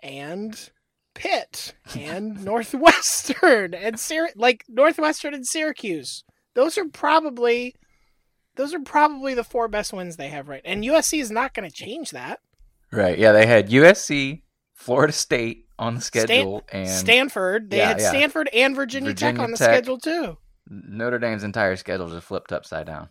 and 0.00 0.70
Pitt 1.14 1.74
and 1.98 2.44
Northwestern 2.44 3.74
and 3.74 3.98
Syr- 3.98 4.30
like 4.36 4.64
Northwestern 4.68 5.34
and 5.34 5.46
Syracuse. 5.46 6.24
Those 6.54 6.78
are 6.78 6.86
probably 6.88 7.74
those 8.56 8.74
are 8.74 8.80
probably 8.80 9.34
the 9.34 9.44
four 9.44 9.68
best 9.68 9.92
wins 9.92 10.16
they 10.16 10.28
have 10.28 10.48
right. 10.48 10.62
And 10.64 10.82
USC 10.84 11.20
is 11.20 11.30
not 11.30 11.54
going 11.54 11.68
to 11.68 11.74
change 11.74 12.10
that. 12.10 12.40
Right. 12.90 13.16
Yeah, 13.18 13.32
they 13.32 13.46
had 13.46 13.70
USC, 13.70 14.42
Florida 14.74 15.12
State 15.12 15.66
on 15.78 15.94
the 15.96 16.00
Stan- 16.00 16.26
schedule, 16.26 16.62
and 16.72 16.88
Stanford, 16.88 17.70
they 17.70 17.76
Yeah, 17.78 17.88
had 17.88 18.00
yeah. 18.00 18.08
Stanford 18.08 18.48
and 18.52 18.74
Virginia, 18.74 19.14
Tech 19.14 19.38
on 19.38 19.52
the 19.52 19.56
Tech. 19.56 19.74
schedule 19.76 19.98
too. 19.98 20.38
Notre 20.68 21.18
Dame's 21.20 21.44
entire 21.44 21.76
schedule 21.76 22.08
just 22.08 22.26
flipped 22.26 22.52
upside 22.52 22.86
down. 22.86 23.10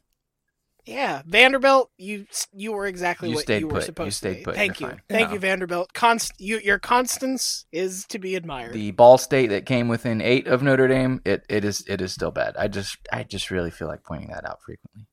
Yeah, 0.87 1.21
Vanderbilt, 1.25 1.91
you 1.97 2.25
you 2.53 2.71
were 2.71 2.87
exactly 2.87 3.29
You 3.29 3.35
what 3.35 3.43
stayed 3.43 3.59
you 3.59 3.67
were 3.67 3.73
put. 3.73 3.81
You 3.81 3.85
supposed 3.85 4.17
stayed 4.17 4.33
to 4.33 4.37
be. 4.39 4.43
put. 4.45 4.55
Thank 4.55 4.79
You're 4.79 4.89
you, 4.89 4.95
fine. 4.95 5.01
thank 5.09 5.27
Yeah. 5.27 5.33
you, 5.33 5.39
Vanderbilt. 5.39 5.93
Const, 5.93 6.31
you, 6.39 6.59
your 6.59 6.79
constance 6.79 7.65
is 7.73 8.05
to 8.05 8.19
be 8.19 8.35
admired. 8.35 8.73
The 8.73 8.91
Ball 8.91 9.17
State 9.17 9.47
that 9.47 9.65
came 9.65 9.89
within 9.89 10.21
eight 10.21 10.47
of 10.47 10.63
Notre 10.63 10.87
Dame, 10.87 11.21
it, 11.25 11.45
it 11.49 11.65
is 11.65 11.83
it 11.87 12.01
is 12.01 12.13
still 12.13 12.31
bad. 12.31 12.55
I 12.57 12.67
just 12.69 12.97
I 13.11 13.23
just 13.23 13.51
really 13.51 13.69
feel 13.71 13.87
like 13.89 14.03
pointing 14.03 14.29
that 14.29 14.45
out 14.47 14.61
frequently. 14.65 15.07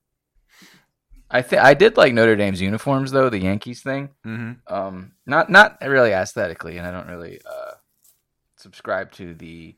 I 1.29 1.41
think 1.41 1.61
I 1.61 1.73
did 1.73 1.97
like 1.97 2.13
Notre 2.13 2.35
Dame's 2.35 2.61
uniforms 2.61 3.11
though, 3.11 3.29
the 3.29 3.39
Yankees 3.39 3.81
thing. 3.81 4.09
Mm-hmm. 4.25 4.73
Um, 4.73 5.11
not 5.25 5.49
not 5.49 5.77
really 5.81 6.11
aesthetically, 6.11 6.77
and 6.77 6.87
I 6.87 6.91
don't 6.91 7.07
really 7.07 7.41
uh, 7.45 7.71
subscribe 8.55 9.11
to 9.13 9.33
the 9.33 9.75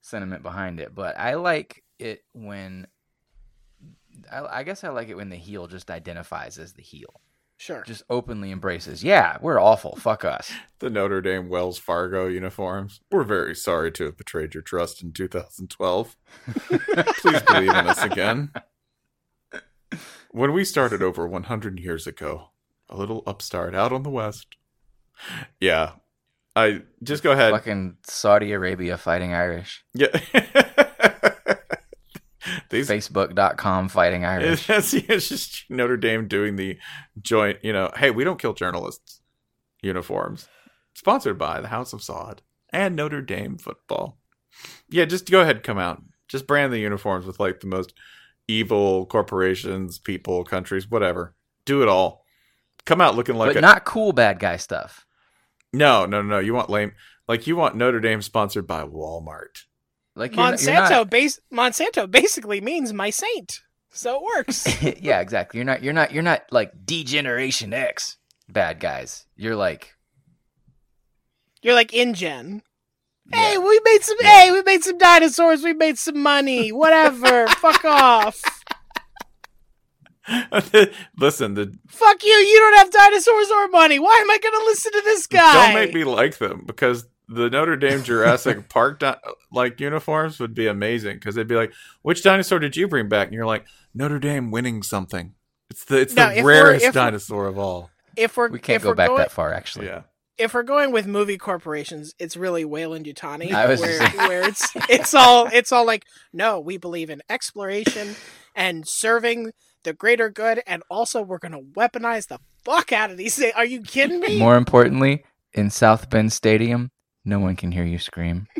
sentiment 0.00 0.42
behind 0.42 0.80
it. 0.80 0.94
But 0.94 1.18
I 1.18 1.34
like 1.34 1.84
it 1.98 2.24
when 2.32 2.86
I, 4.30 4.58
I 4.58 4.62
guess 4.62 4.84
I 4.84 4.88
like 4.88 5.08
it 5.08 5.16
when 5.16 5.30
the 5.30 5.36
heel 5.36 5.66
just 5.66 5.90
identifies 5.90 6.58
as 6.58 6.72
the 6.72 6.82
heel, 6.82 7.20
sure. 7.56 7.82
just 7.86 8.02
openly 8.10 8.50
embraces. 8.50 9.02
Yeah, 9.04 9.38
we're 9.40 9.60
awful. 9.60 9.96
Fuck 9.96 10.24
us. 10.24 10.52
The 10.78 10.90
Notre 10.90 11.22
Dame 11.22 11.48
Wells 11.48 11.78
Fargo 11.78 12.26
uniforms. 12.26 13.00
We're 13.10 13.24
very 13.24 13.54
sorry 13.54 13.90
to 13.92 14.04
have 14.04 14.18
betrayed 14.18 14.52
your 14.52 14.62
trust 14.62 15.02
in 15.02 15.12
2012. 15.12 16.16
Please 16.68 17.42
believe 17.42 17.70
in 17.70 17.86
us 17.86 18.02
again. 18.02 18.52
When 20.30 20.52
we 20.52 20.66
started 20.66 21.02
over 21.02 21.26
100 21.26 21.80
years 21.80 22.06
ago, 22.06 22.50
a 22.90 22.96
little 22.98 23.22
upstart 23.26 23.74
out 23.74 23.90
on 23.90 24.02
the 24.02 24.10
west. 24.10 24.56
Yeah. 25.60 25.92
I 26.54 26.82
just 27.02 27.22
go 27.22 27.32
ahead. 27.32 27.52
Fucking 27.52 27.96
Saudi 28.04 28.52
Arabia 28.52 28.96
fighting 28.96 29.32
Irish. 29.32 29.84
Yeah. 29.94 30.08
These 32.70 32.88
Facebook.com 32.88 33.88
fighting 33.88 34.24
Irish. 34.24 34.68
It's, 34.68 34.94
it's 34.94 35.28
just 35.28 35.64
Notre 35.70 35.96
Dame 35.96 36.28
doing 36.28 36.56
the 36.56 36.78
joint, 37.20 37.58
you 37.62 37.72
know, 37.72 37.90
hey, 37.96 38.10
we 38.10 38.24
don't 38.24 38.38
kill 38.38 38.54
journalists 38.54 39.20
uniforms. 39.82 40.48
Sponsored 40.94 41.38
by 41.38 41.60
the 41.60 41.68
House 41.68 41.92
of 41.92 42.02
Sod 42.02 42.42
and 42.70 42.96
Notre 42.96 43.22
Dame 43.22 43.58
football. 43.58 44.18
Yeah, 44.88 45.04
just 45.04 45.30
go 45.30 45.40
ahead 45.40 45.56
and 45.56 45.64
come 45.64 45.78
out. 45.78 46.02
Just 46.28 46.46
brand 46.46 46.72
the 46.72 46.78
uniforms 46.78 47.26
with 47.26 47.38
like 47.38 47.60
the 47.60 47.66
most 47.66 47.92
evil 48.48 49.06
corporations, 49.06 49.98
people, 49.98 50.44
countries, 50.44 50.90
whatever. 50.90 51.34
Do 51.64 51.82
it 51.82 51.88
all. 51.88 52.24
Come 52.84 53.00
out 53.00 53.16
looking 53.16 53.36
like 53.36 53.50
but 53.50 53.56
a 53.56 53.60
not 53.60 53.84
cool 53.84 54.12
bad 54.12 54.38
guy 54.38 54.56
stuff. 54.56 55.06
No, 55.72 56.06
no, 56.06 56.22
no. 56.22 56.38
You 56.38 56.54
want 56.54 56.70
lame 56.70 56.92
like 57.28 57.46
you 57.46 57.56
want 57.56 57.76
Notre 57.76 58.00
Dame 58.00 58.22
sponsored 58.22 58.66
by 58.66 58.84
Walmart. 58.84 59.64
Like 60.16 60.34
you're 60.34 60.50
not- 60.50 60.60
you're 60.62 60.72
Monsanto 60.74 60.90
not- 60.90 61.10
base 61.10 61.38
Monsanto 61.52 62.10
basically 62.10 62.60
means 62.60 62.92
my 62.92 63.10
saint, 63.10 63.60
so 63.92 64.16
it 64.16 64.22
works. 64.22 64.82
yeah, 65.00 65.20
exactly. 65.20 65.58
You're 65.58 65.66
not 65.66 65.82
you're 65.84 65.92
not 65.92 66.10
you're 66.12 66.22
not 66.22 66.42
like 66.50 66.72
D-Generation 66.84 67.72
X 67.72 68.16
bad 68.48 68.80
guys. 68.80 69.26
You're 69.36 69.56
like 69.56 69.94
You're 71.62 71.74
like 71.74 71.92
InGen. 71.92 72.62
yeah. 73.32 73.38
Hey, 73.38 73.58
we 73.58 73.80
made 73.84 74.02
some. 74.02 74.16
Hey, 74.20 74.50
we 74.52 74.62
made 74.62 74.82
some 74.84 74.98
dinosaurs. 74.98 75.62
We 75.62 75.74
made 75.74 75.98
some 75.98 76.22
money. 76.22 76.70
Whatever. 76.72 77.46
Fuck 77.48 77.84
off. 77.84 78.40
Listen, 81.18 81.54
the 81.54 81.72
Fuck 81.88 82.22
you. 82.24 82.30
You 82.30 82.58
don't 82.58 82.78
have 82.78 82.90
dinosaurs 82.90 83.50
or 83.50 83.68
money. 83.68 83.98
Why 83.98 84.18
am 84.20 84.30
I 84.30 84.38
going 84.38 84.54
to 84.60 84.64
listen 84.66 84.92
to 84.92 85.00
this 85.04 85.26
guy? 85.26 85.66
Don't 85.66 85.74
make 85.74 85.94
me 85.94 86.04
like 86.04 86.38
them 86.38 86.64
because 86.66 87.06
the 87.28 87.50
Notre 87.50 87.76
Dame 87.76 88.02
Jurassic 88.02 88.68
Park 88.68 89.00
di- 89.00 89.16
like 89.52 89.80
uniforms 89.80 90.38
would 90.38 90.54
be 90.54 90.66
amazing 90.66 91.16
because 91.16 91.34
they'd 91.34 91.48
be 91.48 91.56
like, 91.56 91.72
"Which 92.02 92.22
dinosaur 92.22 92.58
did 92.58 92.76
you 92.76 92.88
bring 92.88 93.08
back?" 93.08 93.28
And 93.28 93.34
you're 93.34 93.46
like, 93.46 93.64
"Notre 93.94 94.18
Dame 94.18 94.50
winning 94.50 94.82
something." 94.82 95.34
It's 95.70 95.84
the 95.84 96.00
it's 96.00 96.14
No, 96.14 96.32
the 96.32 96.42
rarest 96.44 96.84
if 96.84 96.94
dinosaur 96.94 97.46
of 97.46 97.58
all. 97.58 97.90
If 98.16 98.36
we're 98.36 98.48
we 98.48 98.58
can't 98.60 98.82
go 98.82 98.94
back 98.94 99.08
going, 99.08 99.18
that 99.18 99.32
far 99.32 99.52
actually. 99.52 99.86
Yeah, 99.86 100.02
if 100.38 100.54
we're 100.54 100.62
going 100.62 100.92
with 100.92 101.06
movie 101.06 101.36
corporations, 101.38 102.14
it's 102.18 102.36
really 102.36 102.64
Weyland-Yutani, 102.64 103.52
I 103.52 103.66
was 103.66 103.80
where, 103.80 103.98
just- 103.98 104.16
where 104.28 104.48
it's 104.48 104.68
it's 104.88 105.14
all 105.14 105.48
it's 105.52 105.72
all 105.72 105.84
like, 105.84 106.04
no, 106.32 106.60
we 106.60 106.76
believe 106.76 107.10
in 107.10 107.22
exploration 107.28 108.14
and 108.54 108.86
serving 108.86 109.52
the 109.82 109.92
greater 109.92 110.30
good, 110.30 110.62
and 110.66 110.82
also 110.88 111.22
we're 111.22 111.38
gonna 111.38 111.60
weaponize 111.60 112.28
the 112.28 112.38
fuck 112.64 112.92
out 112.92 113.10
of 113.10 113.16
these 113.16 113.36
things. 113.36 113.52
Are 113.56 113.64
you 113.64 113.82
kidding 113.82 114.20
me? 114.20 114.38
More 114.38 114.56
importantly, 114.56 115.24
in 115.52 115.70
South 115.70 116.08
Bend 116.10 116.32
Stadium, 116.32 116.90
no 117.26 117.38
one 117.38 117.56
can 117.56 117.70
hear 117.72 117.84
you 117.84 117.98
scream 117.98 118.46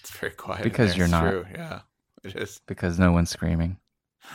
it's 0.00 0.10
very 0.18 0.32
quiet 0.32 0.62
Because 0.64 0.96
you're 0.96 1.08
not. 1.08 1.22
True. 1.30 1.46
Yeah, 1.54 1.80
it 2.24 2.36
is. 2.36 2.60
because 2.66 2.98
no 2.98 3.12
one's 3.12 3.30
screaming. 3.30 3.78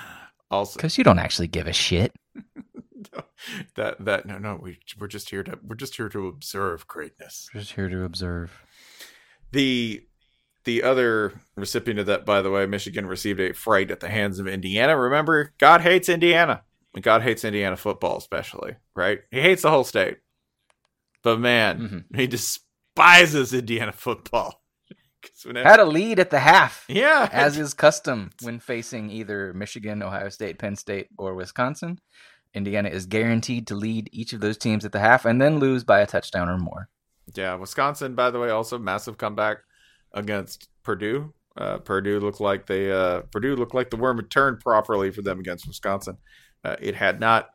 Also, 0.49 0.76
Because 0.78 0.97
you 0.97 1.05
don't 1.05 1.18
actually 1.20 1.47
give 1.47 1.66
a 1.68 1.72
shit. 1.72 2.12
that 3.76 4.03
that 4.03 4.26
no 4.26 4.38
no 4.38 4.59
we 4.62 4.80
we're 4.99 5.07
just 5.07 5.30
here 5.30 5.43
to 5.43 5.57
we're 5.64 5.76
just 5.78 5.95
here 5.95 6.09
to 6.09 6.28
observe 6.28 6.88
greatness. 6.88 7.47
Just 7.53 7.72
here 7.72 7.88
to 7.89 8.03
observe. 8.03 8.51
The 9.51 10.03
the 10.66 10.84
other 10.84 11.34
recipient 11.55 11.99
of 12.01 12.05
that, 12.07 12.26
by 12.26 12.41
the 12.41 12.51
way, 12.51 12.66
Michigan 12.66 13.05
received 13.07 13.39
a 13.39 13.53
fright 13.53 13.89
at 13.91 13.99
the 14.01 14.09
hands 14.09 14.39
of 14.39 14.47
Indiana. 14.47 14.97
Remember, 14.97 15.53
God 15.57 15.82
hates 15.82 16.07
Indiana. 16.09 16.64
And 16.93 17.01
God 17.03 17.22
hates 17.22 17.45
Indiana 17.45 17.78
football, 17.78 18.18
especially, 18.18 18.76
right? 18.95 19.22
He 19.32 19.39
hates 19.39 19.62
the 19.62 19.70
whole 19.72 19.86
state. 19.86 20.18
But 21.24 21.39
man, 21.39 22.05
Mhm. 22.12 22.18
he 22.18 22.28
despises 22.95 23.53
Indiana 23.53 23.91
football. 23.91 24.61
whenever- 25.45 25.67
Had 25.67 25.79
a 25.79 25.85
lead 25.85 26.19
at 26.19 26.29
the 26.29 26.39
half, 26.39 26.85
yeah, 26.87 27.29
as 27.31 27.57
is 27.57 27.73
custom 27.73 28.31
when 28.41 28.59
facing 28.59 29.09
either 29.09 29.53
Michigan, 29.53 30.01
Ohio 30.03 30.29
State, 30.29 30.59
Penn 30.59 30.75
State, 30.75 31.07
or 31.17 31.33
Wisconsin. 31.35 31.99
Indiana 32.53 32.89
is 32.89 33.05
guaranteed 33.05 33.65
to 33.67 33.75
lead 33.75 34.09
each 34.11 34.33
of 34.33 34.41
those 34.41 34.57
teams 34.57 34.83
at 34.83 34.91
the 34.91 34.99
half 34.99 35.23
and 35.23 35.41
then 35.41 35.59
lose 35.59 35.85
by 35.85 36.01
a 36.01 36.05
touchdown 36.05 36.49
or 36.49 36.57
more. 36.57 36.89
Yeah, 37.33 37.55
Wisconsin, 37.55 38.13
by 38.13 38.29
the 38.29 38.39
way, 38.39 38.49
also 38.49 38.77
massive 38.77 39.17
comeback 39.17 39.59
against 40.13 40.67
Purdue. 40.83 41.33
Uh, 41.55 41.77
Purdue 41.77 42.19
looked 42.19 42.41
like 42.41 42.65
they 42.65 42.91
uh, 42.91 43.21
Purdue 43.31 43.55
looked 43.55 43.73
like 43.73 43.89
the 43.89 43.97
worm 43.97 44.17
had 44.17 44.29
turned 44.29 44.59
properly 44.59 45.11
for 45.11 45.21
them 45.21 45.39
against 45.39 45.65
Wisconsin. 45.67 46.17
Uh, 46.63 46.75
it 46.81 46.95
had 46.95 47.19
not. 47.19 47.49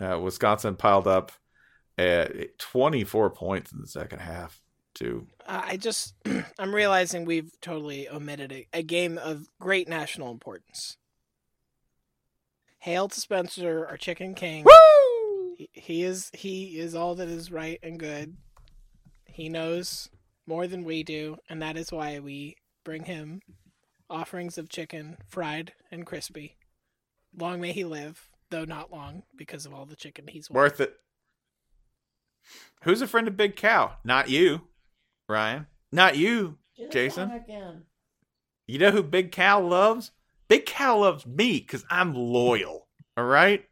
Uh, 0.00 0.18
Wisconsin 0.18 0.74
piled 0.76 1.06
up 1.06 1.30
at 1.98 2.58
24 2.58 3.30
points 3.30 3.70
in 3.72 3.80
the 3.80 3.86
second 3.86 4.20
half. 4.20 4.60
To 4.94 5.26
Uh, 5.46 5.62
I 5.64 5.76
just, 5.76 6.14
I'm 6.58 6.74
realizing 6.74 7.24
we've 7.24 7.52
totally 7.60 8.08
omitted 8.08 8.52
a, 8.52 8.66
a 8.72 8.82
game 8.82 9.18
of 9.18 9.48
great 9.60 9.88
national 9.88 10.30
importance. 10.30 10.96
Hail 12.80 13.08
to 13.08 13.20
Spencer, 13.20 13.86
our 13.86 13.96
chicken 13.96 14.34
king. 14.34 14.64
woo! 14.64 15.54
He, 15.56 15.68
he 15.72 16.02
is 16.02 16.30
he 16.32 16.78
is 16.78 16.94
all 16.94 17.14
that 17.16 17.28
is 17.28 17.52
right 17.52 17.78
and 17.82 17.98
good. 17.98 18.36
He 19.26 19.48
knows 19.48 20.08
more 20.46 20.66
than 20.66 20.84
we 20.84 21.02
do, 21.02 21.36
and 21.48 21.62
that 21.62 21.76
is 21.76 21.92
why 21.92 22.18
we 22.18 22.56
bring 22.84 23.04
him 23.04 23.42
offerings 24.08 24.58
of 24.58 24.68
chicken, 24.68 25.16
fried 25.28 25.72
and 25.90 26.04
crispy. 26.04 26.56
Long 27.38 27.60
may 27.60 27.72
he 27.72 27.84
live, 27.84 28.28
though 28.50 28.64
not 28.64 28.90
long 28.90 29.22
because 29.36 29.66
of 29.66 29.72
all 29.72 29.86
the 29.86 29.94
chicken 29.94 30.26
he's 30.26 30.50
worth. 30.50 30.72
Worth 30.72 30.80
it. 30.80 30.96
Who's 32.82 33.02
a 33.02 33.06
friend 33.06 33.28
of 33.28 33.36
Big 33.36 33.54
Cow? 33.54 33.92
Not 34.02 34.28
you, 34.30 34.62
Ryan. 35.30 35.66
Not 35.92 36.16
you. 36.16 36.58
Get 36.76 36.90
Jason? 36.90 37.30
again. 37.30 37.84
You 38.66 38.78
know 38.78 38.90
who 38.90 39.02
Big 39.02 39.32
Cow 39.32 39.60
loves? 39.60 40.12
Big 40.48 40.66
Cow 40.66 40.98
loves 40.98 41.26
me 41.26 41.58
because 41.60 41.84
I'm 41.90 42.14
loyal. 42.14 42.88
All 43.16 43.24
right? 43.24 43.64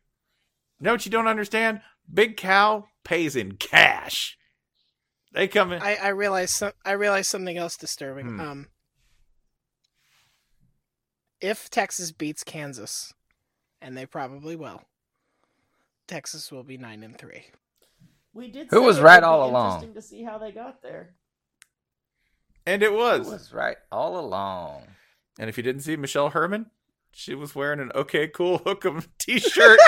You 0.78 0.84
know 0.84 0.92
what 0.92 1.04
you 1.04 1.10
don't 1.10 1.28
understand? 1.28 1.80
Big 2.12 2.36
Cow 2.36 2.86
pays 3.04 3.36
in 3.36 3.56
cash. 3.56 4.36
They 5.32 5.48
come 5.48 5.72
in. 5.72 5.82
I 5.82 5.96
I 5.96 6.08
realize 6.08 6.50
some, 6.50 6.72
I 6.84 6.92
realize 6.92 7.28
something 7.28 7.56
else 7.56 7.76
disturbing. 7.76 8.26
Hmm. 8.26 8.40
Um, 8.40 8.66
if 11.40 11.70
Texas 11.70 12.12
beats 12.12 12.42
Kansas, 12.42 13.12
and 13.80 13.96
they 13.96 14.06
probably 14.06 14.56
will, 14.56 14.82
Texas 16.06 16.50
will 16.50 16.64
be 16.64 16.78
nine 16.78 17.02
and 17.02 17.16
three. 17.16 17.44
We 18.32 18.48
did. 18.50 18.68
Who 18.70 18.82
was 18.82 19.00
right 19.00 19.22
all 19.22 19.48
along? 19.48 19.82
Interesting 19.82 19.94
to 19.94 20.02
see 20.02 20.22
how 20.24 20.38
they 20.38 20.50
got 20.50 20.82
there. 20.82 21.14
And 22.68 22.82
it 22.82 22.90
Who 22.90 22.96
was. 22.96 23.26
was 23.26 23.52
right 23.52 23.76
all 23.90 24.18
along. 24.18 24.82
And 25.38 25.48
if 25.48 25.56
you 25.56 25.62
didn't 25.62 25.82
see 25.82 25.96
Michelle 25.96 26.30
Herman, 26.30 26.66
she 27.12 27.34
was 27.34 27.54
wearing 27.54 27.80
an 27.80 27.90
OK 27.94 28.28
Cool 28.28 28.58
Hook'em 28.66 29.06
t 29.18 29.38
shirt. 29.38 29.78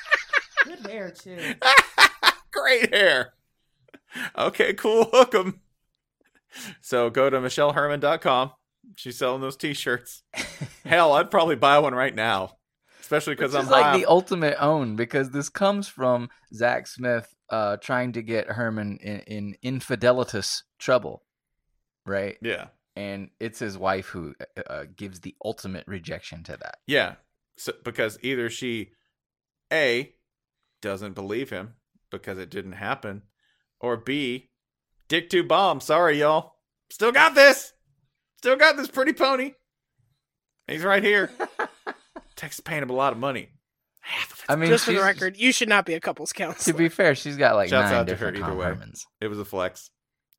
Good 0.64 0.86
hair 0.86 1.10
too. 1.10 1.54
Great 2.52 2.92
hair. 2.92 3.32
Okay, 4.36 4.72
cool. 4.74 5.04
Hook 5.12 5.34
'em. 5.34 5.60
So 6.80 7.10
go 7.10 7.28
to 7.30 7.38
michelleherman.com. 7.38 8.52
She's 8.94 9.18
selling 9.18 9.42
those 9.42 9.56
t-shirts. 9.56 10.22
Hell, 10.84 11.12
I'd 11.12 11.30
probably 11.30 11.56
buy 11.56 11.78
one 11.80 11.94
right 11.94 12.14
now, 12.14 12.52
especially 13.00 13.34
because 13.34 13.54
I'm 13.54 13.68
like 13.68 13.84
high. 13.84 13.98
the 13.98 14.06
ultimate 14.06 14.56
own 14.62 14.96
because 14.96 15.30
this 15.30 15.48
comes 15.50 15.86
from 15.88 16.30
Zach 16.54 16.86
Smith 16.86 17.28
uh, 17.50 17.76
trying 17.78 18.12
to 18.12 18.22
get 18.22 18.46
Herman 18.46 18.96
in, 19.02 19.20
in 19.20 19.56
infidelitus 19.80 20.62
trouble, 20.78 21.24
right? 22.06 22.36
yeah, 22.40 22.68
And 22.94 23.30
it's 23.40 23.58
his 23.58 23.76
wife 23.76 24.06
who 24.06 24.34
uh, 24.40 24.60
uh, 24.70 24.84
gives 24.96 25.20
the 25.20 25.34
ultimate 25.44 25.86
rejection 25.86 26.42
to 26.44 26.56
that. 26.56 26.78
yeah. 26.86 27.14
So 27.58 27.72
because 27.84 28.18
either 28.22 28.50
she, 28.50 28.90
a, 29.72 30.12
doesn't 30.82 31.14
believe 31.14 31.48
him 31.48 31.74
because 32.10 32.36
it 32.38 32.50
didn't 32.50 32.72
happen, 32.72 33.22
or 33.80 33.96
b, 33.96 34.50
dick 35.08 35.30
two 35.30 35.42
bomb. 35.42 35.80
Sorry, 35.80 36.20
y'all. 36.20 36.56
Still 36.90 37.12
got 37.12 37.34
this. 37.34 37.72
Still 38.36 38.56
got 38.56 38.76
this 38.76 38.88
pretty 38.88 39.14
pony. 39.14 39.54
He's 40.66 40.84
right 40.84 41.02
here. 41.02 41.30
Texas 42.36 42.60
paying 42.60 42.82
him 42.82 42.90
a 42.90 42.94
lot 42.94 43.12
of 43.12 43.18
money. 43.18 43.48
Half 44.00 44.32
of 44.32 44.38
it's 44.40 44.44
I 44.50 44.56
mean, 44.56 44.68
Just 44.68 44.84
for 44.84 44.92
the 44.92 45.00
record, 45.00 45.36
you 45.36 45.50
should 45.50 45.68
not 45.68 45.86
be 45.86 45.94
a 45.94 46.00
couples 46.00 46.32
counselor. 46.32 46.72
To 46.72 46.78
be 46.78 46.88
fair, 46.88 47.14
she's 47.14 47.36
got 47.36 47.56
like 47.56 47.70
Shouts 47.70 47.90
nine 47.90 48.00
out 48.00 48.06
to 48.06 48.16
her 48.16 48.30
different 48.30 48.36
either 48.36 48.46
Tom 48.46 48.78
way. 48.78 48.92
It 49.20 49.28
was 49.28 49.38
a 49.38 49.44
flex. 49.44 49.90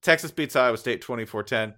Texas 0.02 0.32
beats 0.32 0.56
Iowa 0.56 0.78
State 0.78 1.04
24-10 1.04 1.74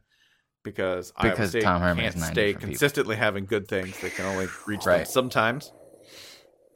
because, 0.63 1.11
Iowa 1.15 1.31
Because 1.31 1.49
State 1.51 1.63
Tom 1.63 1.81
Herman 1.81 2.03
can't 2.03 2.13
stay 2.19 2.25
different 2.25 2.47
people. 2.59 2.69
consistently 2.69 3.15
having 3.15 3.45
good 3.45 3.67
things. 3.67 3.97
They 3.99 4.09
can 4.09 4.25
only 4.25 4.47
reach 4.67 4.83
them 4.85 5.05
sometimes. 5.05 5.71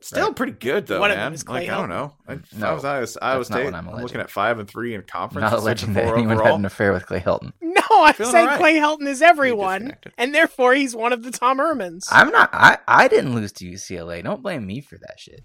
Still 0.02 0.28
Right. 0.28 0.36
pretty 0.36 0.52
good 0.54 0.88
though, 0.88 1.00
One 1.00 1.12
man. 1.12 1.34
is 1.34 1.48
Like 1.48 1.70
I 1.70 1.78
don't 1.78 1.88
know. 1.88 2.14
I, 2.28 2.34
if 2.34 2.54
I 2.54 2.58
No, 2.60 2.74
was 2.76 2.84
Iowa, 2.84 3.08
Iowa 3.22 3.40
that's 3.40 3.50
not 3.50 3.56
State. 3.60 3.74
I'm 3.74 3.88
I'm, 3.88 4.02
looking 4.02 4.20
at 4.20 4.30
five 4.30 4.60
and 4.60 4.70
three 4.70 4.94
in 4.96 5.02
conference. 5.04 5.50
Not 5.50 5.64
six 5.64 5.84
and 5.84 5.92
alleging 5.92 5.94
that 5.94 6.04
four 6.04 6.18
anyone 6.18 6.34
overall. 6.38 6.52
had 6.52 6.60
an 6.60 6.66
affair 6.66 6.92
with 6.92 7.06
Clay 7.06 7.22
Helton. 7.22 7.54
no, 7.62 7.82
I 7.90 8.12
Feeling 8.12 8.32
said 8.34 8.42
alright. 8.42 8.60
Clay 8.60 8.76
Helton 8.76 9.08
is 9.08 9.22
everyone, 9.22 9.94
and 10.18 10.36
therefore 10.36 10.74
he's 10.74 10.94
one 10.94 11.14
of 11.14 11.24
the 11.24 11.32
Tom 11.32 11.58
Hermans. 11.58 12.04
I'm 12.12 12.32
not. 12.32 12.50
I 12.52 12.80
I 12.86 13.08
didn't 13.08 13.34
lose 13.34 13.54
to 13.54 13.66
UCLA. 13.66 14.22
Don't 14.22 14.44
blame 14.44 14.68
me 14.68 14.82
for 14.82 14.98
that 14.98 15.20
shit. 15.22 15.42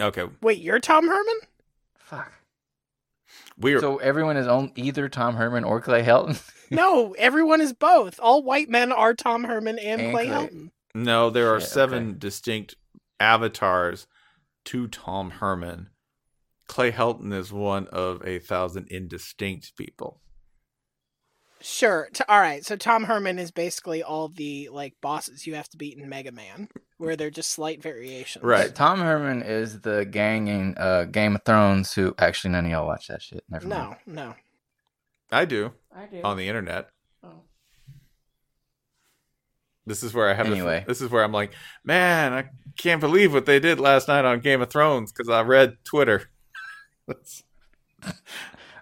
Okay, 0.00 0.24
Wait, 0.40 0.58
you're 0.58 0.80
Tom 0.80 1.06
Herman? 1.06 1.36
Fuck. 2.00 2.32
We 3.58 3.74
are. 3.74 3.80
So 3.80 3.98
everyone 3.98 4.36
is 4.36 4.46
on 4.46 4.72
either 4.76 5.08
Tom 5.08 5.36
Herman 5.36 5.64
or 5.64 5.80
Clay 5.80 6.02
Helton. 6.02 6.40
No, 6.72 7.12
everyone 7.18 7.60
is 7.60 7.74
both. 7.74 8.18
All 8.18 8.42
white 8.42 8.70
men 8.70 8.92
are 8.92 9.12
Tom 9.12 9.44
Herman 9.44 9.78
and, 9.78 10.00
And 10.00 10.12
Clay 10.14 10.26
Clay. 10.26 10.34
Helton. 10.34 10.70
no, 10.94 11.28
there 11.28 11.54
are 11.54 11.60
Shit, 11.60 11.68
seven 11.68 12.08
okay. 12.12 12.18
distinct 12.18 12.76
avatars 13.20 14.06
to 14.64 14.88
Tom 14.88 15.32
Herman. 15.32 15.90
Clay 16.68 16.90
Helton 16.90 17.34
is 17.34 17.52
one 17.52 17.88
of 17.88 18.26
a 18.26 18.38
thousand 18.38 18.86
indistinct 18.88 19.76
people. 19.76 20.22
Sure. 21.60 22.08
T- 22.12 22.24
all 22.26 22.40
right. 22.40 22.64
So 22.64 22.76
Tom 22.76 23.04
Herman 23.04 23.38
is 23.38 23.50
basically 23.50 24.02
all 24.02 24.28
the 24.28 24.70
like 24.72 24.94
bosses 25.02 25.46
you 25.46 25.54
have 25.54 25.68
to 25.70 25.76
beat 25.76 25.98
in 25.98 26.08
Mega 26.08 26.32
Man, 26.32 26.68
where 27.02 27.16
they're 27.16 27.30
just 27.30 27.50
slight 27.50 27.82
variations. 27.82 28.44
Right. 28.44 28.72
Tom 28.74 29.00
Herman 29.00 29.42
is 29.42 29.80
the 29.80 30.04
gang 30.04 30.46
in 30.48 30.74
uh, 30.78 31.04
Game 31.04 31.34
of 31.34 31.42
Thrones 31.44 31.92
who 31.92 32.14
actually 32.18 32.50
none 32.52 32.64
of 32.64 32.70
y'all 32.70 32.86
watch 32.86 33.08
that 33.08 33.20
shit. 33.20 33.42
Never 33.48 33.66
mind. 33.66 33.96
No, 34.06 34.14
no. 34.24 34.34
I 35.30 35.44
do 35.44 35.72
I 35.94 36.06
do. 36.06 36.20
on 36.22 36.36
the 36.36 36.46
internet. 36.48 36.90
oh. 37.24 37.42
This 39.86 40.02
is 40.02 40.14
where 40.14 40.30
I 40.30 40.34
have 40.34 40.46
the- 40.46 40.52
Anyway. 40.52 40.84
this 40.86 41.00
is 41.00 41.10
where 41.10 41.24
I'm 41.24 41.32
like, 41.32 41.52
man, 41.84 42.32
I 42.32 42.44
can't 42.78 43.00
believe 43.00 43.32
what 43.32 43.46
they 43.46 43.58
did 43.58 43.80
last 43.80 44.06
night 44.08 44.24
on 44.24 44.40
Game 44.40 44.62
of 44.62 44.70
Thrones 44.70 45.10
because 45.12 45.28
I 45.28 45.42
read 45.42 45.78
Twitter. 45.84 46.30
That's- 47.08 47.42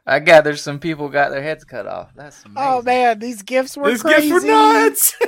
I 0.07 0.18
gather 0.18 0.57
some 0.57 0.79
people 0.79 1.09
got 1.09 1.31
their 1.31 1.43
heads 1.43 1.64
cut 1.64 1.87
off. 1.87 2.11
That's 2.16 2.45
amazing. 2.45 2.57
Oh 2.59 2.83
man, 2.83 3.18
these 3.18 3.43
gifts 3.43 3.77
were 3.77 3.89
These 3.91 4.03
crazy. 4.03 4.29
gifts 4.29 4.45
were 4.45 4.51
nuts. 4.51 5.14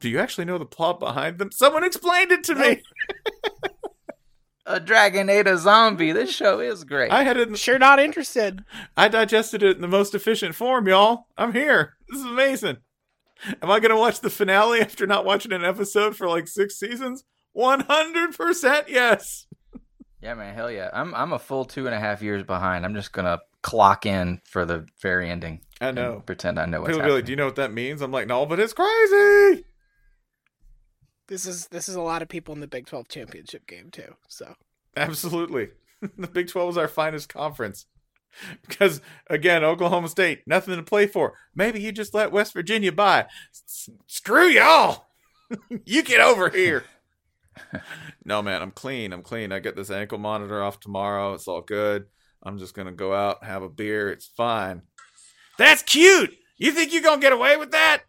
Do 0.00 0.08
you 0.08 0.18
actually 0.18 0.44
know 0.44 0.58
the 0.58 0.66
plot 0.66 1.00
behind 1.00 1.38
them? 1.38 1.50
Someone 1.52 1.84
explained 1.84 2.32
it 2.32 2.44
to 2.44 2.54
me. 2.54 2.82
A 4.66 4.80
dragon 4.80 5.28
ate 5.28 5.46
a 5.46 5.58
zombie. 5.58 6.12
This 6.12 6.34
show 6.34 6.58
is 6.58 6.84
great. 6.84 7.10
I 7.10 7.22
had 7.22 7.36
it. 7.36 7.48
In, 7.48 7.54
Sure, 7.54 7.78
not 7.78 8.00
interested. 8.00 8.64
I 8.96 9.08
digested 9.08 9.62
it 9.62 9.76
in 9.76 9.82
the 9.82 9.88
most 9.88 10.14
efficient 10.14 10.54
form, 10.54 10.88
y'all. 10.88 11.26
I'm 11.36 11.52
here. 11.52 11.96
This 12.08 12.20
is 12.20 12.26
amazing. 12.26 12.78
Am 13.60 13.70
I 13.70 13.78
gonna 13.78 13.98
watch 13.98 14.20
the 14.20 14.30
finale 14.30 14.80
after 14.80 15.06
not 15.06 15.26
watching 15.26 15.52
an 15.52 15.64
episode 15.64 16.16
for 16.16 16.28
like 16.28 16.48
six 16.48 16.78
seasons? 16.78 17.24
One 17.52 17.80
hundred 17.80 18.34
percent, 18.34 18.88
yes. 18.88 19.46
yeah, 20.22 20.32
man, 20.32 20.54
hell 20.54 20.70
yeah. 20.70 20.88
I'm 20.94 21.14
I'm 21.14 21.34
a 21.34 21.38
full 21.38 21.66
two 21.66 21.84
and 21.84 21.94
a 21.94 22.00
half 22.00 22.22
years 22.22 22.42
behind. 22.42 22.86
I'm 22.86 22.94
just 22.94 23.12
gonna 23.12 23.40
clock 23.64 24.06
in 24.06 24.40
for 24.44 24.64
the 24.64 24.86
very 25.02 25.28
ending. 25.28 25.62
I 25.80 25.88
and 25.88 25.96
know. 25.96 26.22
pretend 26.24 26.60
I 26.60 26.66
know 26.66 26.82
what's 26.82 26.92
People 26.92 27.08
be 27.08 27.12
like, 27.14 27.24
"Do 27.24 27.32
you 27.32 27.36
know 27.36 27.46
what 27.46 27.56
that 27.56 27.72
means?" 27.72 28.00
I'm 28.00 28.12
like, 28.12 28.28
"No, 28.28 28.46
but 28.46 28.60
it's 28.60 28.72
crazy." 28.72 29.64
This 31.26 31.46
is 31.46 31.66
this 31.68 31.88
is 31.88 31.96
a 31.96 32.02
lot 32.02 32.22
of 32.22 32.28
people 32.28 32.54
in 32.54 32.60
the 32.60 32.68
Big 32.68 32.86
Twelve 32.86 33.08
championship 33.08 33.66
game 33.66 33.90
too. 33.90 34.14
So 34.28 34.54
Absolutely. 34.96 35.70
the 36.18 36.28
Big 36.28 36.48
12 36.48 36.70
is 36.70 36.78
our 36.78 36.88
finest 36.88 37.28
conference. 37.28 37.86
Because, 38.66 39.00
again, 39.28 39.62
Oklahoma 39.62 40.08
State, 40.08 40.40
nothing 40.46 40.76
to 40.76 40.82
play 40.82 41.06
for. 41.06 41.34
Maybe 41.54 41.80
you 41.80 41.92
just 41.92 42.14
let 42.14 42.32
West 42.32 42.52
Virginia 42.52 42.90
by. 42.90 43.26
S- 43.52 43.90
screw 44.08 44.48
y'all. 44.48 45.06
you 45.86 46.02
get 46.02 46.20
over 46.20 46.50
here. 46.50 46.84
no, 48.24 48.42
man, 48.42 48.60
I'm 48.60 48.72
clean. 48.72 49.12
I'm 49.12 49.22
clean. 49.22 49.52
I 49.52 49.60
get 49.60 49.76
this 49.76 49.90
ankle 49.90 50.18
monitor 50.18 50.62
off 50.62 50.80
tomorrow. 50.80 51.34
It's 51.34 51.46
all 51.46 51.60
good. 51.60 52.06
I'm 52.44 52.58
just 52.58 52.74
gonna 52.74 52.92
go 52.92 53.14
out, 53.14 53.42
have 53.44 53.62
a 53.62 53.68
beer. 53.68 54.10
It's 54.10 54.26
fine. 54.26 54.82
That's 55.58 55.82
cute. 55.82 56.34
You 56.58 56.72
think 56.72 56.92
you're 56.92 57.02
gonna 57.02 57.20
get 57.20 57.32
away 57.32 57.56
with 57.56 57.70
that? 57.72 58.02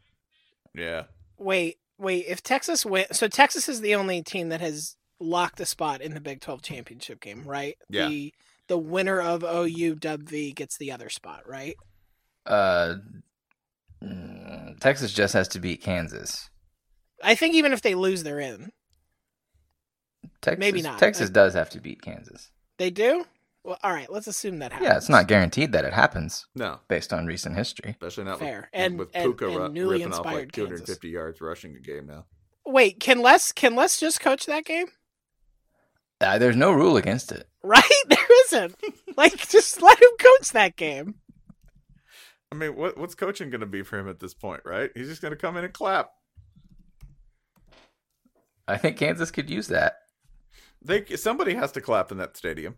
Yeah. 0.73 1.03
Wait, 1.37 1.77
wait. 1.97 2.25
If 2.27 2.43
Texas 2.43 2.85
win, 2.85 3.05
so 3.11 3.27
Texas 3.27 3.69
is 3.69 3.81
the 3.81 3.95
only 3.95 4.21
team 4.21 4.49
that 4.49 4.61
has 4.61 4.95
locked 5.19 5.59
a 5.59 5.65
spot 5.65 6.01
in 6.01 6.13
the 6.13 6.19
Big 6.21 6.41
Twelve 6.41 6.61
championship 6.61 7.21
game, 7.21 7.43
right? 7.45 7.75
Yeah. 7.89 8.07
The 8.09 8.33
the 8.67 8.77
winner 8.77 9.21
of 9.21 9.43
OU 9.43 9.95
Dub 9.95 10.23
V 10.23 10.51
gets 10.51 10.77
the 10.77 10.91
other 10.91 11.09
spot, 11.09 11.47
right? 11.47 11.75
Uh, 12.45 12.95
mm, 14.03 14.79
Texas 14.79 15.13
just 15.13 15.33
has 15.33 15.47
to 15.49 15.59
beat 15.59 15.81
Kansas. 15.81 16.49
I 17.23 17.35
think 17.35 17.55
even 17.55 17.73
if 17.73 17.81
they 17.81 17.95
lose, 17.95 18.23
they're 18.23 18.39
in. 18.39 18.71
Texas, 20.41 20.59
Maybe 20.59 20.81
not. 20.81 20.99
Texas 20.99 21.29
Uh, 21.29 21.33
does 21.33 21.53
have 21.53 21.69
to 21.71 21.79
beat 21.79 22.01
Kansas. 22.01 22.51
They 22.77 22.89
do. 22.89 23.25
Well, 23.65 23.79
all 23.83 23.91
right. 23.91 24.11
Let's 24.11 24.27
assume 24.27 24.59
that 24.59 24.71
happens. 24.71 24.87
Yeah, 24.87 24.95
it's 24.97 25.09
not 25.09 25.27
guaranteed 25.27 25.71
that 25.71 25.85
it 25.85 25.93
happens 25.93 26.45
No, 26.53 26.79
based 26.87 27.11
on 27.11 27.25
recent 27.25 27.55
history. 27.57 27.91
especially 27.91 28.25
not 28.25 28.37
Fair. 28.37 28.61
with, 28.61 28.69
And- 28.73 28.99
with 28.99 29.09
and- 29.15 29.33
Pooka 29.33 29.47
and 29.47 29.57
ru- 29.57 29.69
newly 29.69 29.97
ripping 29.97 30.13
off 30.13 30.23
like 30.25 30.43
inspired 30.43 30.53
250 30.53 31.09
yards 31.09 31.41
rushing 31.41 31.75
a 31.75 31.79
game 31.79 32.05
now. 32.05 32.25
Wait, 32.65 32.99
can 32.99 33.21
Les 33.21 33.51
can 33.51 33.75
Les 33.75 33.99
just 33.99 34.19
coach 34.19 34.45
that 34.45 34.65
game? 34.65 34.87
Uh, 36.21 36.37
there's 36.37 36.55
no 36.55 36.71
rule 36.71 36.95
against 36.97 37.31
it. 37.31 37.47
Right? 37.63 37.83
There 38.07 38.19
isn't. 38.45 38.75
like, 39.17 39.35
just 39.49 39.81
let 39.81 39.99
him 39.99 40.09
coach 40.19 40.51
that 40.51 40.75
game. 40.75 41.15
I 42.51 42.55
mean, 42.55 42.75
what 42.75 42.95
what's 42.95 43.15
coaching 43.15 43.49
going 43.49 43.61
to 43.61 43.65
be 43.65 43.81
for 43.81 43.97
him 43.97 44.07
at 44.07 44.19
this 44.19 44.35
point, 44.35 44.61
right? 44.65 44.91
He's 44.93 45.07
just 45.07 45.19
going 45.23 45.31
to 45.31 45.35
come 45.37 45.57
in 45.57 45.63
and 45.63 45.73
clap. 45.73 46.11
I 48.67 48.77
think 48.77 48.97
Kansas 48.97 49.31
could 49.31 49.49
use 49.49 49.67
that. 49.69 49.95
They 50.81 51.03
somebody 51.15 51.55
has 51.55 51.71
to 51.71 51.81
clap 51.81 52.11
in 52.11 52.19
that 52.19 52.37
stadium. 52.37 52.75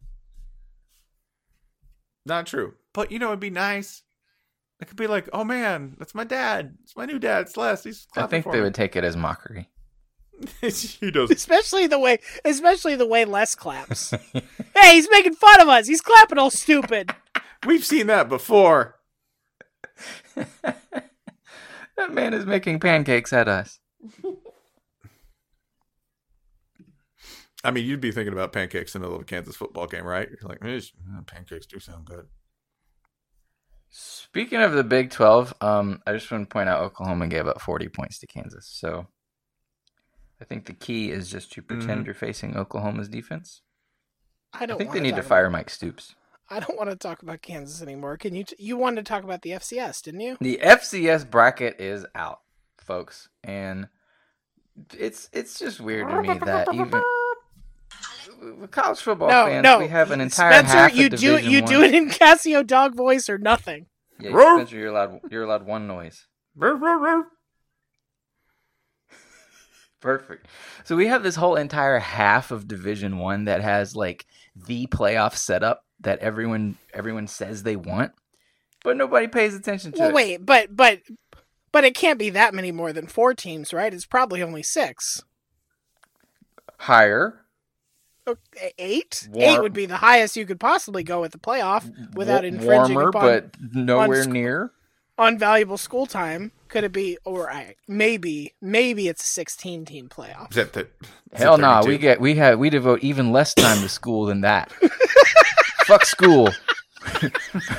Not 2.28 2.46
true, 2.46 2.74
but 2.94 3.12
you 3.12 3.20
know 3.20 3.28
it'd 3.28 3.40
be 3.40 3.50
nice. 3.50 4.04
It 4.80 4.88
could 4.88 4.98
be 4.98 5.08
like, 5.08 5.28
oh 5.34 5.44
man, 5.44 5.96
that's 5.98 6.14
my 6.14 6.24
dad. 6.24 6.78
It's 6.84 6.96
my 6.96 7.06
new 7.06 7.18
dad. 7.18 7.48
It's 7.48 7.58
Les. 7.58 7.84
He's 7.84 8.06
I 8.16 8.28
think 8.28 8.44
for 8.44 8.52
they 8.52 8.60
me. 8.60 8.66
would 8.66 8.76
take 8.76 8.96
it 8.96 9.04
as 9.04 9.16
mockery. 9.18 9.70
he 10.62 11.10
does. 11.10 11.32
Especially 11.32 11.88
the 11.88 11.98
way 11.98 12.20
especially 12.46 12.96
the 12.96 13.08
way 13.08 13.26
Les 13.26 13.56
claps. 13.56 14.12
hey, 14.34 14.94
he's 14.94 15.08
making 15.12 15.34
fun 15.34 15.62
of 15.62 15.68
us. 15.68 15.88
He's 15.88 16.02
clapping 16.02 16.38
all 16.38 16.52
stupid. 16.52 17.12
We've 17.66 17.86
seen 17.86 18.08
that 18.08 18.30
before. 18.30 19.00
that 20.36 22.12
man 22.12 22.34
is 22.34 22.46
making 22.46 22.80
pancakes 22.80 23.34
at 23.34 23.48
us. 23.48 23.80
I 27.68 27.72
mean, 27.72 27.86
you'd 27.86 28.00
be 28.00 28.12
thinking 28.14 28.32
about 28.32 28.54
pancakes 28.54 28.96
in 28.96 29.02
the 29.02 29.10
little 29.10 29.26
Kansas 29.26 29.58
football 29.58 29.88
game, 29.88 30.06
right? 30.06 30.30
You're 30.30 30.50
like, 30.50 30.64
"Eh, 30.64 30.80
pancakes 31.26 31.66
do 31.66 31.80
sound 31.80 32.06
good. 32.06 32.28
Speaking 33.90 34.62
of 34.62 34.72
the 34.74 34.84
Big 34.84 35.12
12, 35.12 35.54
um, 35.62 36.02
I 36.08 36.14
just 36.14 36.32
want 36.32 36.50
to 36.50 36.54
point 36.54 36.70
out 36.70 36.82
Oklahoma 36.82 37.28
gave 37.28 37.46
up 37.46 37.60
40 37.62 37.90
points 37.90 38.20
to 38.20 38.28
Kansas. 38.28 38.68
So 38.68 39.08
I 40.42 40.46
think 40.46 40.66
the 40.66 40.74
key 40.74 41.12
is 41.12 41.30
just 41.30 41.52
to 41.54 41.62
pretend 41.62 42.04
Mhm. 42.04 42.06
you're 42.06 42.16
facing 42.16 42.56
Oklahoma's 42.56 43.10
defense. 43.10 43.62
I 44.54 44.64
I 44.64 44.66
don't 44.66 44.78
think 44.78 44.94
they 44.94 45.00
need 45.02 45.16
to 45.16 45.24
fire 45.24 45.46
about- 45.48 45.52
Mike 45.60 45.70
Stoops. 45.70 46.16
I 46.50 46.62
don't 46.62 46.78
want 46.78 46.90
to 46.90 46.96
talk 46.96 47.22
about 47.22 47.42
Kansas 47.42 47.82
anymore. 47.82 48.16
Can 48.18 48.34
you 48.34 48.46
t- 48.46 48.56
you 48.58 48.78
wanted 48.78 49.06
to 49.06 49.10
talk 49.10 49.24
about 49.26 49.42
the 49.42 49.52
FCS, 49.52 50.02
didn't 50.02 50.22
you? 50.22 50.38
The 50.40 50.62
FCS 50.62 51.26
bracket 51.26 51.82
is 51.82 52.06
out, 52.16 52.40
folks, 52.78 53.28
and 53.44 53.90
it's 54.94 55.30
it's 55.34 55.60
just 55.60 55.82
weird 55.82 56.08
to 56.08 56.22
me 56.22 56.38
that 56.40 56.74
even 56.74 56.92
with 56.92 57.04
college 58.72 59.00
football 59.00 59.30
no, 59.30 59.46
fans, 59.46 59.64
no. 59.64 59.80
we 59.80 59.88
have 59.88 60.12
an 60.12 60.22
entire 60.22 60.52
Spencer, 60.52 60.78
half 60.78 60.92
of 60.92 60.98
you 60.98 61.10
do 61.10 61.18
Division 61.18 61.52
you 61.52 61.62
One. 61.62 61.72
do 61.72 61.82
it 61.84 61.94
in 61.96 62.10
Casio 62.10 62.66
dog 62.66 62.96
voice 62.96 63.30
or 63.30 63.38
nothing. 63.38 63.88
Yeah, 64.20 64.32
Roar. 64.32 64.58
Spencer, 64.58 64.78
you're 64.78 64.90
allowed 64.90 65.20
you're 65.30 65.44
allowed 65.44 65.66
one 65.66 65.88
noise. 65.88 66.28
Perfect. 70.00 70.48
So 70.84 70.96
we 70.96 71.08
have 71.08 71.24
this 71.24 71.36
whole 71.36 71.56
entire 71.56 72.00
half 72.00 72.52
of 72.52 72.68
Division 72.68 73.18
One 73.18 73.46
that 73.46 73.62
has 73.62 73.96
like 73.96 74.26
the 74.56 74.88
playoff 74.88 75.36
setup 75.36 75.84
that 76.02 76.20
everyone 76.20 76.78
everyone 76.94 77.28
says 77.28 77.64
they 77.64 77.76
want, 77.76 78.12
but 78.84 78.98
nobody 78.98 79.28
pays 79.28 79.56
attention 79.56 79.92
to 79.94 80.00
Well, 80.00 80.10
it. 80.10 80.14
wait, 80.16 80.46
but 80.46 80.76
but 80.76 81.02
but 81.72 81.84
it 81.84 81.96
can't 81.96 82.20
be 82.20 82.30
that 82.32 82.54
many 82.54 82.72
more 82.72 82.94
than 82.94 83.08
four 83.08 83.34
teams, 83.34 83.74
right? 83.74 83.94
It's 83.94 84.06
probably 84.06 84.42
only 84.44 84.64
six. 84.64 85.24
Higher 86.80 87.28
Okay, 87.30 87.47
Eight? 88.78 89.28
War- 89.32 89.44
Eight 89.44 89.62
would 89.62 89.74
be 89.74 89.86
the 89.86 89.98
highest 89.98 90.36
you 90.36 90.46
could 90.46 90.60
possibly 90.60 91.04
go 91.04 91.22
with 91.22 91.32
the 91.32 91.38
playoff 91.38 91.90
without 92.16 92.42
wa- 92.44 92.48
infringing 92.48 92.96
warmer, 92.96 93.10
upon 93.10 93.22
but 93.22 93.56
nowhere 93.74 94.24
sc- 94.24 94.30
near. 94.30 94.72
on 95.18 95.38
valuable 95.38 95.78
school 95.78 96.06
time. 96.06 96.52
Could 96.70 96.84
it 96.84 96.92
be? 96.92 97.18
Or 97.24 97.50
I 97.52 97.76
maybe 97.88 98.54
maybe 98.62 99.08
it's 99.08 99.24
a 99.24 99.28
sixteen 99.28 99.86
team 99.86 100.10
playoff. 100.10 100.48
Except 100.48 100.74
that. 100.74 100.92
Hell 101.34 101.58
no, 101.58 101.82
we 101.86 101.98
get 101.98 102.20
we 102.20 102.36
have 102.36 102.60
we 102.60 102.70
devote 102.70 103.00
even 103.02 103.32
less 103.32 103.54
time 103.54 103.82
to 103.82 103.88
school 103.90 104.26
than 104.26 104.42
that. 104.42 104.72
Fuck 105.86 106.04
school. 106.06 106.50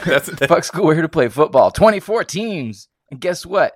That's 0.07 0.27
that, 0.29 0.47
Fuck 0.49 0.65
school. 0.65 0.87
We're 0.87 0.95
here 0.95 1.03
to 1.03 1.09
play 1.09 1.29
football. 1.29 1.71
Twenty 1.71 2.01
four 2.01 2.25
teams, 2.25 2.89
and 3.11 3.21
guess 3.21 3.45
what? 3.45 3.75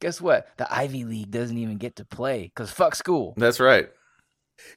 Guess 0.00 0.20
what? 0.20 0.46
The 0.58 0.72
Ivy 0.72 1.04
League 1.04 1.30
doesn't 1.30 1.56
even 1.56 1.76
get 1.76 1.96
to 1.96 2.04
play 2.04 2.44
because 2.54 2.70
fuck 2.70 2.94
school. 2.94 3.34
that's 3.36 3.60
right. 3.60 3.88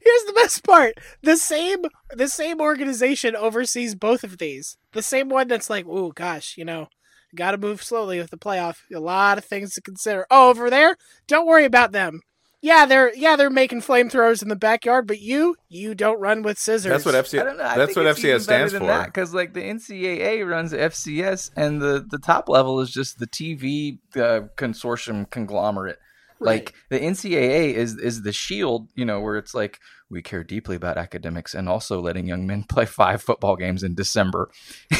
Here's 0.02 0.24
the 0.24 0.32
best 0.32 0.64
part: 0.64 0.94
the 1.22 1.36
same 1.36 1.84
the 2.14 2.28
same 2.28 2.60
organization 2.60 3.36
oversees 3.36 3.94
both 3.94 4.24
of 4.24 4.38
these. 4.38 4.76
The 4.92 5.02
same 5.02 5.28
one 5.28 5.48
that's 5.48 5.70
like, 5.70 5.86
oh 5.88 6.12
gosh, 6.12 6.56
you 6.56 6.64
know, 6.64 6.88
got 7.34 7.52
to 7.52 7.58
move 7.58 7.82
slowly 7.82 8.18
with 8.18 8.30
the 8.30 8.38
playoff. 8.38 8.78
A 8.94 9.00
lot 9.00 9.38
of 9.38 9.44
things 9.44 9.74
to 9.74 9.80
consider. 9.80 10.26
Oh, 10.30 10.50
over 10.50 10.70
there, 10.70 10.96
don't 11.26 11.46
worry 11.46 11.64
about 11.64 11.92
them. 11.92 12.20
Yeah, 12.64 12.86
they're 12.86 13.14
yeah 13.14 13.36
they're 13.36 13.50
making 13.50 13.82
flamethrowers 13.82 14.42
in 14.42 14.48
the 14.48 14.56
backyard, 14.56 15.06
but 15.06 15.20
you 15.20 15.56
you 15.68 15.94
don't 15.94 16.18
run 16.18 16.40
with 16.42 16.58
scissors. 16.58 16.90
That's 16.90 17.04
what 17.04 17.14
I 17.14 17.20
FCS. 17.20 17.44
don't 17.44 17.58
know. 17.58 17.64
I 17.64 17.76
That's 17.76 17.94
what 17.94 18.06
FCS 18.06 18.40
stands 18.40 18.72
for. 18.72 18.78
than 18.78 19.04
Because 19.04 19.34
like 19.34 19.52
the 19.52 19.60
NCAA 19.60 20.48
runs 20.48 20.72
FCS, 20.72 21.50
and 21.56 21.82
the 21.82 22.02
the 22.08 22.16
top 22.16 22.48
level 22.48 22.80
is 22.80 22.90
just 22.90 23.18
the 23.18 23.26
TV 23.26 23.98
uh, 24.16 24.48
consortium 24.56 25.28
conglomerate. 25.30 25.98
Like 26.40 26.74
the 26.90 26.98
NCAA 26.98 27.72
is 27.74 27.96
is 27.96 28.22
the 28.22 28.32
shield, 28.32 28.90
you 28.94 29.04
know, 29.04 29.20
where 29.20 29.36
it's 29.36 29.54
like 29.54 29.80
we 30.10 30.20
care 30.22 30.44
deeply 30.44 30.76
about 30.76 30.98
academics 30.98 31.54
and 31.54 31.68
also 31.68 32.00
letting 32.00 32.26
young 32.26 32.46
men 32.46 32.64
play 32.68 32.86
five 32.86 33.22
football 33.22 33.56
games 33.56 33.82
in 33.82 33.94
December. 33.94 34.50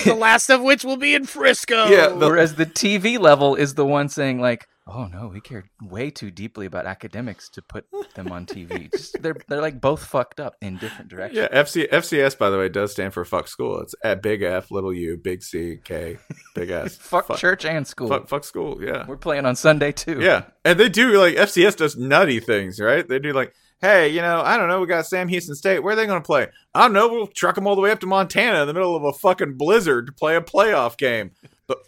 the 0.04 0.14
last 0.14 0.48
of 0.50 0.62
which 0.62 0.84
will 0.84 0.96
be 0.96 1.14
in 1.14 1.24
Frisco. 1.26 1.86
Yeah, 1.86 2.08
the- 2.08 2.16
Whereas 2.28 2.54
the 2.54 2.66
TV 2.66 3.18
level 3.18 3.54
is 3.54 3.74
the 3.74 3.84
one 3.86 4.08
saying 4.08 4.40
like, 4.40 4.66
"Oh 4.86 5.06
no, 5.06 5.28
we 5.28 5.40
care 5.40 5.64
way 5.82 6.10
too 6.10 6.30
deeply 6.30 6.66
about 6.66 6.86
academics 6.86 7.48
to 7.50 7.62
put 7.62 7.86
them 8.14 8.30
on 8.30 8.46
TV." 8.46 8.90
Just, 8.92 9.20
they're 9.22 9.36
they're 9.48 9.60
like 9.60 9.80
both 9.80 10.04
fucked 10.04 10.40
up 10.40 10.56
in 10.60 10.76
different 10.76 11.10
directions. 11.10 11.48
Yeah, 11.50 11.62
FC, 11.62 11.88
FCS 11.90 12.36
by 12.38 12.50
the 12.50 12.58
way 12.58 12.68
does 12.68 12.92
stand 12.92 13.14
for 13.14 13.24
fuck 13.24 13.48
school. 13.48 13.80
It's 13.80 13.94
at 14.04 14.22
big 14.22 14.42
F, 14.42 14.70
little 14.70 14.92
U, 14.92 15.16
big 15.16 15.42
C, 15.42 15.78
K, 15.84 16.18
big 16.54 16.70
S. 16.70 16.96
Fuck, 17.00 17.36
church 17.36 17.64
and 17.64 17.86
school. 17.86 18.08
Fuck, 18.08 18.28
fuck 18.28 18.44
school. 18.44 18.82
Yeah, 18.82 19.06
We're 19.06 19.16
playing 19.16 19.46
on 19.46 19.56
Sunday 19.56 19.92
too. 19.92 20.20
yeah, 20.20 20.44
and 20.64 20.78
they 20.78 20.88
do 20.88 21.18
like 21.18 21.34
FCS 21.36 21.76
does 21.76 21.96
nutty 21.96 22.40
things, 22.40 22.80
right? 22.80 23.06
They 23.08 23.18
do 23.18 23.32
like, 23.32 23.54
hey, 23.80 24.08
you 24.08 24.20
know, 24.22 24.40
I 24.40 24.56
don't 24.56 24.68
know, 24.68 24.80
we 24.80 24.86
got 24.86 25.06
Sam 25.06 25.28
Houston 25.28 25.54
State. 25.54 25.80
Where 25.80 25.92
are 25.92 25.96
they 25.96 26.06
going 26.06 26.22
to 26.22 26.26
play? 26.26 26.48
I 26.74 26.82
don't 26.82 26.92
know. 26.92 27.08
We'll 27.08 27.26
truck 27.26 27.54
them 27.54 27.66
all 27.66 27.74
the 27.76 27.82
way 27.82 27.90
up 27.90 28.00
to 28.00 28.06
Montana 28.06 28.62
in 28.62 28.66
the 28.66 28.72
middle 28.74 28.96
of 28.96 29.04
a 29.04 29.12
fucking 29.12 29.56
blizzard 29.58 30.06
to 30.06 30.12
play 30.12 30.36
a 30.36 30.40
playoff 30.40 30.96
game. 30.96 31.32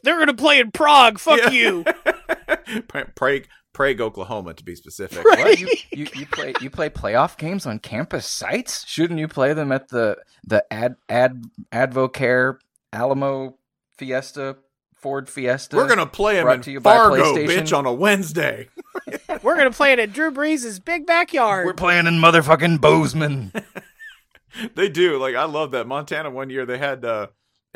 They're 0.03 0.19
gonna 0.19 0.35
play 0.35 0.61
in 0.61 0.71
Prague. 0.71 1.19
Fuck 1.19 1.41
Yeah. 1.41 1.51
you. 1.51 1.85
Prague, 3.15 3.47
Prague, 3.73 4.01
Oklahoma, 4.01 4.55
to 4.55 4.65
be 4.65 4.75
specific. 4.75 5.25
Right. 5.25 5.39
What? 5.39 5.59
You, 5.61 5.69
you, 5.93 6.07
you 6.15 6.27
play 6.27 6.55
you 6.61 6.71
play 6.71 6.89
playoff 6.91 7.37
games 7.37 7.67
on 7.67 7.79
campus 7.79 8.27
sites? 8.27 8.87
Shouldn't 8.87 9.21
you 9.21 9.29
play 9.29 9.53
them 9.53 9.73
at 9.73 9.89
the 9.89 10.17
the 10.47 10.65
ad 10.73 10.97
ad 11.09 11.45
Advocare 11.73 12.57
Alamo 12.93 13.59
Fiesta 13.99 14.57
Ford 14.95 15.29
Fiesta? 15.29 15.77
We're 15.77 15.89
gonna 15.89 16.07
play 16.07 16.37
them 16.37 16.49
in 16.49 16.61
to 16.63 16.71
you 16.73 16.81
by 16.81 16.97
Fargo, 16.97 17.35
bitch, 17.35 17.77
on 17.77 17.85
a 17.87 17.93
Wednesday. 17.93 18.69
We're 19.43 19.57
gonna 19.57 19.71
play 19.71 19.93
it 19.93 19.99
at 19.99 20.13
Drew 20.13 20.31
Brees' 20.33 20.83
big 20.83 21.07
backyard. 21.07 21.67
We're 21.67 21.75
playing 21.75 22.07
in 22.07 22.15
motherfucking 22.15 22.81
Bozeman. 22.81 23.53
They 24.75 24.89
do. 24.89 25.19
Like 25.19 25.35
I 25.35 25.45
love 25.45 25.73
that. 25.73 25.87
Montana 25.87 26.31
one 26.31 26.49
year 26.49 26.65
they 26.65 26.79
had 26.79 27.05
uh 27.05 27.27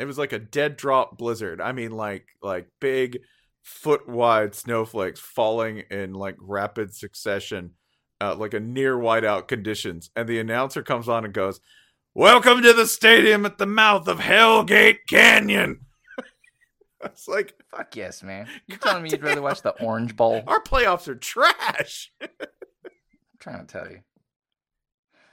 it 0.01 0.05
was 0.05 0.17
like 0.17 0.33
a 0.33 0.39
dead 0.39 0.77
drop 0.77 1.17
blizzard. 1.17 1.61
I 1.61 1.71
mean 1.73 1.91
like 1.91 2.25
like 2.41 2.67
big 2.79 3.19
foot 3.61 4.07
wide 4.09 4.55
snowflakes 4.55 5.19
falling 5.19 5.83
in 5.91 6.13
like 6.13 6.35
rapid 6.39 6.93
succession, 6.95 7.71
uh, 8.19 8.35
like 8.35 8.55
a 8.55 8.59
near 8.59 8.95
whiteout 8.97 9.47
conditions. 9.47 10.09
And 10.15 10.27
the 10.27 10.39
announcer 10.39 10.81
comes 10.81 11.07
on 11.07 11.23
and 11.25 11.33
goes, 11.33 11.59
Welcome 12.15 12.63
to 12.63 12.73
the 12.73 12.87
stadium 12.87 13.45
at 13.45 13.57
the 13.59 13.67
mouth 13.67 14.07
of 14.07 14.19
Hellgate 14.19 14.99
Canyon. 15.07 15.81
It's 17.03 17.27
like 17.27 17.55
Fuck 17.75 17.95
yes, 17.95 18.21
man. 18.21 18.47
you're 18.67 18.77
telling 18.77 19.01
me 19.01 19.09
you'd 19.09 19.23
rather 19.23 19.41
watch 19.41 19.63
the 19.63 19.71
Orange 19.81 20.15
Bowl? 20.15 20.43
Our 20.45 20.61
playoffs 20.61 21.07
are 21.07 21.15
trash. 21.15 22.11
I'm 22.21 22.27
trying 23.39 23.65
to 23.65 23.71
tell 23.71 23.89
you. 23.89 24.01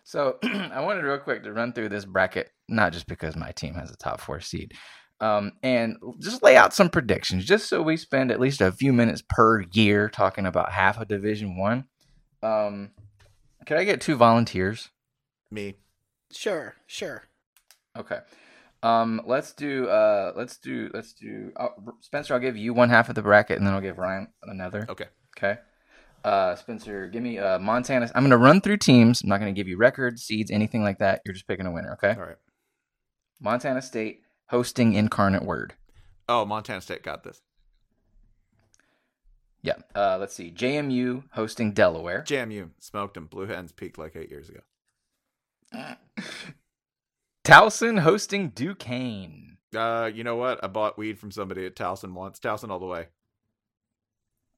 So 0.02 0.38
I 0.42 0.80
wanted 0.80 1.04
real 1.04 1.18
quick 1.18 1.42
to 1.42 1.52
run 1.52 1.74
through 1.74 1.90
this 1.90 2.06
bracket, 2.06 2.50
not 2.68 2.92
just 2.92 3.06
because 3.06 3.36
my 3.36 3.52
team 3.52 3.74
has 3.74 3.90
a 3.90 3.96
top 3.96 4.20
four 4.20 4.40
seed, 4.40 4.74
um, 5.20 5.52
and 5.62 5.96
just 6.20 6.42
lay 6.42 6.56
out 6.56 6.74
some 6.74 6.88
predictions, 6.88 7.44
just 7.44 7.68
so 7.68 7.82
we 7.82 7.96
spend 7.96 8.30
at 8.30 8.40
least 8.40 8.60
a 8.60 8.72
few 8.72 8.92
minutes 8.92 9.22
per 9.28 9.62
year 9.72 10.08
talking 10.08 10.46
about 10.46 10.72
half 10.72 11.00
of 11.00 11.08
Division 11.08 11.56
One. 11.56 11.84
Um, 12.42 12.90
can 13.66 13.76
I 13.78 13.84
get 13.84 14.00
two 14.00 14.16
volunteers? 14.16 14.90
Me. 15.50 15.76
Sure, 16.30 16.76
sure. 16.86 17.24
Okay. 17.96 18.18
Um, 18.82 19.22
let's 19.26 19.52
do. 19.54 19.88
Uh, 19.88 20.32
let's 20.36 20.58
do. 20.58 20.90
Let's 20.94 21.12
do. 21.14 21.52
Uh, 21.56 21.68
Spencer, 22.00 22.34
I'll 22.34 22.40
give 22.40 22.56
you 22.56 22.72
one 22.72 22.90
half 22.90 23.08
of 23.08 23.14
the 23.14 23.22
bracket, 23.22 23.58
and 23.58 23.66
then 23.66 23.74
I'll 23.74 23.80
give 23.80 23.98
Ryan 23.98 24.28
another. 24.44 24.86
Okay. 24.88 25.06
Okay. 25.36 25.58
Uh, 26.24 26.54
Spencer, 26.56 27.08
give 27.08 27.22
me 27.22 27.38
uh 27.38 27.58
Montana. 27.58 28.10
I'm 28.14 28.22
gonna 28.22 28.36
run 28.36 28.60
through 28.60 28.76
teams. 28.78 29.22
I'm 29.22 29.28
not 29.28 29.38
gonna 29.38 29.52
give 29.52 29.68
you 29.68 29.76
records, 29.76 30.22
seeds, 30.22 30.50
anything 30.50 30.82
like 30.82 30.98
that. 30.98 31.22
You're 31.24 31.32
just 31.32 31.46
picking 31.46 31.66
a 31.66 31.72
winner. 31.72 31.92
Okay. 31.94 32.10
All 32.18 32.26
right. 32.26 32.36
Montana 33.40 33.82
State 33.82 34.22
hosting 34.46 34.94
Incarnate 34.94 35.44
Word. 35.44 35.74
Oh, 36.28 36.44
Montana 36.44 36.80
State 36.80 37.02
got 37.02 37.24
this. 37.24 37.40
Yeah. 39.62 39.74
Uh, 39.94 40.18
let's 40.18 40.34
see. 40.34 40.50
JMU 40.50 41.24
hosting 41.32 41.72
Delaware. 41.72 42.22
JMU 42.26 42.70
smoked 42.78 43.14
them. 43.14 43.26
Blue 43.26 43.46
Hens 43.46 43.72
peaked 43.72 43.98
like 43.98 44.16
eight 44.16 44.30
years 44.30 44.48
ago. 44.48 44.60
Towson 47.44 48.00
hosting 48.00 48.50
Duquesne. 48.50 49.58
Uh, 49.74 50.10
you 50.12 50.24
know 50.24 50.36
what? 50.36 50.62
I 50.62 50.66
bought 50.68 50.98
weed 50.98 51.18
from 51.18 51.30
somebody 51.30 51.66
at 51.66 51.76
Towson 51.76 52.12
once. 52.12 52.38
Towson 52.38 52.70
all 52.70 52.78
the 52.78 52.86
way. 52.86 53.08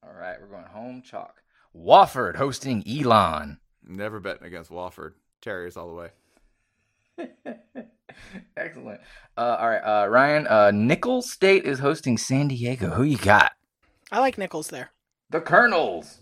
All 0.03 0.13
right, 0.13 0.39
we're 0.39 0.47
going 0.47 0.65
home 0.65 1.01
chalk. 1.01 1.43
Wofford 1.75 2.35
hosting 2.35 2.83
Elon. 2.87 3.59
Never 3.83 4.19
betting 4.19 4.47
against 4.47 4.71
Wofford. 4.71 5.13
Terriers 5.41 5.77
all 5.77 5.87
the 5.89 6.11
way. 7.17 7.85
Excellent. 8.57 9.01
Uh, 9.37 9.57
all 9.59 9.69
right, 9.69 10.03
uh, 10.03 10.07
Ryan. 10.07 10.47
Uh, 10.47 10.71
Nicholls 10.71 11.31
State 11.31 11.65
is 11.65 11.79
hosting 11.79 12.17
San 12.17 12.47
Diego. 12.47 12.91
Who 12.91 13.03
you 13.03 13.17
got? 13.17 13.51
I 14.11 14.19
like 14.19 14.37
Nicholls 14.37 14.67
there. 14.69 14.91
The 15.29 15.41
Colonels. 15.41 16.21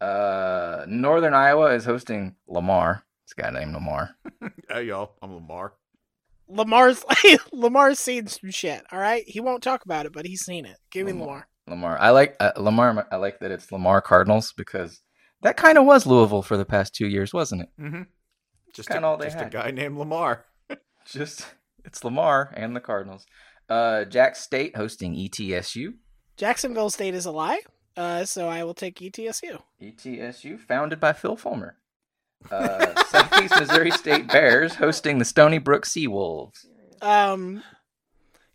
Uh, 0.00 0.84
Northern 0.88 1.34
Iowa 1.34 1.74
is 1.74 1.84
hosting 1.84 2.36
Lamar. 2.48 3.04
It's 3.24 3.34
a 3.36 3.42
guy 3.42 3.50
named 3.50 3.74
Lamar. 3.74 4.10
Hey 4.68 4.84
y'all, 4.84 5.14
I'm 5.20 5.34
Lamar. 5.34 5.72
Lamar's 6.48 7.04
Lamar's 7.52 7.98
seen 7.98 8.26
some 8.28 8.50
shit. 8.50 8.82
All 8.92 8.98
right, 8.98 9.24
he 9.26 9.40
won't 9.40 9.62
talk 9.62 9.84
about 9.84 10.06
it, 10.06 10.12
but 10.12 10.26
he's 10.26 10.42
seen 10.42 10.64
it. 10.64 10.76
Give 10.90 11.06
me 11.06 11.12
Lamar. 11.12 11.26
Lamar. 11.26 11.46
Lamar. 11.66 11.98
I 11.98 12.10
like 12.10 12.36
uh, 12.40 12.52
Lamar. 12.56 13.06
I 13.10 13.16
like 13.16 13.40
that 13.40 13.50
it's 13.50 13.70
Lamar 13.72 14.00
Cardinals 14.00 14.52
because 14.56 15.02
that 15.42 15.56
kind 15.56 15.78
of 15.78 15.84
was 15.84 16.06
Louisville 16.06 16.42
for 16.42 16.56
the 16.56 16.64
past 16.64 16.94
two 16.94 17.06
years, 17.06 17.32
wasn't 17.32 17.62
it? 17.62 17.68
Mm-hmm. 17.80 18.02
Just, 18.74 18.88
Kinda 18.88 19.06
a, 19.06 19.10
all 19.10 19.16
they 19.16 19.26
just 19.26 19.40
a 19.40 19.46
guy 19.46 19.70
named 19.70 19.98
Lamar. 19.98 20.44
Just 21.06 21.46
it's 21.84 22.04
Lamar 22.04 22.52
and 22.56 22.74
the 22.74 22.80
Cardinals. 22.80 23.26
Uh, 23.68 24.04
Jack 24.04 24.36
State 24.36 24.76
hosting 24.76 25.14
ETSU. 25.14 25.94
Jacksonville 26.36 26.90
State 26.90 27.14
is 27.14 27.26
a 27.26 27.30
lie, 27.30 27.60
uh, 27.96 28.24
so 28.24 28.48
I 28.48 28.64
will 28.64 28.74
take 28.74 28.98
ETSU. 28.98 29.60
ETSU, 29.80 30.58
founded 30.58 31.00
by 31.00 31.12
Phil 31.12 31.36
Fulmer. 31.36 31.76
Uh, 32.50 33.04
Southeast 33.04 33.54
Missouri 33.58 33.90
State 33.90 34.28
Bears 34.28 34.74
hosting 34.74 35.18
the 35.18 35.24
Stony 35.24 35.58
Brook 35.58 35.84
Seawolves. 35.84 36.64
Um, 37.02 37.62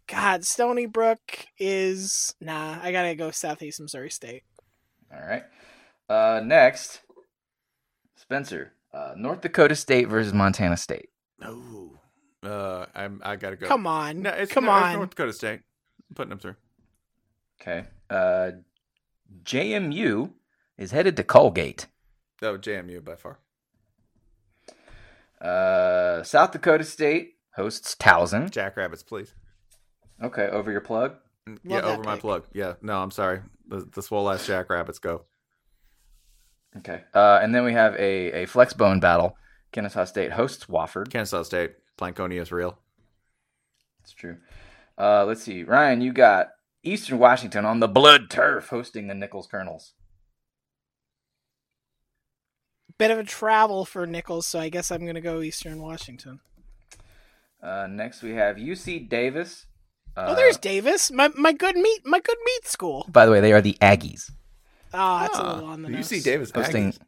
God, 0.07 0.43
Stony 0.43 0.85
Brook 0.85 1.19
is 1.59 2.35
nah. 2.41 2.77
I 2.81 2.91
gotta 2.91 3.15
go 3.15 3.31
Southeast 3.31 3.79
Missouri 3.79 4.09
State. 4.09 4.43
All 5.13 5.25
right. 5.25 5.43
Uh, 6.09 6.41
next, 6.43 7.01
Spencer, 8.15 8.73
uh, 8.93 9.13
North 9.15 9.41
Dakota 9.41 9.75
State 9.75 10.07
versus 10.07 10.33
Montana 10.33 10.77
State. 10.77 11.09
No. 11.39 11.99
Uh, 12.45 12.85
I'm. 12.95 13.21
I 13.23 13.35
gotta 13.35 13.55
go. 13.55 13.67
Come 13.67 13.87
on, 13.87 14.21
No, 14.21 14.29
it's 14.31 14.51
come 14.51 14.65
no, 14.65 14.75
it's 14.77 14.85
on. 14.85 14.93
North 14.95 15.09
Dakota 15.11 15.33
State. 15.33 15.61
I'm 16.09 16.15
putting 16.15 16.29
them 16.29 16.39
through. 16.39 16.55
Okay. 17.61 17.85
Uh, 18.09 18.51
JMU 19.43 20.31
is 20.77 20.91
headed 20.91 21.17
to 21.17 21.23
Colgate. 21.23 21.87
Oh, 22.41 22.57
JMU 22.57 23.03
by 23.03 23.15
far. 23.15 23.39
Uh, 25.41 26.23
South 26.23 26.51
Dakota 26.51 26.83
State 26.83 27.33
hosts 27.55 27.95
Towson. 27.95 28.49
Jackrabbits, 28.49 29.03
please. 29.03 29.33
Okay, 30.23 30.47
over 30.47 30.71
your 30.71 30.81
plug. 30.81 31.15
Mm, 31.47 31.59
Yeah, 31.63 31.81
that 31.81 31.85
over 31.89 32.03
my 32.03 32.17
plug. 32.17 32.45
Yeah, 32.53 32.73
no, 32.81 32.97
I'm 33.01 33.11
sorry. 33.11 33.41
The 33.67 33.87
the 33.93 34.01
swole 34.01 34.29
ass 34.29 34.45
Jackrabbits 34.47 34.99
go. 34.99 35.23
Okay. 36.77 37.03
Uh, 37.13 37.39
and 37.41 37.55
then 37.55 37.63
we 37.63 37.73
have 37.73 37.95
a, 37.95 38.43
a 38.43 38.45
flex 38.45 38.73
bone 38.73 38.99
battle. 38.99 39.37
Kennesaw 39.71 40.05
State 40.05 40.31
hosts 40.31 40.65
Wofford. 40.65 41.09
Kennesaw 41.09 41.43
State. 41.43 41.71
Plankonia 41.97 42.41
is 42.41 42.51
real. 42.51 42.77
That's 44.01 44.13
true. 44.13 44.37
Uh, 44.97 45.25
let's 45.25 45.43
see. 45.43 45.63
Ryan, 45.63 46.01
you 46.01 46.13
got 46.13 46.49
Eastern 46.83 47.17
Washington 47.19 47.65
on 47.65 47.79
the 47.79 47.87
blood 47.87 48.29
turf 48.29 48.69
hosting 48.69 49.07
the 49.07 49.13
Nicholls 49.13 49.47
Colonels. 49.47 49.93
Bit 52.97 53.11
of 53.11 53.19
a 53.19 53.23
travel 53.23 53.83
for 53.83 54.05
Nicholls, 54.07 54.47
so 54.47 54.59
I 54.59 54.69
guess 54.69 54.89
I'm 54.89 55.05
gonna 55.05 55.19
go 55.19 55.41
Eastern 55.41 55.81
Washington. 55.81 56.39
Uh, 57.61 57.87
next 57.89 58.21
we 58.21 58.31
have 58.35 58.55
UC 58.55 59.09
Davis. 59.09 59.65
Uh, 60.15 60.27
oh, 60.29 60.35
there's 60.35 60.57
Davis, 60.57 61.11
my 61.11 61.29
my 61.35 61.51
good 61.51 61.75
meat, 61.75 62.01
my 62.05 62.19
good 62.21 62.37
meat 62.45 62.65
school. 62.67 63.05
By 63.11 63.25
the 63.25 63.31
way, 63.33 63.41
they 63.41 63.51
are 63.51 63.61
the 63.61 63.77
Aggies 63.81 64.31
Oh, 64.93 65.19
that's 65.19 65.37
a 65.37 65.41
Ah, 65.41 65.53
little 65.55 65.69
on 65.69 65.81
the 65.81 65.89
you 65.89 65.95
nose. 65.95 66.23
Davis 66.23 66.51
hosting. 66.51 66.93
Aggies. 66.93 66.99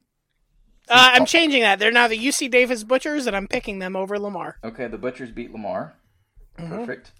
Uh, 0.90 1.12
I'm 1.14 1.26
changing 1.26 1.62
that. 1.62 1.80
They're 1.80 1.92
now 1.92 2.08
the 2.08 2.18
UC 2.18 2.50
Davis 2.50 2.84
Butchers, 2.84 3.28
and 3.28 3.36
I'm 3.36 3.48
picking 3.48 3.80
them 3.80 3.96
over 3.96 4.18
Lamar. 4.18 4.58
Okay, 4.64 4.88
the 4.88 4.98
Butchers 4.98 5.32
beat 5.32 5.52
Lamar. 5.52 5.96
Mhm. 6.58 6.70
Perfect. 6.70 7.12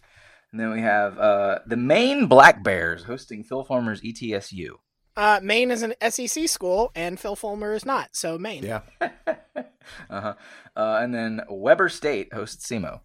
And 0.52 0.60
then 0.62 0.72
we 0.72 0.82
have 0.82 1.18
uh, 1.20 1.60
the 1.66 1.76
Maine 1.78 2.28
Black 2.28 2.64
Bears 2.64 3.04
hosting 3.04 3.44
Phil 3.44 3.64
Fulmer's 3.66 4.02
ETSU. 4.02 4.78
Uh, 5.16 5.40
Maine 5.44 5.72
is 5.72 5.82
an 5.82 5.94
SEC 6.10 6.48
school, 6.48 6.92
and 6.96 7.20
Phil 7.20 7.36
Fulmer 7.36 7.74
is 7.74 7.86
not, 7.86 8.10
so 8.16 8.38
Maine. 8.38 8.64
Yeah. 8.64 8.82
uh-huh. 9.02 10.36
Uh, 10.76 11.00
and 11.02 11.14
then 11.14 11.42
Weber 11.50 11.90
State 11.90 12.32
hosts 12.34 12.68
SEMO. 12.68 13.02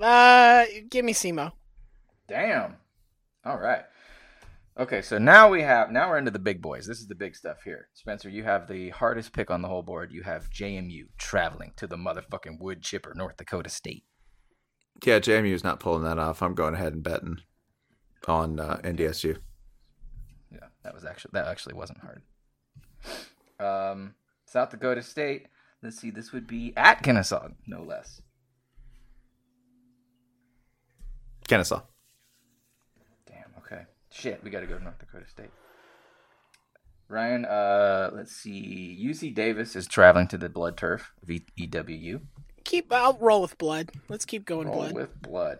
Uh, 0.00 0.64
give 0.90 1.04
me 1.04 1.12
SEMO. 1.14 1.52
Damn. 2.28 2.76
All 3.44 3.56
right. 3.56 3.84
Okay, 4.78 5.00
so 5.00 5.16
now 5.16 5.48
we 5.48 5.62
have 5.62 5.90
now 5.90 6.10
we're 6.10 6.18
into 6.18 6.30
the 6.30 6.38
big 6.38 6.60
boys. 6.60 6.86
This 6.86 6.98
is 6.98 7.06
the 7.06 7.14
big 7.14 7.34
stuff 7.34 7.62
here. 7.64 7.88
Spencer, 7.94 8.28
you 8.28 8.44
have 8.44 8.68
the 8.68 8.90
hardest 8.90 9.32
pick 9.32 9.50
on 9.50 9.62
the 9.62 9.68
whole 9.68 9.82
board. 9.82 10.12
You 10.12 10.22
have 10.22 10.50
JMU 10.50 11.06
traveling 11.16 11.72
to 11.76 11.86
the 11.86 11.96
motherfucking 11.96 12.60
wood 12.60 12.82
chipper, 12.82 13.14
North 13.16 13.38
Dakota 13.38 13.70
State. 13.70 14.04
Yeah, 15.02 15.18
JMU's 15.18 15.64
not 15.64 15.80
pulling 15.80 16.04
that 16.04 16.18
off. 16.18 16.42
I'm 16.42 16.54
going 16.54 16.74
ahead 16.74 16.92
and 16.92 17.02
betting 17.02 17.38
on 18.28 18.60
uh, 18.60 18.76
NDSU. 18.84 19.38
Yeah, 20.52 20.58
that 20.82 20.92
was 20.92 21.06
actually 21.06 21.30
that 21.32 21.46
actually 21.46 21.74
wasn't 21.74 22.00
hard. 22.00 22.22
Um, 23.58 24.14
South 24.44 24.68
Dakota 24.68 25.02
State. 25.02 25.46
Let's 25.82 25.98
see, 25.98 26.10
this 26.10 26.32
would 26.32 26.46
be 26.46 26.74
at 26.76 27.02
Kennesaw, 27.02 27.48
no 27.66 27.82
less. 27.82 28.20
Kennesaw. 31.48 31.80
Shit, 34.16 34.42
we 34.42 34.50
got 34.50 34.60
to 34.60 34.66
go 34.66 34.78
to 34.78 34.82
North 34.82 34.98
Dakota 34.98 35.28
State. 35.28 35.50
Ryan, 37.08 37.44
uh, 37.44 38.10
let's 38.14 38.32
see. 38.32 38.98
UC 39.04 39.34
Davis 39.34 39.76
is 39.76 39.86
traveling 39.86 40.26
to 40.28 40.38
the 40.38 40.48
Blood 40.48 40.76
Turf 40.76 41.12
of 41.22 41.30
E- 41.30 41.44
EWU. 41.58 42.20
Keep. 42.64 42.92
I'll 42.92 43.16
roll 43.18 43.42
with 43.42 43.56
blood. 43.58 43.90
Let's 44.08 44.24
keep 44.24 44.44
going 44.44 44.66
Roll 44.68 44.76
blood. 44.80 44.94
with 44.94 45.22
blood. 45.22 45.58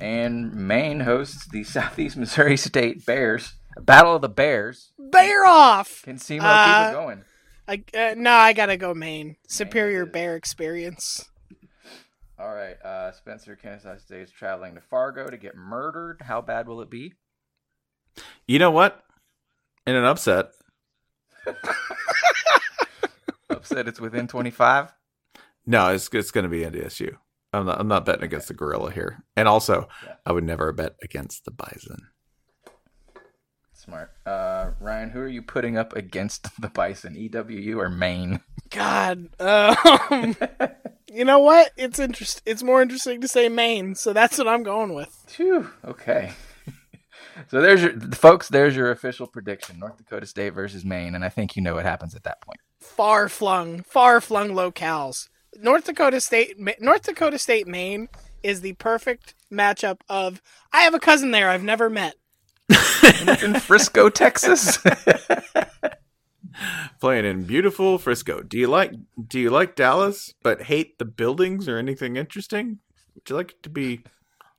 And 0.00 0.52
Maine 0.54 1.00
hosts 1.00 1.46
the 1.48 1.64
Southeast 1.64 2.16
Missouri 2.16 2.56
State 2.58 3.06
Bears. 3.06 3.54
Battle 3.80 4.16
of 4.16 4.22
the 4.22 4.28
Bears. 4.28 4.92
Bear 4.98 5.46
off. 5.46 6.02
Can 6.02 6.16
SEMO 6.18 6.40
Uh, 6.42 6.88
people 6.90 7.00
going? 7.00 7.24
I 7.68 7.84
uh, 7.96 8.14
no, 8.18 8.32
I 8.32 8.52
gotta 8.52 8.76
go 8.76 8.92
Maine. 8.92 9.36
Superior 9.48 10.02
is. 10.04 10.10
bear 10.12 10.36
experience. 10.36 11.30
All 12.38 12.52
right. 12.52 12.76
Uh, 12.84 13.12
Spencer, 13.12 13.56
Kansas 13.56 14.02
State 14.02 14.20
is 14.22 14.30
traveling 14.30 14.74
to 14.74 14.80
Fargo 14.82 15.28
to 15.30 15.36
get 15.38 15.56
murdered. 15.56 16.20
How 16.22 16.42
bad 16.42 16.66
will 16.68 16.82
it 16.82 16.90
be? 16.90 17.14
You 18.46 18.58
know 18.58 18.70
what? 18.70 19.02
In 19.86 19.94
an 19.96 20.04
upset, 20.04 20.50
Upset 23.50 23.88
it's 23.88 24.00
within 24.00 24.26
25. 24.28 24.92
no, 25.66 25.88
it's 25.88 26.08
it's 26.12 26.30
going 26.30 26.44
to 26.44 26.50
be 26.50 26.60
NDSU. 26.60 27.16
I'm 27.52 27.66
not 27.66 27.80
I'm 27.80 27.88
not 27.88 28.04
betting 28.04 28.24
against 28.24 28.48
the 28.48 28.54
gorilla 28.54 28.90
here. 28.92 29.22
And 29.36 29.46
also, 29.48 29.88
Yeah. 30.04 30.14
I 30.24 30.32
would 30.32 30.44
never 30.44 30.72
bet 30.72 30.96
against 31.02 31.44
the 31.44 31.50
bison. 31.50 32.08
Smart. 33.74 34.12
Uh, 34.24 34.70
Ryan, 34.80 35.10
who 35.10 35.18
are 35.18 35.28
you 35.28 35.42
putting 35.42 35.76
up 35.76 35.96
against 35.96 36.48
the 36.62 36.68
Bison? 36.68 37.16
EWU 37.16 37.78
or 37.78 37.88
Maine? 37.90 38.38
God. 38.70 39.28
Um, 39.40 40.36
you 41.12 41.24
know 41.24 41.40
what? 41.40 41.72
It's 41.76 41.98
interest. 41.98 42.42
It's 42.46 42.62
more 42.62 42.80
interesting 42.80 43.20
to 43.22 43.26
say 43.26 43.48
Maine, 43.48 43.96
so 43.96 44.12
that's 44.12 44.38
what 44.38 44.46
I'm 44.46 44.62
going 44.62 44.94
with. 44.94 45.08
Phew. 45.26 45.68
Okay. 45.84 46.32
So 47.48 47.60
there's 47.60 47.82
your 47.82 47.98
folks. 48.12 48.48
There's 48.48 48.76
your 48.76 48.90
official 48.90 49.26
prediction: 49.26 49.78
North 49.78 49.96
Dakota 49.96 50.26
State 50.26 50.50
versus 50.54 50.84
Maine, 50.84 51.14
and 51.14 51.24
I 51.24 51.28
think 51.28 51.56
you 51.56 51.62
know 51.62 51.74
what 51.74 51.84
happens 51.84 52.14
at 52.14 52.24
that 52.24 52.40
point. 52.42 52.58
Far 52.80 53.28
flung, 53.28 53.82
far 53.82 54.20
flung 54.20 54.50
locales. 54.50 55.28
North 55.56 55.84
Dakota 55.84 56.20
State, 56.20 56.58
Ma- 56.58 56.72
North 56.80 57.02
Dakota 57.02 57.38
State, 57.38 57.66
Maine 57.66 58.08
is 58.42 58.60
the 58.60 58.72
perfect 58.74 59.34
matchup 59.52 60.00
of. 60.08 60.42
I 60.72 60.82
have 60.82 60.94
a 60.94 60.98
cousin 60.98 61.30
there 61.30 61.50
I've 61.50 61.62
never 61.62 61.90
met. 61.90 62.14
In 63.42 63.54
Frisco, 63.60 64.08
Texas. 64.14 64.78
Playing 67.00 67.24
in 67.24 67.44
beautiful 67.44 67.98
Frisco. 67.98 68.42
Do 68.42 68.58
you 68.58 68.66
like 68.66 68.92
do 69.26 69.40
you 69.40 69.50
like 69.50 69.74
Dallas 69.74 70.34
but 70.42 70.62
hate 70.62 70.98
the 70.98 71.04
buildings 71.04 71.68
or 71.68 71.78
anything 71.78 72.16
interesting? 72.16 72.78
Would 73.14 73.28
you 73.28 73.36
like 73.36 73.52
it 73.52 73.62
to 73.64 73.70
be 73.70 74.02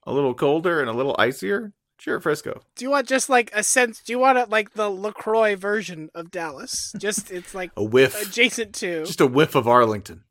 a 0.05 0.13
little 0.13 0.33
colder 0.33 0.81
and 0.81 0.89
a 0.89 0.93
little 0.93 1.15
icier? 1.17 1.71
Sure, 2.03 2.19
Frisco. 2.19 2.61
Do 2.75 2.83
you 2.83 2.91
want 2.91 3.07
just 3.07 3.29
like 3.29 3.49
a 3.53 3.63
sense? 3.63 4.01
Do 4.03 4.11
you 4.11 4.19
want 4.19 4.37
it 4.37 4.49
like 4.49 4.73
the 4.73 4.89
Lacroix 4.89 5.55
version 5.55 6.09
of 6.13 6.31
Dallas? 6.31 6.93
Just 6.97 7.31
it's 7.31 7.55
like 7.55 7.71
A 7.77 7.83
whiff. 7.83 8.21
adjacent 8.27 8.75
to. 8.75 9.05
Just 9.05 9.21
a 9.21 9.25
whiff 9.25 9.55
of 9.55 9.69
Arlington. 9.69 10.25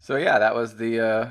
so 0.00 0.16
yeah, 0.16 0.38
that 0.38 0.54
was 0.54 0.76
the 0.76 0.98
uh, 1.00 1.30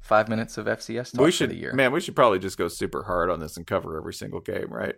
five 0.00 0.28
minutes 0.28 0.58
of 0.58 0.66
FCS 0.66 1.12
talk 1.12 1.20
we 1.24 1.28
for 1.30 1.36
should 1.36 1.50
the 1.50 1.56
year. 1.56 1.72
man, 1.72 1.92
we 1.92 2.00
should 2.00 2.16
probably 2.16 2.40
just 2.40 2.58
go 2.58 2.66
super 2.66 3.04
hard 3.04 3.30
on 3.30 3.38
this 3.38 3.56
and 3.56 3.64
cover 3.64 3.96
every 3.96 4.14
single 4.14 4.40
game, 4.40 4.66
right? 4.70 4.96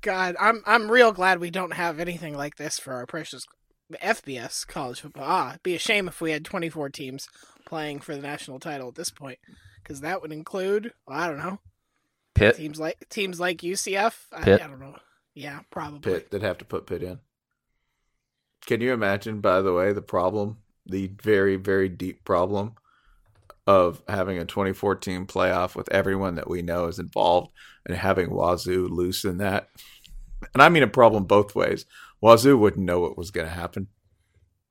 God, 0.00 0.36
I'm 0.38 0.62
I'm 0.64 0.88
real 0.90 1.10
glad 1.10 1.40
we 1.40 1.50
don't 1.50 1.72
have 1.72 1.98
anything 1.98 2.36
like 2.36 2.54
this 2.54 2.78
for 2.78 2.92
our 2.94 3.04
precious 3.04 3.44
FBS 4.00 4.64
college 4.64 5.00
football. 5.00 5.24
Ah, 5.26 5.50
it'd 5.50 5.62
be 5.64 5.74
a 5.74 5.78
shame 5.80 6.06
if 6.06 6.20
we 6.20 6.30
had 6.30 6.44
24 6.44 6.90
teams 6.90 7.26
playing 7.66 7.98
for 7.98 8.14
the 8.14 8.22
national 8.22 8.60
title 8.60 8.86
at 8.88 8.94
this 8.94 9.10
point, 9.10 9.38
because 9.88 10.02
that 10.02 10.20
would 10.20 10.32
include 10.32 10.92
well, 11.06 11.18
I 11.18 11.28
don't 11.28 11.38
know 11.38 11.58
Pitt. 12.34 12.56
teams 12.56 12.78
like 12.78 13.08
teams 13.08 13.40
like 13.40 13.58
UCF. 13.58 14.14
I, 14.32 14.52
I 14.52 14.56
don't 14.58 14.80
know. 14.80 14.96
Yeah, 15.34 15.60
probably. 15.70 16.00
Pitt. 16.00 16.30
They'd 16.30 16.42
have 16.42 16.58
to 16.58 16.64
put 16.64 16.86
Pitt 16.86 17.02
in. 17.02 17.20
Can 18.66 18.80
you 18.80 18.92
imagine, 18.92 19.40
by 19.40 19.62
the 19.62 19.72
way, 19.72 19.92
the 19.92 20.02
problem, 20.02 20.58
the 20.84 21.10
very, 21.22 21.56
very 21.56 21.88
deep 21.88 22.24
problem 22.24 22.74
of 23.66 24.02
having 24.08 24.38
a 24.38 24.44
2014 24.44 25.26
playoff 25.26 25.74
with 25.74 25.90
everyone 25.92 26.34
that 26.36 26.50
we 26.50 26.62
know 26.62 26.86
is 26.86 26.98
involved 26.98 27.52
and 27.86 27.96
having 27.96 28.30
Wazoo 28.30 28.88
loose 28.88 29.24
in 29.24 29.38
that? 29.38 29.68
And 30.54 30.62
I 30.62 30.68
mean 30.68 30.82
a 30.82 30.88
problem 30.88 31.24
both 31.24 31.54
ways. 31.54 31.86
Wazoo 32.20 32.58
wouldn't 32.58 32.84
know 32.84 33.00
what 33.00 33.18
was 33.18 33.30
going 33.30 33.46
to 33.46 33.52
happen. 33.52 33.88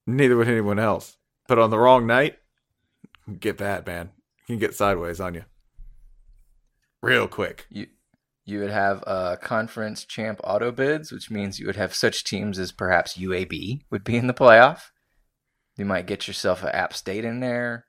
Neither 0.05 0.38
would 0.38 0.47
anyone 0.47 0.80
else. 0.80 1.18
But 1.47 1.59
on 1.59 1.70
the 1.70 1.80
wrong 1.80 2.05
night, 2.07 2.38
get 3.39 3.57
bad, 3.57 3.86
man. 3.86 4.11
Can 4.47 4.57
get 4.57 4.73
sideways 4.73 5.19
on 5.19 5.33
you. 5.33 5.43
Real 7.01 7.27
quick. 7.27 7.65
You 7.69 7.87
you 8.45 8.61
would 8.61 8.71
have 8.71 9.03
uh, 9.05 9.35
conference 9.41 10.05
champ 10.05 10.39
auto 10.41 10.71
bids, 10.71 11.11
which 11.11 11.29
means 11.29 11.59
you 11.59 11.67
would 11.67 11.75
have 11.75 11.93
such 11.93 12.23
teams 12.23 12.57
as 12.57 12.71
perhaps 12.71 13.17
UAB 13.17 13.81
would 13.91 14.05
be 14.05 14.15
in 14.15 14.27
the 14.27 14.33
playoff. 14.33 14.83
You 15.75 15.83
might 15.83 16.07
get 16.07 16.27
yourself 16.27 16.63
an 16.63 16.69
App 16.69 16.93
State 16.93 17.25
in 17.25 17.41
there, 17.41 17.85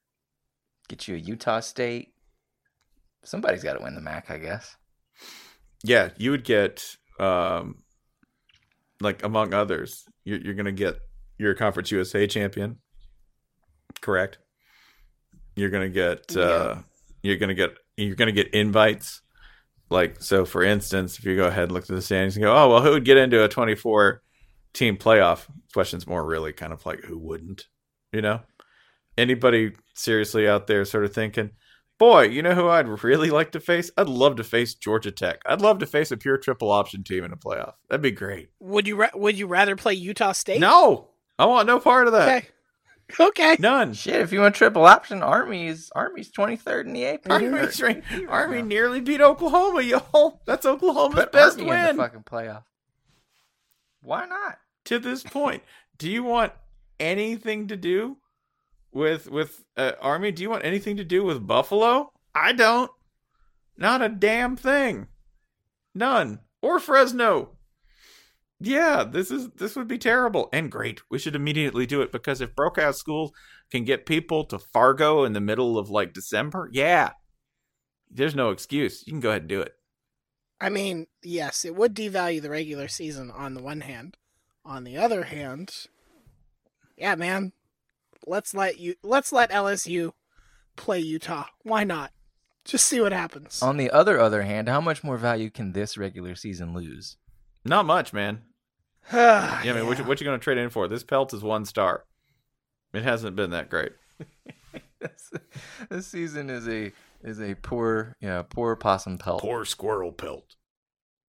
get 0.88 1.06
you 1.06 1.14
a 1.14 1.18
Utah 1.18 1.60
State. 1.60 2.08
Somebody's 3.24 3.62
got 3.62 3.74
to 3.74 3.82
win 3.84 3.94
the 3.94 4.00
MAC, 4.00 4.30
I 4.30 4.38
guess. 4.38 4.76
Yeah, 5.84 6.10
you 6.16 6.32
would 6.32 6.42
get, 6.42 6.96
um, 7.20 7.84
like 9.00 9.22
among 9.22 9.54
others, 9.54 10.04
you're, 10.24 10.40
you're 10.40 10.54
going 10.54 10.66
to 10.66 10.72
get 10.72 10.98
your 11.38 11.54
Conference 11.54 11.92
USA 11.92 12.26
champion, 12.26 12.78
correct? 14.00 14.38
You're 15.58 15.70
going 15.70 15.90
to 15.90 15.94
get, 15.94 16.36
uh, 16.36 16.76
you're 17.22 17.36
going 17.36 17.48
to 17.48 17.54
get, 17.54 17.76
you're 17.96 18.16
to 18.16 18.32
get 18.32 18.54
invites. 18.54 19.22
Like 19.90 20.22
so, 20.22 20.44
for 20.44 20.62
instance, 20.62 21.18
if 21.18 21.24
you 21.24 21.34
go 21.36 21.46
ahead 21.46 21.64
and 21.64 21.72
look 21.72 21.84
at 21.84 21.88
the 21.88 22.02
standings 22.02 22.36
and 22.36 22.44
go, 22.44 22.54
oh 22.54 22.68
well, 22.68 22.82
who 22.82 22.90
would 22.90 23.04
get 23.04 23.16
into 23.16 23.42
a 23.42 23.48
24 23.48 24.22
team 24.74 24.96
playoff? 24.96 25.46
Question's 25.72 26.06
more 26.06 26.24
really 26.24 26.52
kind 26.52 26.72
of 26.72 26.84
like 26.84 27.00
who 27.04 27.18
wouldn't, 27.18 27.64
you 28.12 28.20
know? 28.20 28.40
Anybody 29.16 29.72
seriously 29.94 30.46
out 30.46 30.66
there 30.66 30.84
sort 30.84 31.04
of 31.04 31.14
thinking, 31.14 31.50
Boy, 31.98 32.28
you 32.28 32.42
know 32.42 32.54
who 32.54 32.68
I'd 32.68 33.02
really 33.02 33.30
like 33.30 33.50
to 33.52 33.60
face? 33.60 33.90
I'd 33.96 34.08
love 34.08 34.36
to 34.36 34.44
face 34.44 34.74
Georgia 34.74 35.10
Tech. 35.10 35.40
I'd 35.44 35.60
love 35.60 35.80
to 35.80 35.86
face 35.86 36.12
a 36.12 36.16
pure 36.16 36.38
triple 36.38 36.70
option 36.70 37.02
team 37.02 37.24
in 37.24 37.32
a 37.32 37.36
playoff. 37.36 37.72
That'd 37.88 38.02
be 38.02 38.12
great. 38.12 38.50
Would 38.60 38.86
you 38.86 38.94
ra- 38.94 39.10
would 39.14 39.36
you 39.36 39.48
rather 39.48 39.74
play 39.74 39.94
Utah 39.94 40.30
State? 40.30 40.60
No, 40.60 41.08
I 41.40 41.46
want 41.46 41.66
no 41.66 41.80
part 41.80 42.06
of 42.06 42.12
that. 42.12 42.28
Okay. 42.28 42.48
Okay. 43.20 43.56
None. 43.58 43.94
Shit, 43.94 44.20
if 44.20 44.32
you 44.32 44.40
want 44.40 44.54
triple 44.54 44.84
option, 44.84 45.22
Army's 45.22 45.90
Army's 45.94 46.30
twenty 46.30 46.56
third 46.56 46.86
in 46.86 46.92
the 46.92 47.06
AP. 47.06 47.30
Army's 47.30 47.80
right- 47.80 48.02
Army 48.28 48.60
nearly 48.62 49.00
beat 49.00 49.20
Oklahoma, 49.22 49.80
y'all. 49.80 50.40
That's 50.44 50.66
Oklahoma's 50.66 51.14
Put 51.14 51.32
best 51.32 51.58
Army 51.58 51.62
in 51.62 51.68
win 51.68 51.96
the 51.96 52.02
fucking 52.02 52.24
playoff. 52.24 52.64
Why 54.02 54.26
not? 54.26 54.58
to 54.84 54.98
this 54.98 55.22
point. 55.22 55.62
Do 55.98 56.10
you 56.10 56.22
want 56.22 56.52
anything 56.98 57.68
to 57.68 57.76
do 57.76 58.16
with 58.90 59.30
with 59.30 59.62
uh, 59.76 59.92
Army? 60.00 60.32
Do 60.32 60.42
you 60.42 60.50
want 60.50 60.64
anything 60.64 60.96
to 60.96 61.04
do 61.04 61.22
with 61.24 61.46
Buffalo? 61.46 62.12
I 62.34 62.52
don't. 62.52 62.90
Not 63.76 64.00
a 64.02 64.08
damn 64.08 64.56
thing. 64.56 65.08
None. 65.94 66.40
Or 66.62 66.80
Fresno. 66.80 67.57
Yeah, 68.60 69.04
this 69.04 69.30
is 69.30 69.50
this 69.56 69.76
would 69.76 69.86
be 69.86 69.98
terrible 69.98 70.48
and 70.52 70.70
great. 70.70 71.00
We 71.10 71.18
should 71.18 71.36
immediately 71.36 71.86
do 71.86 72.02
it 72.02 72.10
because 72.10 72.40
if 72.40 72.56
Brokehouse 72.56 72.96
School 72.96 73.32
can 73.70 73.84
get 73.84 74.06
people 74.06 74.44
to 74.46 74.58
Fargo 74.58 75.24
in 75.24 75.32
the 75.32 75.40
middle 75.40 75.78
of 75.78 75.90
like 75.90 76.12
December, 76.12 76.68
yeah, 76.72 77.10
there's 78.10 78.34
no 78.34 78.50
excuse. 78.50 79.06
You 79.06 79.12
can 79.12 79.20
go 79.20 79.30
ahead 79.30 79.42
and 79.42 79.48
do 79.48 79.60
it. 79.60 79.74
I 80.60 80.70
mean, 80.70 81.06
yes, 81.22 81.64
it 81.64 81.76
would 81.76 81.94
devalue 81.94 82.42
the 82.42 82.50
regular 82.50 82.88
season 82.88 83.30
on 83.30 83.54
the 83.54 83.62
one 83.62 83.82
hand. 83.82 84.16
On 84.64 84.82
the 84.82 84.96
other 84.96 85.24
hand, 85.24 85.86
yeah, 86.96 87.14
man, 87.14 87.52
let's 88.26 88.54
let 88.54 88.80
you 88.80 88.96
let's 89.04 89.32
let 89.32 89.50
LSU 89.52 90.12
play 90.76 90.98
Utah. 90.98 91.46
Why 91.62 91.84
not? 91.84 92.10
Just 92.64 92.86
see 92.86 93.00
what 93.00 93.12
happens. 93.12 93.62
On 93.62 93.76
the 93.76 93.90
other 93.90 94.20
other 94.20 94.42
hand, 94.42 94.68
how 94.68 94.80
much 94.80 95.04
more 95.04 95.16
value 95.16 95.48
can 95.48 95.72
this 95.72 95.96
regular 95.96 96.34
season 96.34 96.74
lose? 96.74 97.16
Not 97.64 97.86
much, 97.86 98.12
man. 98.12 98.42
yeah, 99.12 99.62
Yeah, 99.64 99.72
I 99.72 99.74
mean, 99.76 99.86
what, 99.86 99.98
you- 99.98 100.04
what 100.04 100.20
you 100.20 100.24
going 100.24 100.38
to 100.38 100.42
trade 100.44 100.58
in 100.58 100.70
for? 100.70 100.88
This 100.88 101.02
pelt 101.04 101.32
is 101.34 101.42
one 101.42 101.64
star. 101.64 102.04
It 102.92 103.02
hasn't 103.02 103.36
been 103.36 103.50
that 103.50 103.68
great. 103.70 103.92
this, 105.00 105.30
this 105.90 106.06
season 106.06 106.50
is 106.50 106.66
a 106.68 106.92
is 107.22 107.40
a 107.40 107.54
poor 107.56 108.14
yeah 108.20 108.42
poor 108.48 108.74
possum 108.76 109.18
pelt. 109.18 109.40
Poor 109.42 109.64
squirrel 109.64 110.12
pelt. 110.12 110.54